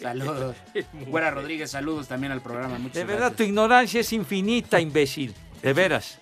Saludos. 0.00 0.56
Güera 1.06 1.30
Rodríguez, 1.30 1.70
saludos 1.70 2.08
también 2.08 2.32
al 2.32 2.40
programa. 2.42 2.78
Muchas 2.78 2.94
De 2.94 3.04
verdad, 3.04 3.18
gracias. 3.18 3.36
tu 3.36 3.42
ignorancia 3.42 4.00
es 4.00 4.12
infinita, 4.12 4.80
imbécil. 4.80 5.34
De 5.62 5.72
veras. 5.72 6.18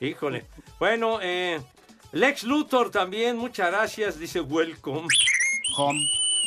Híjole. 0.00 0.46
Bueno, 0.78 1.18
eh, 1.20 1.60
Lex 2.12 2.42
Luthor 2.44 2.90
también, 2.90 3.36
muchas 3.36 3.70
gracias. 3.70 4.18
Dice 4.18 4.40
welcome. 4.40 5.06
Home. 5.76 6.00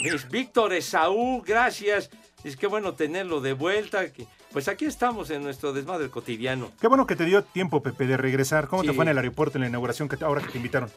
Miss 0.03 0.27
Víctor 0.29 0.73
Esaú, 0.73 1.41
gracias. 1.45 2.09
Es 2.43 2.57
que 2.57 2.67
bueno 2.67 2.93
tenerlo 2.93 3.39
de 3.39 3.53
vuelta. 3.53 4.03
Pues 4.51 4.67
aquí 4.67 4.85
estamos 4.85 5.29
en 5.29 5.41
nuestro 5.43 5.71
desmadre 5.71 6.09
cotidiano. 6.09 6.71
Qué 6.81 6.87
bueno 6.87 7.07
que 7.07 7.15
te 7.15 7.23
dio 7.25 7.43
tiempo, 7.43 7.81
Pepe, 7.81 8.05
de 8.05 8.17
regresar. 8.17 8.67
¿Cómo 8.67 8.83
te 8.83 8.91
fue 8.93 9.05
en 9.05 9.09
el 9.09 9.17
aeropuerto 9.17 9.57
en 9.57 9.61
la 9.61 9.67
inauguración 9.69 10.09
que 10.09 10.17
te- 10.17 10.25
ahora 10.25 10.41
que 10.41 10.49
te 10.49 10.57
invitaron? 10.57 10.91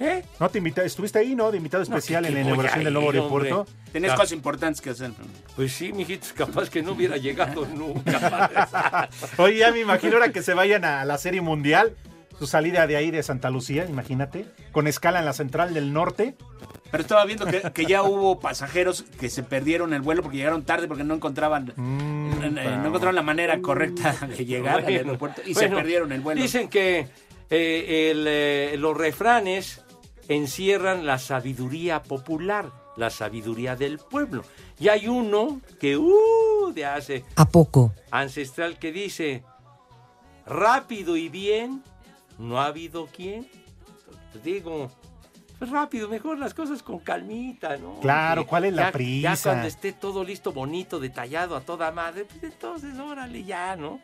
¿Eh? 0.00 0.24
No 0.40 0.48
te 0.48 0.58
invita, 0.58 0.82
estuviste 0.84 1.18
ahí, 1.18 1.34
¿no? 1.34 1.50
De 1.50 1.56
invitado 1.56 1.82
especial 1.82 2.24
en 2.26 2.34
la 2.34 2.40
inauguración 2.40 2.84
del 2.84 2.92
nuevo 2.94 3.12
ir, 3.12 3.20
hombre. 3.20 3.48
aeropuerto. 3.50 3.72
Tenés 3.92 4.12
cosas 4.12 4.32
importantes 4.32 4.80
que 4.80 4.90
hacer. 4.90 5.10
Pues 5.56 5.72
sí, 5.72 5.92
mijitos, 5.92 6.32
capaz 6.32 6.68
que 6.70 6.82
no 6.82 6.92
hubiera 6.92 7.16
llegado 7.16 7.66
nunca. 7.66 9.08
Oye, 9.38 9.58
ya 9.58 9.70
me 9.72 9.80
imagino 9.80 10.14
ahora 10.14 10.32
que 10.32 10.42
se 10.42 10.54
vayan 10.54 10.84
a 10.84 11.04
la 11.04 11.16
Serie 11.18 11.40
Mundial, 11.42 11.94
su 12.38 12.46
salida 12.46 12.86
de 12.86 12.96
ahí 12.96 13.10
de 13.10 13.22
Santa 13.22 13.50
Lucía, 13.50 13.86
imagínate, 13.88 14.46
con 14.72 14.86
escala 14.86 15.20
en 15.20 15.24
la 15.24 15.32
Central 15.32 15.74
del 15.74 15.92
Norte. 15.92 16.36
Pero 16.90 17.02
estaba 17.02 17.24
viendo 17.24 17.46
que, 17.46 17.60
que 17.72 17.86
ya 17.86 18.02
hubo 18.02 18.38
pasajeros 18.40 19.02
que 19.18 19.28
se 19.28 19.42
perdieron 19.42 19.94
el 19.94 20.02
vuelo 20.02 20.22
porque 20.22 20.38
llegaron 20.38 20.64
tarde 20.64 20.86
porque 20.86 21.02
no 21.02 21.14
encontraban 21.14 21.70
eh, 21.70 21.72
no 21.76 22.86
encontraron 22.86 23.14
la 23.14 23.22
manera 23.22 23.60
correcta 23.60 24.14
de 24.26 24.44
llegar 24.44 24.78
al 24.78 24.86
aeropuerto 24.86 25.42
y 25.44 25.54
bueno, 25.54 25.68
se 25.70 25.74
perdieron 25.74 26.12
el 26.12 26.20
vuelo. 26.20 26.40
Dicen 26.40 26.68
que 26.68 27.08
eh, 27.50 28.10
el, 28.10 28.24
eh, 28.28 28.76
los 28.78 28.96
refranes 28.96 29.82
encierran 30.28 31.06
la 31.06 31.18
sabiduría 31.18 32.02
popular, 32.02 32.70
la 32.96 33.10
sabiduría 33.10 33.76
del 33.76 33.98
pueblo. 33.98 34.44
Y 34.78 34.88
hay 34.88 35.08
uno 35.08 35.60
que, 35.80 35.96
uh, 35.96 36.72
de 36.74 36.84
hace 36.84 37.24
¿A 37.36 37.46
poco? 37.48 37.92
ancestral 38.10 38.78
que 38.78 38.92
dice, 38.92 39.44
rápido 40.46 41.16
y 41.16 41.28
bien, 41.28 41.82
no 42.38 42.60
ha 42.60 42.66
habido 42.66 43.06
quien. 43.06 43.46
Te 44.32 44.38
digo, 44.40 44.90
pues 45.58 45.70
rápido, 45.70 46.08
mejor 46.08 46.38
las 46.38 46.54
cosas 46.54 46.82
con 46.82 46.98
calmita, 46.98 47.76
¿no? 47.76 48.00
Claro, 48.00 48.42
Que 48.42 48.48
¿cuál 48.48 48.64
es 48.66 48.74
la 48.74 48.82
ya- 48.82 48.88
Ya 48.88 48.92
prisa? 48.92 49.50
cuando 49.50 49.68
esté 49.68 49.92
todo 49.92 50.24
listo, 50.24 50.52
bonito, 50.52 50.98
detallado, 51.00 51.56
a 51.56 51.60
toda 51.60 51.90
madre, 51.92 52.24
pues 52.24 52.42
entonces 52.42 52.98
órale 52.98 53.44
ya, 53.44 53.76
¿no? 53.76 54.00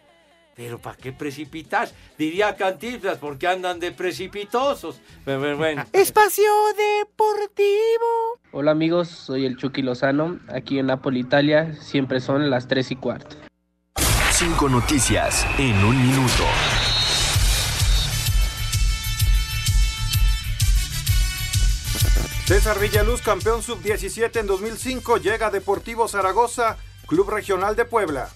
Pero 0.57 0.79
¿para 0.79 0.97
qué 0.97 1.13
precipitar? 1.13 1.89
Diría 2.19 2.55
Cantinflas, 2.55 3.19
porque 3.19 3.47
andan 3.47 3.81
de 3.81 3.93
precipitosos. 3.93 5.01
Pero, 5.25 5.41
pero 5.41 5.57
bueno. 5.57 5.85
Espacio 5.93 6.45
Deportivo. 6.77 8.41
Hola 8.53 8.73
amigos, 8.73 9.09
soy 9.09 9.47
el 9.47 9.57
Chucky 9.57 9.81
Lozano. 9.83 10.39
Aquí 10.53 10.79
en 10.79 10.87
Napoli, 10.87 11.21
Italia, 11.21 11.75
siempre 11.81 12.21
son 12.21 12.51
las 12.51 12.69
3 12.69 12.91
y 12.91 12.97
cuarto. 12.97 13.37
Cinco 14.33 14.69
noticias 14.69 15.47
en 15.59 15.77
un 15.85 15.97
minuto. 16.07 16.45
César 22.51 22.81
Villaluz, 22.81 23.23
campeón 23.23 23.63
sub-17 23.63 24.41
en 24.41 24.49
2005, 24.49 25.19
llega 25.19 25.47
a 25.47 25.51
Deportivo 25.53 26.09
Zaragoza, 26.09 26.77
Club 27.07 27.31
Regional 27.31 27.77
de 27.77 27.85
Puebla. 27.85 28.29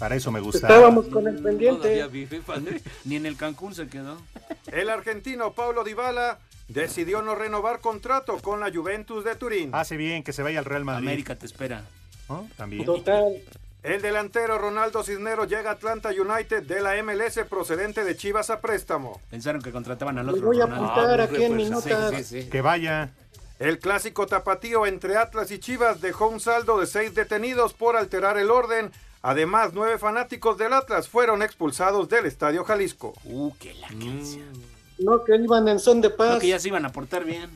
Para 0.00 0.16
eso 0.16 0.32
me 0.32 0.40
gusta. 0.40 0.66
Estábamos 0.66 1.06
con 1.06 1.28
el 1.28 1.36
pendiente. 1.40 1.80
Todavía 1.82 2.08
vive, 2.08 2.40
padre. 2.40 2.82
Ni 3.04 3.14
en 3.14 3.24
el 3.24 3.36
Cancún 3.36 3.72
se 3.72 3.86
quedó. 3.86 4.20
El 4.72 4.90
argentino 4.90 5.52
Paulo 5.52 5.84
Dybala 5.84 6.40
decidió 6.66 7.22
no 7.22 7.36
renovar 7.36 7.78
contrato 7.78 8.36
con 8.38 8.58
la 8.58 8.72
Juventus 8.72 9.24
de 9.24 9.36
Turín. 9.36 9.70
Hace 9.72 9.96
bien 9.96 10.24
que 10.24 10.32
se 10.32 10.42
vaya 10.42 10.58
al 10.58 10.64
Real 10.64 10.84
Madrid. 10.84 11.06
América 11.06 11.36
te 11.36 11.46
espera. 11.46 11.84
¿No? 12.28 12.48
También. 12.56 12.84
El 13.84 14.02
delantero 14.02 14.58
Ronaldo 14.58 15.04
Cisneros 15.04 15.46
llega 15.48 15.70
a 15.70 15.74
Atlanta 15.74 16.08
United 16.08 16.64
de 16.64 16.80
la 16.80 17.00
MLS 17.04 17.38
procedente 17.48 18.02
de 18.02 18.16
Chivas 18.16 18.50
a 18.50 18.60
préstamo. 18.60 19.20
Pensaron 19.30 19.62
que 19.62 19.70
contrataban 19.70 20.18
al 20.18 20.28
otro. 20.30 20.46
voy 20.46 20.60
a 20.60 20.64
apuntar 20.64 21.20
Ah, 21.20 21.24
aquí 21.24 21.44
en 21.44 21.52
pues, 21.54 21.56
mi 21.56 21.64
sí, 21.66 21.70
nota. 21.70 22.10
sí, 22.10 22.24
sí. 22.24 22.48
Que 22.50 22.60
vaya. 22.60 23.12
El 23.58 23.78
clásico 23.78 24.26
tapatío 24.26 24.86
entre 24.86 25.16
Atlas 25.16 25.50
y 25.50 25.58
Chivas 25.58 26.02
dejó 26.02 26.28
un 26.28 26.40
saldo 26.40 26.78
de 26.78 26.86
seis 26.86 27.14
detenidos 27.14 27.72
por 27.72 27.96
alterar 27.96 28.36
el 28.36 28.50
orden. 28.50 28.92
Además, 29.22 29.70
nueve 29.72 29.98
fanáticos 29.98 30.58
del 30.58 30.74
Atlas 30.74 31.08
fueron 31.08 31.42
expulsados 31.42 32.08
del 32.10 32.26
Estadio 32.26 32.64
Jalisco. 32.64 33.14
Uh, 33.24 33.54
que 33.56 33.72
la 33.74 33.88
canción. 33.88 34.52
No, 34.98 35.24
que 35.24 35.36
iban 35.36 35.68
en 35.68 35.78
son 35.78 36.02
de 36.02 36.10
paz. 36.10 36.34
No, 36.34 36.38
que 36.38 36.48
ya 36.48 36.58
se 36.58 36.68
iban 36.68 36.84
a 36.84 36.92
portar 36.92 37.24
bien. 37.24 37.50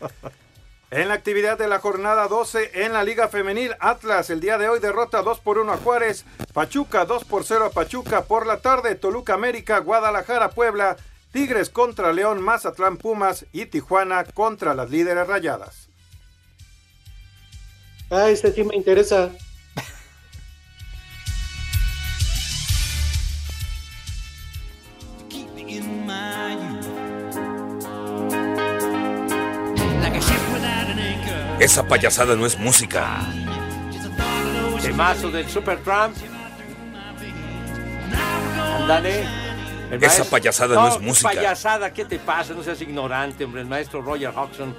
En 0.92 1.08
la 1.08 1.14
actividad 1.14 1.58
de 1.58 1.66
la 1.66 1.80
jornada 1.80 2.28
12 2.28 2.84
en 2.84 2.92
la 2.92 3.02
Liga 3.02 3.26
Femenil, 3.26 3.74
Atlas 3.80 4.30
el 4.30 4.38
día 4.38 4.56
de 4.56 4.68
hoy 4.68 4.78
derrota 4.78 5.20
2 5.20 5.40
por 5.40 5.58
1 5.58 5.72
a 5.72 5.76
Juárez, 5.78 6.24
Pachuca 6.52 7.04
2 7.04 7.24
por 7.24 7.42
0 7.42 7.64
a 7.64 7.70
Pachuca 7.70 8.22
por 8.22 8.46
la 8.46 8.60
tarde, 8.60 8.94
Toluca 8.94 9.34
América, 9.34 9.80
Guadalajara 9.80 10.50
Puebla, 10.50 10.96
Tigres 11.36 11.68
contra 11.68 12.14
León, 12.14 12.42
Mazatlán 12.42 12.96
Pumas 12.96 13.44
y 13.52 13.66
Tijuana 13.66 14.24
contra 14.24 14.72
las 14.72 14.88
líderes 14.88 15.26
rayadas. 15.26 15.90
Ah, 18.08 18.30
este 18.30 18.52
sí 18.52 18.64
me 18.64 18.74
interesa. 18.74 19.30
Esa 31.60 31.86
payasada 31.86 32.34
no 32.34 32.46
es 32.46 32.58
música. 32.58 33.20
Temazo 34.80 35.30
del 35.30 35.46
Super 35.50 35.78
Trump. 35.82 36.16
El 39.90 39.98
Esa 40.02 40.06
maestro- 40.18 40.24
payasada 40.30 40.74
no 40.74 40.88
es 40.88 41.00
música. 41.00 41.28
payasada, 41.30 41.92
¿qué 41.92 42.04
te 42.04 42.18
pasa? 42.18 42.52
No 42.54 42.62
seas 42.62 42.80
ignorante, 42.82 43.44
hombre. 43.44 43.60
El 43.62 43.68
maestro 43.68 44.02
Roger 44.02 44.32
Hodgson, 44.36 44.74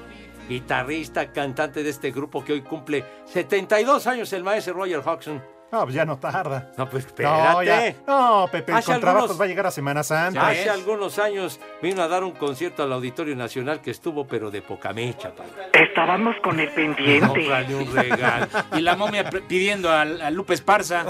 guitarrista, 0.49 1.32
cantante 1.32 1.84
de 1.84 1.89
este 1.89 2.12
grupo 2.12 2.43
que 2.43 2.53
hoy 2.53 2.62
cumple 2.62 3.03
72 3.26 4.05
años, 4.08 4.32
el 4.34 4.43
maestro 4.43 4.74
Roger 4.74 4.99
Hodgson. 5.05 5.43
No, 5.70 5.84
pues 5.84 5.95
ya 5.95 6.05
no 6.05 6.18
tarda. 6.18 6.72
No, 6.78 6.89
pues 6.89 7.05
No, 7.20 7.62
ya. 7.62 7.88
espérate. 7.88 7.95
No, 8.08 8.47
Pepe, 8.49 8.72
el 8.72 8.78
Hace 8.78 8.91
contrabajos 8.93 9.24
algunos- 9.24 9.41
va 9.41 9.45
a 9.45 9.47
llegar 9.49 9.66
a 9.68 9.72
Semana 9.72 10.01
Santa. 10.01 10.47
Hace 10.47 10.70
algunos 10.70 11.20
años 11.20 11.60
vino 11.82 12.01
a 12.01 12.08
dar 12.08 12.24
un 12.24 12.32
concierto 12.32 12.84
al 12.84 12.93
Auditorio 12.93 13.36
Nacional 13.36 13.82
que 13.82 13.91
estuvo, 13.91 14.26
pero 14.26 14.49
de 14.49 14.62
poca 14.62 14.93
mecha, 14.93 15.34
padre. 15.36 15.51
Estábamos 15.74 16.36
con 16.41 16.58
el 16.62 16.70
pendiente. 16.72 17.28
Cómprale 17.28 17.76
un 17.76 17.93
regalo. 17.93 18.47
Y 18.78 18.82
la 18.82 18.95
momia 18.95 19.30
pidiendo 19.30 19.91
al- 19.91 20.22
a, 20.22 20.32
Lupe 20.32 20.53
Esparza. 20.53 21.05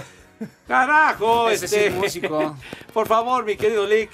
¡Carajo! 0.67 1.49
Ese 1.49 1.67
sí 1.67 1.75
este, 1.75 1.87
es 1.87 1.93
músico. 1.93 2.55
Por 2.93 3.07
favor, 3.07 3.45
mi 3.45 3.55
querido 3.55 3.85
Lick. 3.85 4.11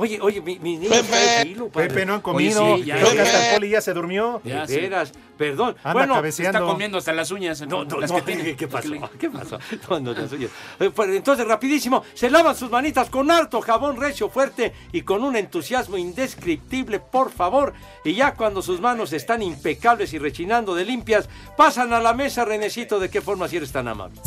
Oye, 0.00 0.18
oye, 0.22 0.40
mi, 0.40 0.58
mi 0.58 0.78
niño 0.78 0.88
padre. 1.10 1.54
Pepe 1.74 2.06
no 2.06 2.14
han 2.14 2.22
Oye, 2.24 2.52
comido. 2.54 2.76
sí, 2.76 2.84
ya, 2.84 2.96
ya. 2.96 3.22
hasta 3.22 3.48
el 3.50 3.54
poli 3.54 3.68
ya 3.68 3.82
se 3.82 3.92
durmió. 3.92 4.40
De 4.42 4.64
veras, 4.80 5.12
perdón. 5.36 5.76
Anda 5.84 5.92
bueno, 5.92 6.14
cabeceando. 6.14 6.58
Está 6.58 6.72
comiendo 6.72 6.96
hasta 6.96 7.12
las 7.12 7.30
uñas. 7.30 7.60
No, 7.66 7.84
no, 7.84 8.00
las 8.00 8.10
no, 8.10 8.16
que 8.16 8.22
tiene. 8.22 8.56
¿qué, 8.56 8.66
pasó? 8.66 8.88
¿Qué 9.18 9.28
pasó? 9.28 9.58
No, 9.90 10.00
no, 10.00 10.14
las 10.14 10.30
suyas. 10.30 10.50
Eh, 10.78 10.90
pues, 10.94 11.10
Entonces, 11.10 11.46
rapidísimo, 11.46 12.02
se 12.14 12.30
lavan 12.30 12.56
sus 12.56 12.70
manitas 12.70 13.10
con 13.10 13.30
harto 13.30 13.60
jabón 13.60 14.00
recio 14.00 14.30
fuerte 14.30 14.72
y 14.90 15.02
con 15.02 15.22
un 15.22 15.36
entusiasmo 15.36 15.98
indescriptible, 15.98 16.98
por 17.00 17.30
favor. 17.30 17.74
Y 18.02 18.14
ya 18.14 18.32
cuando 18.32 18.62
sus 18.62 18.80
manos 18.80 19.12
están 19.12 19.42
impecables 19.42 20.14
y 20.14 20.18
rechinando 20.18 20.74
de 20.74 20.86
limpias, 20.86 21.28
pasan 21.58 21.92
a 21.92 22.00
la 22.00 22.14
mesa, 22.14 22.46
Renecito, 22.46 22.98
¿de 23.00 23.10
qué 23.10 23.20
forma 23.20 23.48
si 23.48 23.58
eres 23.58 23.70
tan 23.70 23.86
amable? 23.86 24.18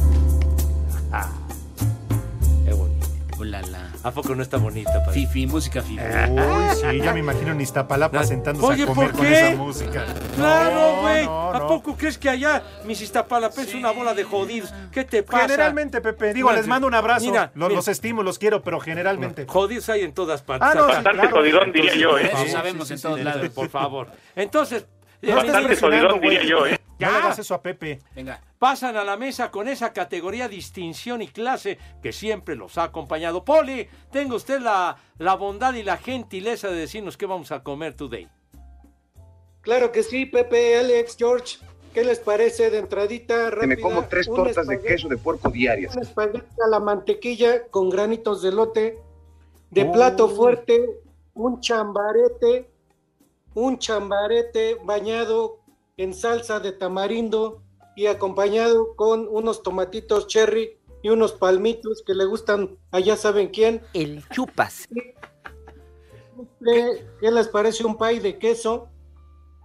Ah, 1.16 1.30
qué 2.66 2.74
bonito. 2.74 3.08
Ulala. 3.40 3.92
¿A 4.04 4.12
poco 4.12 4.36
no 4.36 4.42
está 4.44 4.58
bonita, 4.58 4.92
padre? 5.06 5.14
Fifi, 5.14 5.48
música 5.48 5.82
fifi. 5.82 6.02
Uy, 6.04 6.76
sí, 6.76 6.98
ya 7.00 7.14
me 7.14 7.20
imagino 7.20 7.52
en 7.52 7.62
Iztapalapa 7.62 8.24
sentándose 8.24 8.66
Oye, 8.74 8.84
a 8.84 8.86
comer 8.88 9.10
¿por 9.12 9.18
con 9.20 9.26
qué? 9.28 9.48
esa 9.50 9.56
música. 9.56 10.06
Claro, 10.36 10.76
No, 10.96 11.02
güey. 11.02 11.26
no, 11.26 11.52
¿A 11.54 11.60
no. 11.60 11.68
poco 11.68 11.96
crees 11.96 12.18
que 12.18 12.30
allá 12.30 12.64
mis 12.86 13.00
Iztapalapes 13.02 13.60
es 13.70 13.76
una 13.76 13.92
bola 13.92 14.14
de 14.14 14.24
jodidos? 14.24 14.74
¿Qué 14.92 15.04
te 15.04 15.24
pasa? 15.24 15.44
Generalmente, 15.44 16.02
Pepe, 16.02 16.34
digo, 16.34 16.50
No, 16.50 16.56
les 16.58 16.68
mando 16.68 16.88
un 16.88 16.96
abrazo. 16.96 17.26
mira, 17.26 17.52
los, 17.56 17.70
mira. 17.70 17.78
los 17.78 17.88
estimo, 17.88 18.24
los 18.24 18.40
quiero, 18.40 18.62
pero 18.64 18.80
generalmente. 18.80 19.46
Jodidos 19.48 19.88
hay 19.90 20.02
en 20.02 20.14
todas 20.14 20.42
partes. 20.42 20.70
Ah, 20.72 20.74
no, 20.76 20.88
sí, 20.88 20.94
Bastante 20.96 21.22
claro. 21.22 21.38
jodidón, 21.38 21.72
diría 21.72 21.96
yo, 21.96 22.18
¿eh? 22.18 22.32
Eso 22.34 22.48
sabemos 22.52 22.88
sí, 22.88 22.96
en 22.96 23.02
todos 23.02 23.18
sí, 23.20 23.24
lados. 23.24 23.50
Por 23.50 23.70
favor. 23.70 24.08
Entonces, 24.36 24.86
No 25.22 25.36
Bastante 25.36 25.76
jodidón, 25.78 26.20
diría 26.20 26.44
yo, 26.44 26.66
¿eh? 26.68 26.80
No 27.06 27.12
le 27.12 27.18
hagas 27.18 27.40
eso 27.40 27.54
a 27.56 27.62
Pepe. 27.62 28.00
Venga. 28.16 28.42
pasan 28.60 28.96
a 28.98 29.04
la 29.04 29.18
mesa 29.18 29.52
con 29.52 29.68
esa 29.68 29.94
categoría, 29.94 30.48
distinción 30.48 31.22
y 31.22 31.28
clase 31.28 31.78
que 32.02 32.12
siempre 32.14 32.56
los 32.56 32.78
ha 32.78 32.84
acompañado. 32.84 33.44
Poli, 33.44 33.88
tenga 34.12 34.36
usted 34.36 34.60
la, 34.60 34.98
la 35.18 35.36
bondad 35.36 35.74
y 35.74 35.84
la 35.84 35.98
gentileza 35.98 36.70
de 36.70 36.76
decirnos 36.78 37.18
qué 37.18 37.26
vamos 37.26 37.52
a 37.52 37.62
comer 37.64 37.94
today. 37.96 38.28
Claro 39.62 39.92
que 39.92 40.04
sí, 40.04 40.26
Pepe, 40.26 40.78
Alex, 40.78 41.16
George. 41.18 41.58
¿Qué 41.94 42.04
les 42.04 42.20
parece 42.20 42.70
de 42.72 42.80
entradita 42.80 43.52
rápida? 43.52 43.62
Que 43.62 43.68
me 43.68 43.80
como 43.80 44.06
tres 44.08 44.26
tortas 44.26 44.68
de 44.68 44.82
queso 44.82 45.08
de 45.08 45.18
puerco 45.18 45.50
diarias. 45.50 45.96
Un 45.96 46.02
espagueti 46.02 46.46
a 46.66 46.68
la 46.68 46.80
mantequilla 46.80 47.68
con 47.68 47.90
granitos 47.90 48.42
de 48.42 48.52
lote. 48.52 48.98
De 49.70 49.84
Oh. 49.84 49.92
plato 49.92 50.28
fuerte, 50.30 51.00
un 51.36 51.60
chambarete. 51.62 52.70
Un 53.54 53.78
chambarete 53.78 54.78
bañado 54.84 55.60
en 55.98 56.14
salsa 56.14 56.60
de 56.60 56.72
tamarindo 56.72 57.62
y 57.96 58.08
acompañado 58.08 58.96
con 58.96 59.28
unos 59.30 59.62
tomatitos 59.62 60.28
cherry 60.28 60.80
y 61.04 61.10
unos 61.10 61.34
palmitos 61.34 62.04
que 62.06 62.16
le 62.16 62.26
gustan 62.26 62.78
allá 62.92 63.16
saben 63.16 63.50
quién. 63.50 63.82
El 63.94 64.28
chupas. 64.30 64.88
¿Qué, 66.64 67.06
qué 67.20 67.32
les 67.32 67.48
parece 67.48 67.86
un 67.86 67.98
pay 67.98 68.20
de 68.20 68.40
queso? 68.40 68.90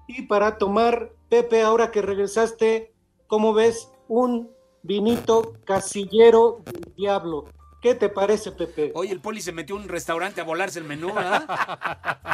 Y 0.07 0.23
para 0.23 0.59
tomar, 0.59 1.13
Pepe, 1.29 1.63
ahora 1.63 1.91
que 1.91 2.03
regresaste, 2.03 2.93
¿cómo 3.27 3.55
ves? 3.55 3.91
Un 4.09 4.51
vinito 4.83 5.55
casillero 5.65 6.61
del 6.65 6.95
diablo. 6.95 7.47
¿Qué 7.81 7.95
te 7.95 8.09
parece, 8.09 8.51
Pepe? 8.51 8.91
Oye, 8.95 9.13
el 9.13 9.21
poli 9.21 9.41
se 9.41 9.53
metió 9.53 9.77
a 9.77 9.79
un 9.79 9.89
restaurante 9.89 10.41
a 10.41 10.45
volarse 10.45 10.81
el 10.81 10.85
menú, 10.85 11.13
¿verdad? 11.15 11.45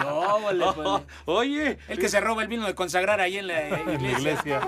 No, 0.00 0.40
vale, 0.40 0.64
vale. 0.64 1.04
Oye, 1.26 1.78
El 1.88 1.98
que 1.98 2.08
se 2.08 2.20
roba 2.20 2.42
el 2.42 2.48
vino 2.48 2.66
de 2.66 2.74
consagrar 2.74 3.20
ahí 3.20 3.36
en 3.38 3.48
la 3.48 3.68
En 3.68 3.86
la 3.86 3.92
iglesia. 3.94 4.18
iglesia. 4.18 4.60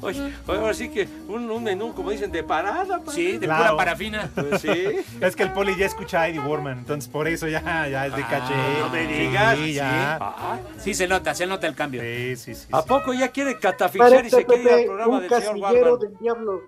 oye, 0.00 0.32
oye, 0.46 0.58
ahora 0.58 0.74
sí 0.74 0.88
que 0.90 1.06
un, 1.28 1.50
un 1.50 1.64
menú, 1.64 1.92
como 1.94 2.10
dicen, 2.10 2.30
de 2.32 2.42
parada. 2.42 2.98
padre. 2.98 3.12
Sí, 3.12 3.32
de 3.38 3.46
Claro. 3.46 3.64
pura 3.64 3.76
parafina. 3.76 4.30
Pues 4.34 4.60
sí. 4.62 4.68
Es 5.20 5.34
que 5.36 5.42
el 5.42 5.52
poli 5.52 5.76
ya 5.76 5.86
escucha 5.86 6.22
a 6.22 6.28
Eddie 6.28 6.40
Warman, 6.40 6.78
entonces 6.78 7.10
por 7.10 7.26
eso 7.28 7.46
ya, 7.48 7.60
ya 7.88 8.06
es 8.06 8.14
de 8.16 8.22
caché. 8.22 8.54
no 8.80 8.88
me 8.90 9.06
digas. 9.06 9.58
Sí, 9.58 9.72
ya. 9.74 10.16
Ah, 10.20 10.58
Sí, 10.78 10.94
se 10.94 11.06
nota, 11.08 11.34
se 11.34 11.46
nota 11.46 11.66
el 11.66 11.74
cambio. 11.74 12.00
Sí, 12.00 12.36
sí, 12.36 12.54
sí. 12.54 12.68
¿A 12.72 12.80
sí. 12.82 12.88
poco 12.88 13.12
ya 13.12 13.28
quiere 13.28 13.58
catafixiar 13.58 14.10
y 14.12 14.16
Parece, 14.30 14.36
se 14.36 14.44
quiere 14.46 14.62
ir 14.62 14.68
al 14.68 14.74
Pepe, 14.76 14.86
programa 14.86 15.14
un 15.14 15.20
del 15.20 15.28
señor 15.30 15.42
casillero 15.60 15.90
Warman? 15.92 15.98
del 16.10 16.18
diablo. 16.20 16.60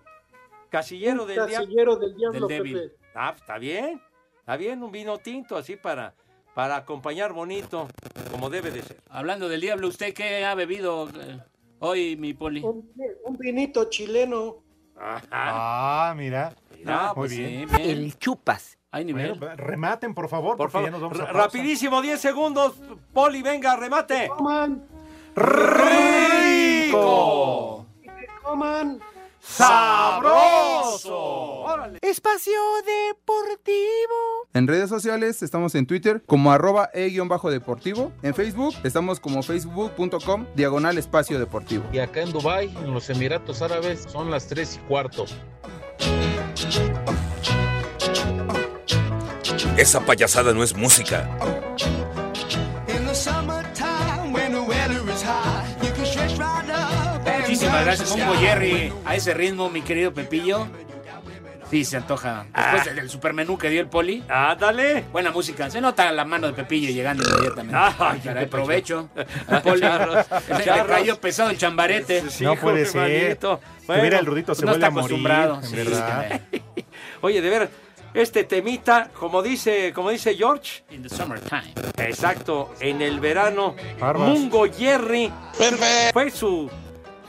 Casillero 0.71 1.23
Un 1.23 1.29
del 1.29 1.37
diablo. 1.37 1.55
casillero 1.57 1.97
del 1.97 2.17
diablo, 2.17 2.47
Del 2.47 2.59
débil. 2.59 2.75
Pepe. 2.81 3.02
Ah, 3.15 3.35
está 3.37 3.59
bien. 3.59 4.01
Está 4.41 4.57
bien, 4.57 4.83
un 4.83 4.91
vino 4.91 5.19
tinto 5.19 5.57
así 5.57 5.77
para, 5.77 6.15
para 6.55 6.77
acompañar 6.77 7.33
bonito, 7.33 7.89
como 8.31 8.51
debe 8.51 8.71
de 8.71 8.83
ser. 8.83 8.97
Hablando 9.09 9.49
del 9.49 9.61
diablo, 9.61 9.89
¿usted 9.89 10.13
qué 10.15 10.45
ha 10.45 10.55
bebido 10.55 11.09
eh, 11.11 11.39
hoy, 11.79 12.17
mi 12.17 12.35
poli? 12.35 12.61
Un, 12.63 12.91
un 13.25 13.37
vinito 13.37 13.85
chileno. 13.89 14.57
Ah, 15.31 16.13
mira. 16.17 16.55
Mira, 16.77 17.07
Muy 17.09 17.15
pues 17.15 17.37
bien. 17.37 17.69
sí, 17.69 17.77
bien. 17.77 17.91
El 17.91 18.19
chupas. 18.19 18.79
Hay 18.91 19.05
nivel. 19.05 19.39
Bueno, 19.39 19.57
rematen, 19.57 20.13
por 20.15 20.29
favor, 20.29 20.57
Por 20.57 20.71
porque 20.71 20.73
favor, 20.73 20.87
ya 20.89 20.91
nos 20.91 21.01
vamos 21.01 21.21
a 21.21 21.33
rapidísimo, 21.33 22.03
10 22.03 22.21
segundos. 22.21 22.75
Poli, 23.13 23.41
venga, 23.43 23.77
remate. 23.77 24.29
Toman 24.29 24.87
rico. 26.93 27.87
Coman. 28.43 29.01
¡Sabroso! 29.45 31.33
Espacio 32.01 32.53
Deportivo. 32.87 34.47
En 34.55 34.69
redes 34.69 34.89
sociales 34.89 35.43
estamos 35.43 35.75
en 35.75 35.87
Twitter 35.87 36.23
como 36.27 36.53
arroba 36.53 36.91
e-deportivo. 36.95 38.13
En 38.23 38.35
Facebook 38.35 38.75
estamos 38.85 39.19
como 39.19 39.43
facebook.com 39.43 40.47
diagonal 40.55 40.97
espacio 40.97 41.41
deportivo. 41.41 41.85
Y 41.93 41.99
acá 41.99 42.23
en 42.23 42.31
Dubai, 42.33 42.69
en 42.79 42.95
los 42.95 43.11
Emiratos 43.11 43.63
Árabes, 43.63 44.07
son 44.09 44.31
las 44.31 44.47
3 44.47 44.77
y 44.77 44.79
cuarto. 44.87 45.27
Esa 49.77 50.01
payasada 50.01 50.55
no 50.55 50.63
es 50.63 50.77
música. 50.77 51.29
Muchísimas 57.73 57.85
gracias. 57.85 58.17
Mongo 58.17 58.35
Jerry. 58.35 58.93
A 59.05 59.15
ese 59.17 59.35
ritmo, 59.35 59.71
mi 59.71 59.83
querido 59.83 60.13
Pepillo. 60.13 60.67
Sí, 61.71 61.87
se 61.87 61.97
antoja. 61.97 62.45
Después 62.55 62.87
Ah. 62.87 62.91
del 62.95 63.09
supermenú 63.09 63.57
que 63.57 63.71
dio 63.71 63.81
el 63.81 63.87
poli. 63.89 64.23
Ah, 64.29 64.55
dale. 64.61 65.05
Buena 65.11 65.31
música. 65.31 65.71
Se 65.71 65.81
nota 65.81 66.13
la 66.13 66.27
mano 66.27 66.47
de 66.49 66.53
Pepillo 66.53 66.91
llegando 66.91 67.25
inmediatamente. 67.27 67.79
Ay, 67.99 68.21
caray, 68.23 68.45
qué 68.45 68.51
provecho. 68.51 69.09
Poli. 69.65 69.81
charros, 69.81 70.27
Se 70.47 70.55
le 70.59 70.65
charros. 70.65 70.87
cayó 70.87 71.19
pesado 71.19 71.49
el 71.49 71.57
chambarete. 71.57 72.29
Sí, 72.29 72.45
No 72.45 72.57
puede 72.57 72.85
ser. 72.85 73.39
Tuviera 73.39 74.19
el 74.19 74.27
Rudito, 74.27 74.55
se 74.55 74.67
no 74.67 74.73
vuelve 74.73 74.85
está 74.85 74.87
a 74.89 74.91
morir, 74.91 75.05
acostumbrado. 75.07 75.55
en 75.57 75.65
Sí, 75.65 75.77
verdad. 75.77 76.41
Oye, 77.23 77.41
de 77.41 77.49
veras, 77.49 77.69
este 78.13 78.45
temita, 78.45 79.09
como 79.19 79.41
dice, 79.43 79.95
como 79.95 80.11
dice 80.11 80.35
George. 80.35 80.85
In 80.91 81.03
the 81.03 81.09
summertime. 81.09 81.73
Exacto, 81.97 82.75
en 82.81 83.01
el 83.01 83.19
verano. 83.19 83.75
Barbas. 83.99 84.29
Mungo 84.29 84.67
Jerry. 84.71 85.33
Fue 86.13 86.31
su, 86.31 86.71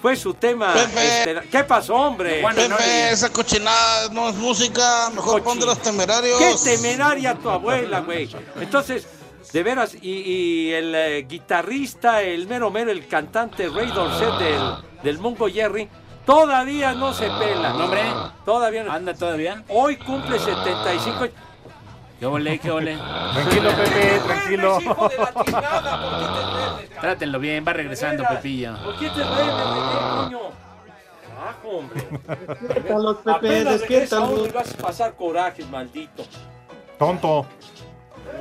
fue 0.04 0.18
su 0.18 0.34
tema. 0.34 0.74
este, 0.76 1.47
¿Qué 1.49 1.64
pasó, 1.64 1.95
hombre? 1.95 2.43
Pepe, 2.54 3.12
esa 3.12 3.32
cochinada 3.32 4.10
no 4.10 4.28
es 4.28 4.36
música, 4.36 5.10
mejor 5.16 5.41
pon 5.41 5.58
de 5.58 5.66
los 5.66 5.82
temerarios. 5.82 6.38
¡Qué 6.39 6.72
temeraria 6.76 7.36
tu 7.36 7.49
abuela, 7.49 8.01
güey! 8.01 8.30
Entonces, 8.60 9.08
de 9.54 9.64
veras, 9.64 9.95
y, 10.01 10.10
y 10.12 10.74
el 10.74 10.93
eh, 10.93 11.22
guitarrista, 11.22 12.22
el 12.22 12.47
mero 12.47 12.70
mero, 12.70 12.91
el 12.91 13.08
cantante 13.08 13.70
Ray 13.70 13.91
Dorset 13.91 14.38
del, 14.39 14.62
del 15.04 15.20
Mungo 15.20 15.47
Jerry, 15.47 15.88
todavía 16.26 16.91
no 16.91 17.14
se 17.14 17.30
pela. 17.39 17.70
No, 17.70 17.86
hombre. 17.86 18.01
Todavía 18.43 18.84
no. 18.84 18.91
¿Anda 18.91 19.14
todavía? 19.14 19.64
Hoy 19.70 19.95
cumple 19.95 20.38
75. 20.38 21.28
¿Qué 22.24 22.28
ole, 22.28 22.57
qué 22.57 22.71
ole? 22.71 22.97
Tranquilo, 23.34 23.69
Pepe, 23.76 24.19
tranquilo. 24.26 24.80
Trátenlo 27.01 27.38
bien, 27.38 27.65
va 27.67 27.74
regresando 27.74 28.24
Pepillo. 28.24 28.78
¿Por 28.82 28.97
qué 28.97 29.09
te 29.09 29.21
coño? 29.24 30.39
Ah, 31.38 31.55
hombre. 31.65 32.07
Despiértalos, 32.61 33.17
Pepe, 33.17 33.65
despiértalos. 33.65 34.47
y 34.47 34.51
vas 34.51 34.74
a 34.74 34.78
pasar 34.78 35.15
corajes, 35.17 35.69
maldito. 35.69 36.24
Tonto, 36.97 37.45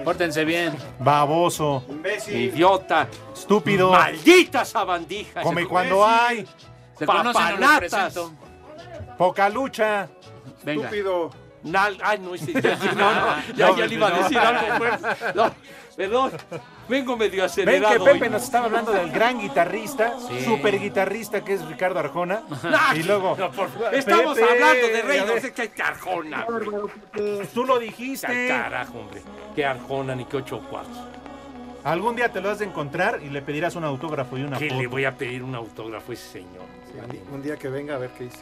Pórtense 0.05 0.45
bien. 0.45 0.77
baboso, 1.01 1.85
Idiota. 2.29 3.09
estúpido. 3.35 3.91
Maldita 3.91 4.65
sabandija. 4.65 5.43
Come 5.43 5.67
cuando 5.67 6.07
hay. 6.07 6.47
Se 6.97 7.05
conocen. 7.05 8.39
Poca 9.19 9.49
lucha. 9.49 10.09
Venga. 10.63 10.85
Estúpido. 10.85 11.42
Nal- 11.65 11.99
Ay, 12.03 12.19
no, 12.19 12.35
ese- 12.35 12.53
ya, 12.61 12.77
sí, 12.77 12.89
no, 12.97 13.15
no, 13.15 13.37
ya, 13.55 13.87
le 13.87 13.95
iba 13.95 14.09
a 14.09 14.19
decir 14.23 14.39
algo 14.39 14.77
fuerte. 14.79 15.07
No, 15.35 15.51
perdón, 15.97 16.33
vengo 16.89 17.17
medio 17.17 17.43
Ven 17.43 17.51
acelerado. 17.51 18.05
que 18.05 18.11
Pepe 18.13 18.25
hoy. 18.25 18.31
nos 18.31 18.43
estaba 18.43 18.67
hablando 18.67 18.93
del 18.93 19.11
gran 19.13 19.39
guitarrista, 19.39 20.15
Sí. 20.29 20.45
super 20.45 20.79
guitarrista 20.81 21.45
que 21.45 21.55
es 21.55 21.65
Ricardo 21.67 21.99
Arjona. 22.01 22.43
Y 22.97 23.03
luego. 23.05 23.37
No, 23.39 23.51
por 23.53 23.69
favor. 23.71 23.95
Estamos 23.95 24.37
Pepe, 24.39 24.53
hablando 24.53 24.89
de 24.89 25.03
Rey, 25.03 25.21
no 25.27 25.41
sé 25.41 25.53
qué 25.53 25.71
Arjona. 25.83 26.45
güey. 26.45 27.47
Tú 27.55 27.65
lo 27.65 27.79
dijiste. 27.79 28.49
Carajo, 28.49 28.99
hombre. 28.99 29.23
Qué 29.55 29.65
Arjona 29.65 30.15
ni 30.15 30.25
qué 30.25 30.39
ocho 30.39 30.61
cuartos. 30.69 30.99
Algún 31.85 32.15
día 32.15 32.29
te 32.31 32.41
lo 32.41 32.49
has 32.51 32.61
de 32.61 32.65
encontrar 32.65 33.21
y 33.23 33.29
le 33.29 33.43
pedirás 33.43 33.75
un 33.75 33.83
autógrafo 33.85 34.39
y 34.39 34.43
una 34.43 34.57
¿Qué 34.57 34.69
foto. 34.69 34.81
le 34.81 34.87
voy 34.87 35.05
a 35.05 35.17
pedir 35.17 35.43
un 35.43 35.55
autógrafo 35.57 36.13
a 36.13 36.15
ese 36.15 36.29
señor? 36.33 36.63
Un 37.33 37.43
día 37.43 37.57
que 37.57 37.69
venga 37.69 37.95
a 37.95 37.99
ver 37.99 38.11
qué 38.11 38.25
dice. 38.25 38.39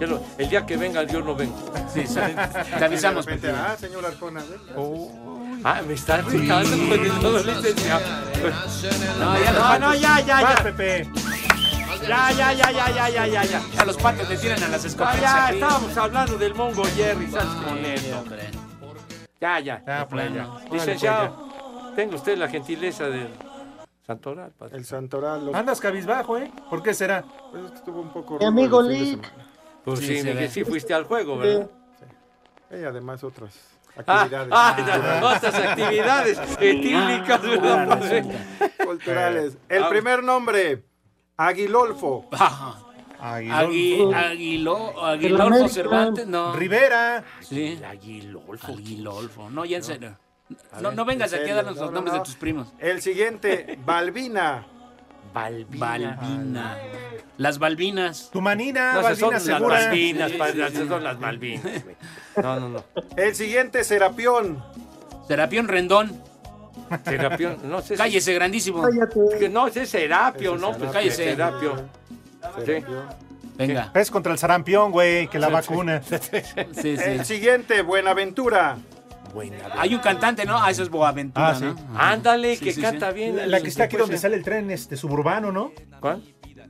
Lo- 0.00 0.20
El 0.36 0.48
día 0.48 0.66
que 0.66 0.76
venga 0.76 1.04
yo 1.04 1.20
no 1.20 1.34
vengo. 1.36 1.56
Sí. 1.92 2.02
Te 2.04 2.84
avisamos, 2.84 3.24
De 3.24 3.32
repente, 3.34 3.56
ah, 3.56 3.76
señor 3.78 4.04
Arjona, 4.04 4.40
venga. 4.40 5.60
Ah, 5.64 5.80
me 5.86 5.94
está 5.94 6.22
fijando 6.24 6.70
con 6.70 7.04
el 7.06 7.12
todo 7.20 7.42
licenciado. 7.44 8.00
No, 9.20 9.38
ya 9.38 9.52
No, 9.52 9.78
no, 9.78 9.94
ya, 9.94 10.20
ya, 10.20 10.42
Vas, 10.42 10.56
ya. 10.56 10.62
Pepe. 10.64 11.08
Ya, 12.08 12.32
ya, 12.32 12.52
ya, 12.52 12.70
ya, 12.72 12.90
ya, 12.90 13.08
ya, 13.10 13.26
ya, 13.28 13.44
ya. 13.44 13.62
ya 13.76 13.84
los 13.84 13.96
patos 13.96 14.28
le 14.28 14.36
tiran 14.36 14.60
a 14.60 14.68
las 14.68 14.84
Ah, 14.84 14.88
escopetas. 14.88 15.20
ya, 15.20 15.46
aquí. 15.46 15.54
estábamos 15.54 15.96
hablando 15.96 16.36
del 16.38 16.54
Mongo 16.54 16.82
Jerry, 16.96 17.30
¿sabes 17.30 17.46
con 17.46 17.68
hombre. 17.68 17.94
Ya, 19.40 19.60
ya. 19.60 19.82
Ya, 19.86 20.08
pues, 20.08 20.34
ya. 20.34 20.48
Licenciado, 20.72 21.48
tenga 21.94 22.16
usted 22.16 22.36
la 22.38 22.48
gentileza 22.48 23.04
del 23.04 23.28
Santoral, 24.04 24.50
padre. 24.58 24.78
El 24.78 24.84
Santoral. 24.84 25.46
Los... 25.46 25.54
Andas 25.54 25.80
cabizbajo, 25.80 26.38
¿eh? 26.38 26.50
¿Por 26.68 26.82
qué 26.82 26.92
será? 26.92 27.22
Pues 27.52 27.64
es 27.66 27.70
que 27.70 27.76
estuvo 27.76 28.00
un 28.00 28.12
poco. 28.12 28.38
Mi 28.38 28.46
amigo 28.46 28.80
el 28.80 29.20
Pues 29.84 30.00
Sí, 30.00 30.22
sí, 30.22 30.48
sí 30.48 30.64
fuiste 30.64 30.94
al 30.94 31.04
juego, 31.04 31.38
¿verdad? 31.38 31.68
Y 32.70 32.84
además 32.84 33.22
otras 33.24 33.54
Ah, 34.06 34.22
actividades 34.22 34.52
ah, 34.54 34.72
culturales. 34.76 35.22
otras 35.36 35.54
actividades 35.54 36.38
etílicas, 36.60 37.42
¿verdad? 37.42 37.98
Pues, 37.98 38.86
culturales. 38.86 39.58
El 39.68 39.82
Ah. 39.84 39.88
primer 39.90 40.22
nombre, 40.24 40.82
Aguilolfo. 41.36 42.26
Agui, 43.20 43.50
Aguiló, 44.12 44.90
El 44.98 45.04
Aguilolfo 45.04 45.42
América. 45.46 45.68
Cervantes, 45.68 46.26
no. 46.26 46.54
Rivera. 46.54 47.22
Sí. 47.40 47.78
Aguilolfo. 47.86 48.66
Aguilolfo. 48.72 49.50
No, 49.50 49.64
ya 49.64 49.76
en 49.76 49.84
serio. 49.84 50.18
No, 50.80 50.90
no 50.92 51.04
vengas 51.04 51.32
en 51.32 51.42
aquí 51.42 51.50
a 51.50 51.54
darnos 51.56 51.76
no, 51.76 51.82
los 51.82 51.90
no, 51.90 51.94
nombres 51.96 52.14
no. 52.14 52.18
de 52.20 52.24
tus 52.24 52.34
primos. 52.36 52.72
El 52.78 53.00
siguiente, 53.02 53.78
Balbina. 53.84 54.66
Balbina. 55.32 56.16
Balbina. 56.20 56.76
Las 57.38 57.58
Balbinas. 57.58 58.30
Tu 58.32 58.40
manina, 58.40 58.94
No, 58.94 59.00
esas 59.00 59.18
son 59.18 59.32
las. 59.32 59.46
Malvinas, 59.60 60.30
Sí, 60.32 60.36
padre, 60.38 60.52
sí, 60.54 60.60
esas 60.60 60.82
sí. 60.82 60.88
son 60.88 61.04
las 61.04 61.18
Malvinas. 61.18 61.84
güey. 61.84 61.96
No, 62.42 62.60
no, 62.60 62.68
no. 62.68 62.84
El 63.16 63.34
siguiente, 63.34 63.84
Serapión. 63.84 64.62
Serapión 65.28 65.68
Rendón. 65.68 66.20
Serapión, 67.04 67.58
no 67.64 67.80
sé. 67.80 67.94
Cállese, 67.94 68.34
grandísimo. 68.34 68.84
que 69.38 69.48
No, 69.48 69.66
ese 69.66 69.82
es 69.82 69.90
Serapio, 69.90 70.56
¿no? 70.56 70.72
Pues 70.72 70.90
Cállese. 70.90 71.24
Serapio. 71.24 71.88
Sí. 72.66 72.72
Venga. 73.56 73.90
Es 73.94 74.10
contra 74.10 74.32
el 74.32 74.38
sarampión, 74.38 74.92
güey, 74.92 75.28
que 75.28 75.38
la 75.38 75.48
vacuna. 75.48 76.02
Sí, 76.72 76.96
sí. 76.96 77.02
El 77.04 77.24
siguiente, 77.24 77.82
Buenaventura. 77.82 78.76
Hay 79.76 79.94
un 79.94 80.00
cantante, 80.00 80.44
¿no? 80.44 80.58
Ah, 80.62 80.70
eso 80.70 80.82
es 80.82 80.88
Boaventura, 80.90 81.48
Ah, 81.50 81.54
sí. 81.54 81.64
¿no? 81.64 81.76
Ándale, 81.98 82.56
Sí, 82.56 82.64
que 82.64 82.72
sí, 82.72 82.80
canta 82.82 83.08
sí. 83.10 83.14
bien. 83.16 83.50
La, 83.50 83.60
que 83.60 83.68
está 83.68 83.84
aquí 83.84 83.96
donde 83.96 84.18
sale 84.18 84.36
el 84.36 84.42
tren 84.44 84.70
este 84.70 84.96
suburbano, 84.96 85.50
¿no? 85.52 85.72
¿Cuál? 86.00 86.22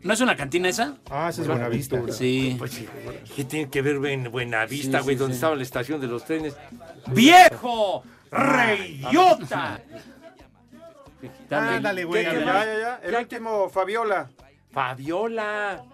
¿No 0.03 0.13
es 0.13 0.21
una 0.21 0.35
cantina 0.37 0.69
esa? 0.69 0.97
Ah, 1.11 1.29
esa 1.31 1.43
es 1.43 1.49
Buenavista. 1.49 2.01
Sí. 2.13 2.57
Pues 2.59 2.73
sí. 2.73 2.89
¿Qué 3.37 3.45
tiene 3.45 3.71
que 3.71 3.83
ver 3.83 4.05
en 4.07 4.31
Buenavista, 4.33 5.01
güey, 5.01 5.15
sí, 5.17 5.19
donde 5.21 5.35
sí. 5.35 5.39
estaba 5.39 5.55
la 5.57 5.63
estación 5.63 6.01
de 6.01 6.07
los 6.09 6.25
trenes? 6.25 6.57
¡Viejo! 7.09 8.03
¡Reyota! 8.31 9.81
Ándale, 11.51 12.05
güey. 12.05 12.25
¿Qué- 12.25 12.31
Ya, 12.33 12.65
ya, 12.65 12.79
ya. 12.81 13.01
El 13.05 13.11
¿Qué- 13.13 13.17
último, 13.19 13.69
Fabiola. 13.69 14.29
Fabiola. 14.73 15.85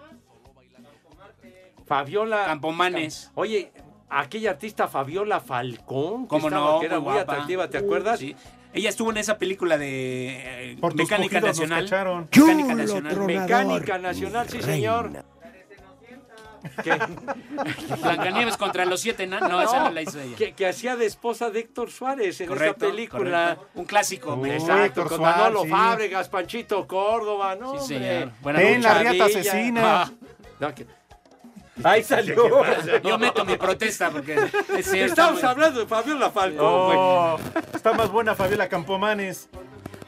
Fabiola. 1.87 2.45
Campomanes. 2.47 3.31
Oye, 3.35 3.73
aquella 4.11 4.51
artista 4.51 4.89
Fabiola 4.89 5.41
Falcón. 5.41 6.23
que 6.23 6.29
¿Cómo 6.29 6.49
estaba- 6.49 6.73
no? 6.73 6.81
Que 6.81 6.87
era 6.87 7.01
Muy 7.01 7.19
atractiva, 7.19 7.69
¿te 7.69 7.79
acuerdas? 7.79 8.19
Sí. 8.21 8.35
Ella 8.73 8.91
estuvo 8.91 9.11
en 9.11 9.17
esa 9.17 9.39
película 9.39 9.79
de 9.79 10.73
eh, 10.73 10.79
Mecánica 10.95 11.41
Nacional. 11.41 11.85
Mecánica 11.85 12.75
Nacional. 12.75 13.17
Mecánica 13.27 13.99
Nacional, 13.99 14.49
sí, 14.49 14.61
señor. 14.63 15.25
¿Qué? 16.83 16.91
Blancanieves 18.03 18.57
contra 18.57 18.85
los 18.85 19.01
siete 19.01 19.23
enanos. 19.25 19.49
No, 19.49 19.63
esa 19.63 19.85
no 19.85 19.91
la 19.91 20.03
hizo 20.03 20.21
ella. 20.21 20.37
Que, 20.37 20.53
que 20.53 20.67
hacía 20.67 20.97
de 20.97 21.07
esposa 21.07 21.51
de 21.51 21.61
Héctor 21.61 21.91
Suárez 21.91 22.41
en 22.41 22.49
Correcto, 22.49 22.85
esa 22.87 22.93
película. 22.95 23.55
correcto. 23.57 23.69
Un 23.81 23.85
clásico. 23.87 24.35
Uy, 24.35 24.51
Exacto, 24.51 24.85
Héctor 24.85 25.09
con 25.09 25.17
Suárez, 25.19 25.37
Manolo 25.39 25.63
sí. 25.63 25.69
Fábregas, 25.71 26.29
Panchito 26.29 26.87
Córdoba, 26.87 27.57
¿no? 27.57 27.79
Sí, 27.81 27.95
señor. 27.95 28.33
Buena 28.43 28.59
Ten 28.59 28.83
la 28.83 28.95
riata 28.99 29.25
asesina. 29.27 30.03
Ah, 30.03 30.11
no, 30.61 30.75
que- 30.75 30.87
Ahí 31.85 32.03
salió. 32.03 32.63
Yo 33.03 33.19
meto 33.19 33.45
mi 33.45 33.57
protesta 33.57 34.11
porque 34.11 34.35
es 34.77 34.91
cierto. 34.91 35.13
Estamos 35.13 35.45
hablando 35.45 35.81
de 35.81 35.87
Fabiola 35.87 36.31
Falcón. 36.31 36.59
Oh, 36.67 37.39
está 37.75 37.93
más 37.93 38.11
buena 38.11 38.35
Fabiola 38.35 38.69
Campomanes. 38.69 39.49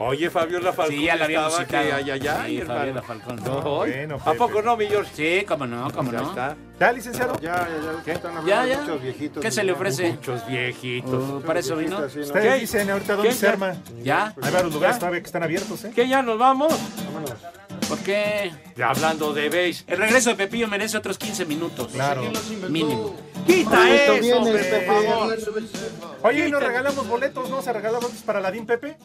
Oye, 0.02 0.30
Fabiola 0.30 0.72
Falcón. 0.72 0.96
Sí, 0.96 1.04
ya 1.04 1.16
la 1.16 1.26
habíamos 1.26 1.52
citado. 1.54 1.68
que 1.68 1.76
ay, 1.92 2.10
ay, 2.10 2.26
ay, 2.26 2.58
Sí. 2.60 2.64
Fabiola 2.64 3.02
Falcón. 3.02 3.36
No, 3.44 3.60
Bueno, 3.76 4.18
¿A 4.24 4.32
poco 4.32 4.62
no, 4.62 4.74
mi 4.76 4.86
George? 4.86 5.10
Sí, 5.14 5.44
cómo 5.46 5.66
no, 5.66 5.90
cómo 5.92 6.10
Ya 6.10 6.22
no. 6.22 6.28
está. 6.30 6.56
¿Ya, 6.80 6.92
licenciado? 6.92 7.34
Ya, 7.40 7.68
ya, 7.68 8.02
ya. 8.06 8.12
Están 8.14 8.36
hablando 8.38 8.66
Ya, 8.72 8.80
muchos 8.80 9.02
viejitos. 9.02 9.42
¿Qué 9.42 9.50
se 9.50 9.62
le 9.62 9.72
ofrece? 9.72 10.12
Muchos 10.12 10.46
viejitos. 10.46 11.12
Oh, 11.30 11.40
para 11.40 11.60
eso 11.60 11.76
vino. 11.76 12.08
Sí, 12.08 12.16
¿no? 12.20 12.22
Ustedes 12.24 12.54
¿Qué? 12.54 12.60
dicen 12.60 12.90
ahorita 12.90 13.12
dónde 13.12 13.28
¿Qué? 13.28 13.34
se 13.34 13.48
arma. 13.48 13.74
¿Ya? 14.02 14.34
Hay 14.40 14.50
varios 14.52 14.72
lugares 14.72 14.98
que 14.98 15.16
están 15.18 15.42
abiertos, 15.42 15.84
¿eh? 15.84 15.92
¿Qué 15.94 16.08
ya 16.08 16.22
nos 16.22 16.38
vamos? 16.38 16.72
vámonos. 17.04 17.34
¿Por 17.88 17.98
qué? 18.00 18.52
Ya 18.76 18.90
hablando 18.90 19.32
de 19.32 19.48
base. 19.48 19.84
El 19.86 19.98
regreso 19.98 20.30
de 20.30 20.36
Pepillo 20.36 20.68
merece 20.68 20.96
otros 20.96 21.18
15 21.18 21.44
minutos. 21.46 21.88
Claro. 21.92 22.22
Mínimo. 22.68 23.16
Quita 23.46 23.70
Bonito 23.70 23.94
eso, 23.94 24.20
viene, 24.20 24.52
Pepe. 24.52 24.80
por 24.86 25.04
favor. 25.04 25.38
Oye, 26.22 26.48
¿y 26.48 26.50
nos 26.50 26.62
regalamos 26.62 27.06
boletos? 27.08 27.48
¿No 27.50 27.62
se 27.62 27.72
regalaba 27.72 28.00
boletos 28.00 28.22
para 28.22 28.38
Aladín, 28.38 28.66
Pepe? 28.66 28.96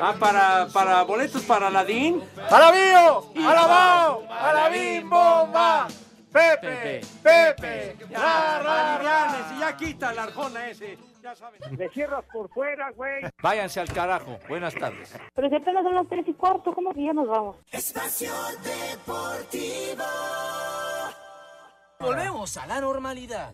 Ah, 0.00 0.14
para, 0.18 0.66
para 0.72 1.02
boletos 1.02 1.42
para 1.42 1.68
Aladín. 1.68 2.22
¡Alabío! 2.50 3.32
¡Alabao! 3.48 4.26
¡Alabín 4.30 5.08
bomba! 5.08 5.88
¡Pepe! 6.32 7.00
¡Pepe! 7.22 7.96
Ya, 8.10 8.56
Alivianes, 8.94 9.56
y 9.56 9.60
ya 9.60 9.76
quita 9.76 10.12
la 10.12 10.24
arjona 10.24 10.68
ese. 10.68 10.98
Ya 11.26 11.34
saben. 11.34 11.60
Le 11.76 11.88
cierras 11.88 12.24
por 12.32 12.48
fuera, 12.50 12.92
güey. 12.92 13.24
Váyanse 13.42 13.80
al 13.80 13.92
carajo. 13.92 14.38
Buenas 14.48 14.72
tardes. 14.76 15.12
Pero 15.34 15.48
si 15.48 15.56
apenas 15.56 15.82
son 15.82 15.96
las 15.96 16.08
tres 16.08 16.24
y 16.28 16.32
cuarto, 16.34 16.72
¿cómo 16.72 16.94
que 16.94 17.02
ya 17.02 17.12
nos 17.12 17.26
vamos? 17.26 17.56
Espacio 17.72 18.32
Deportivo. 18.62 20.04
Volvemos 21.98 22.56
a 22.56 22.66
la 22.68 22.80
normalidad. 22.80 23.52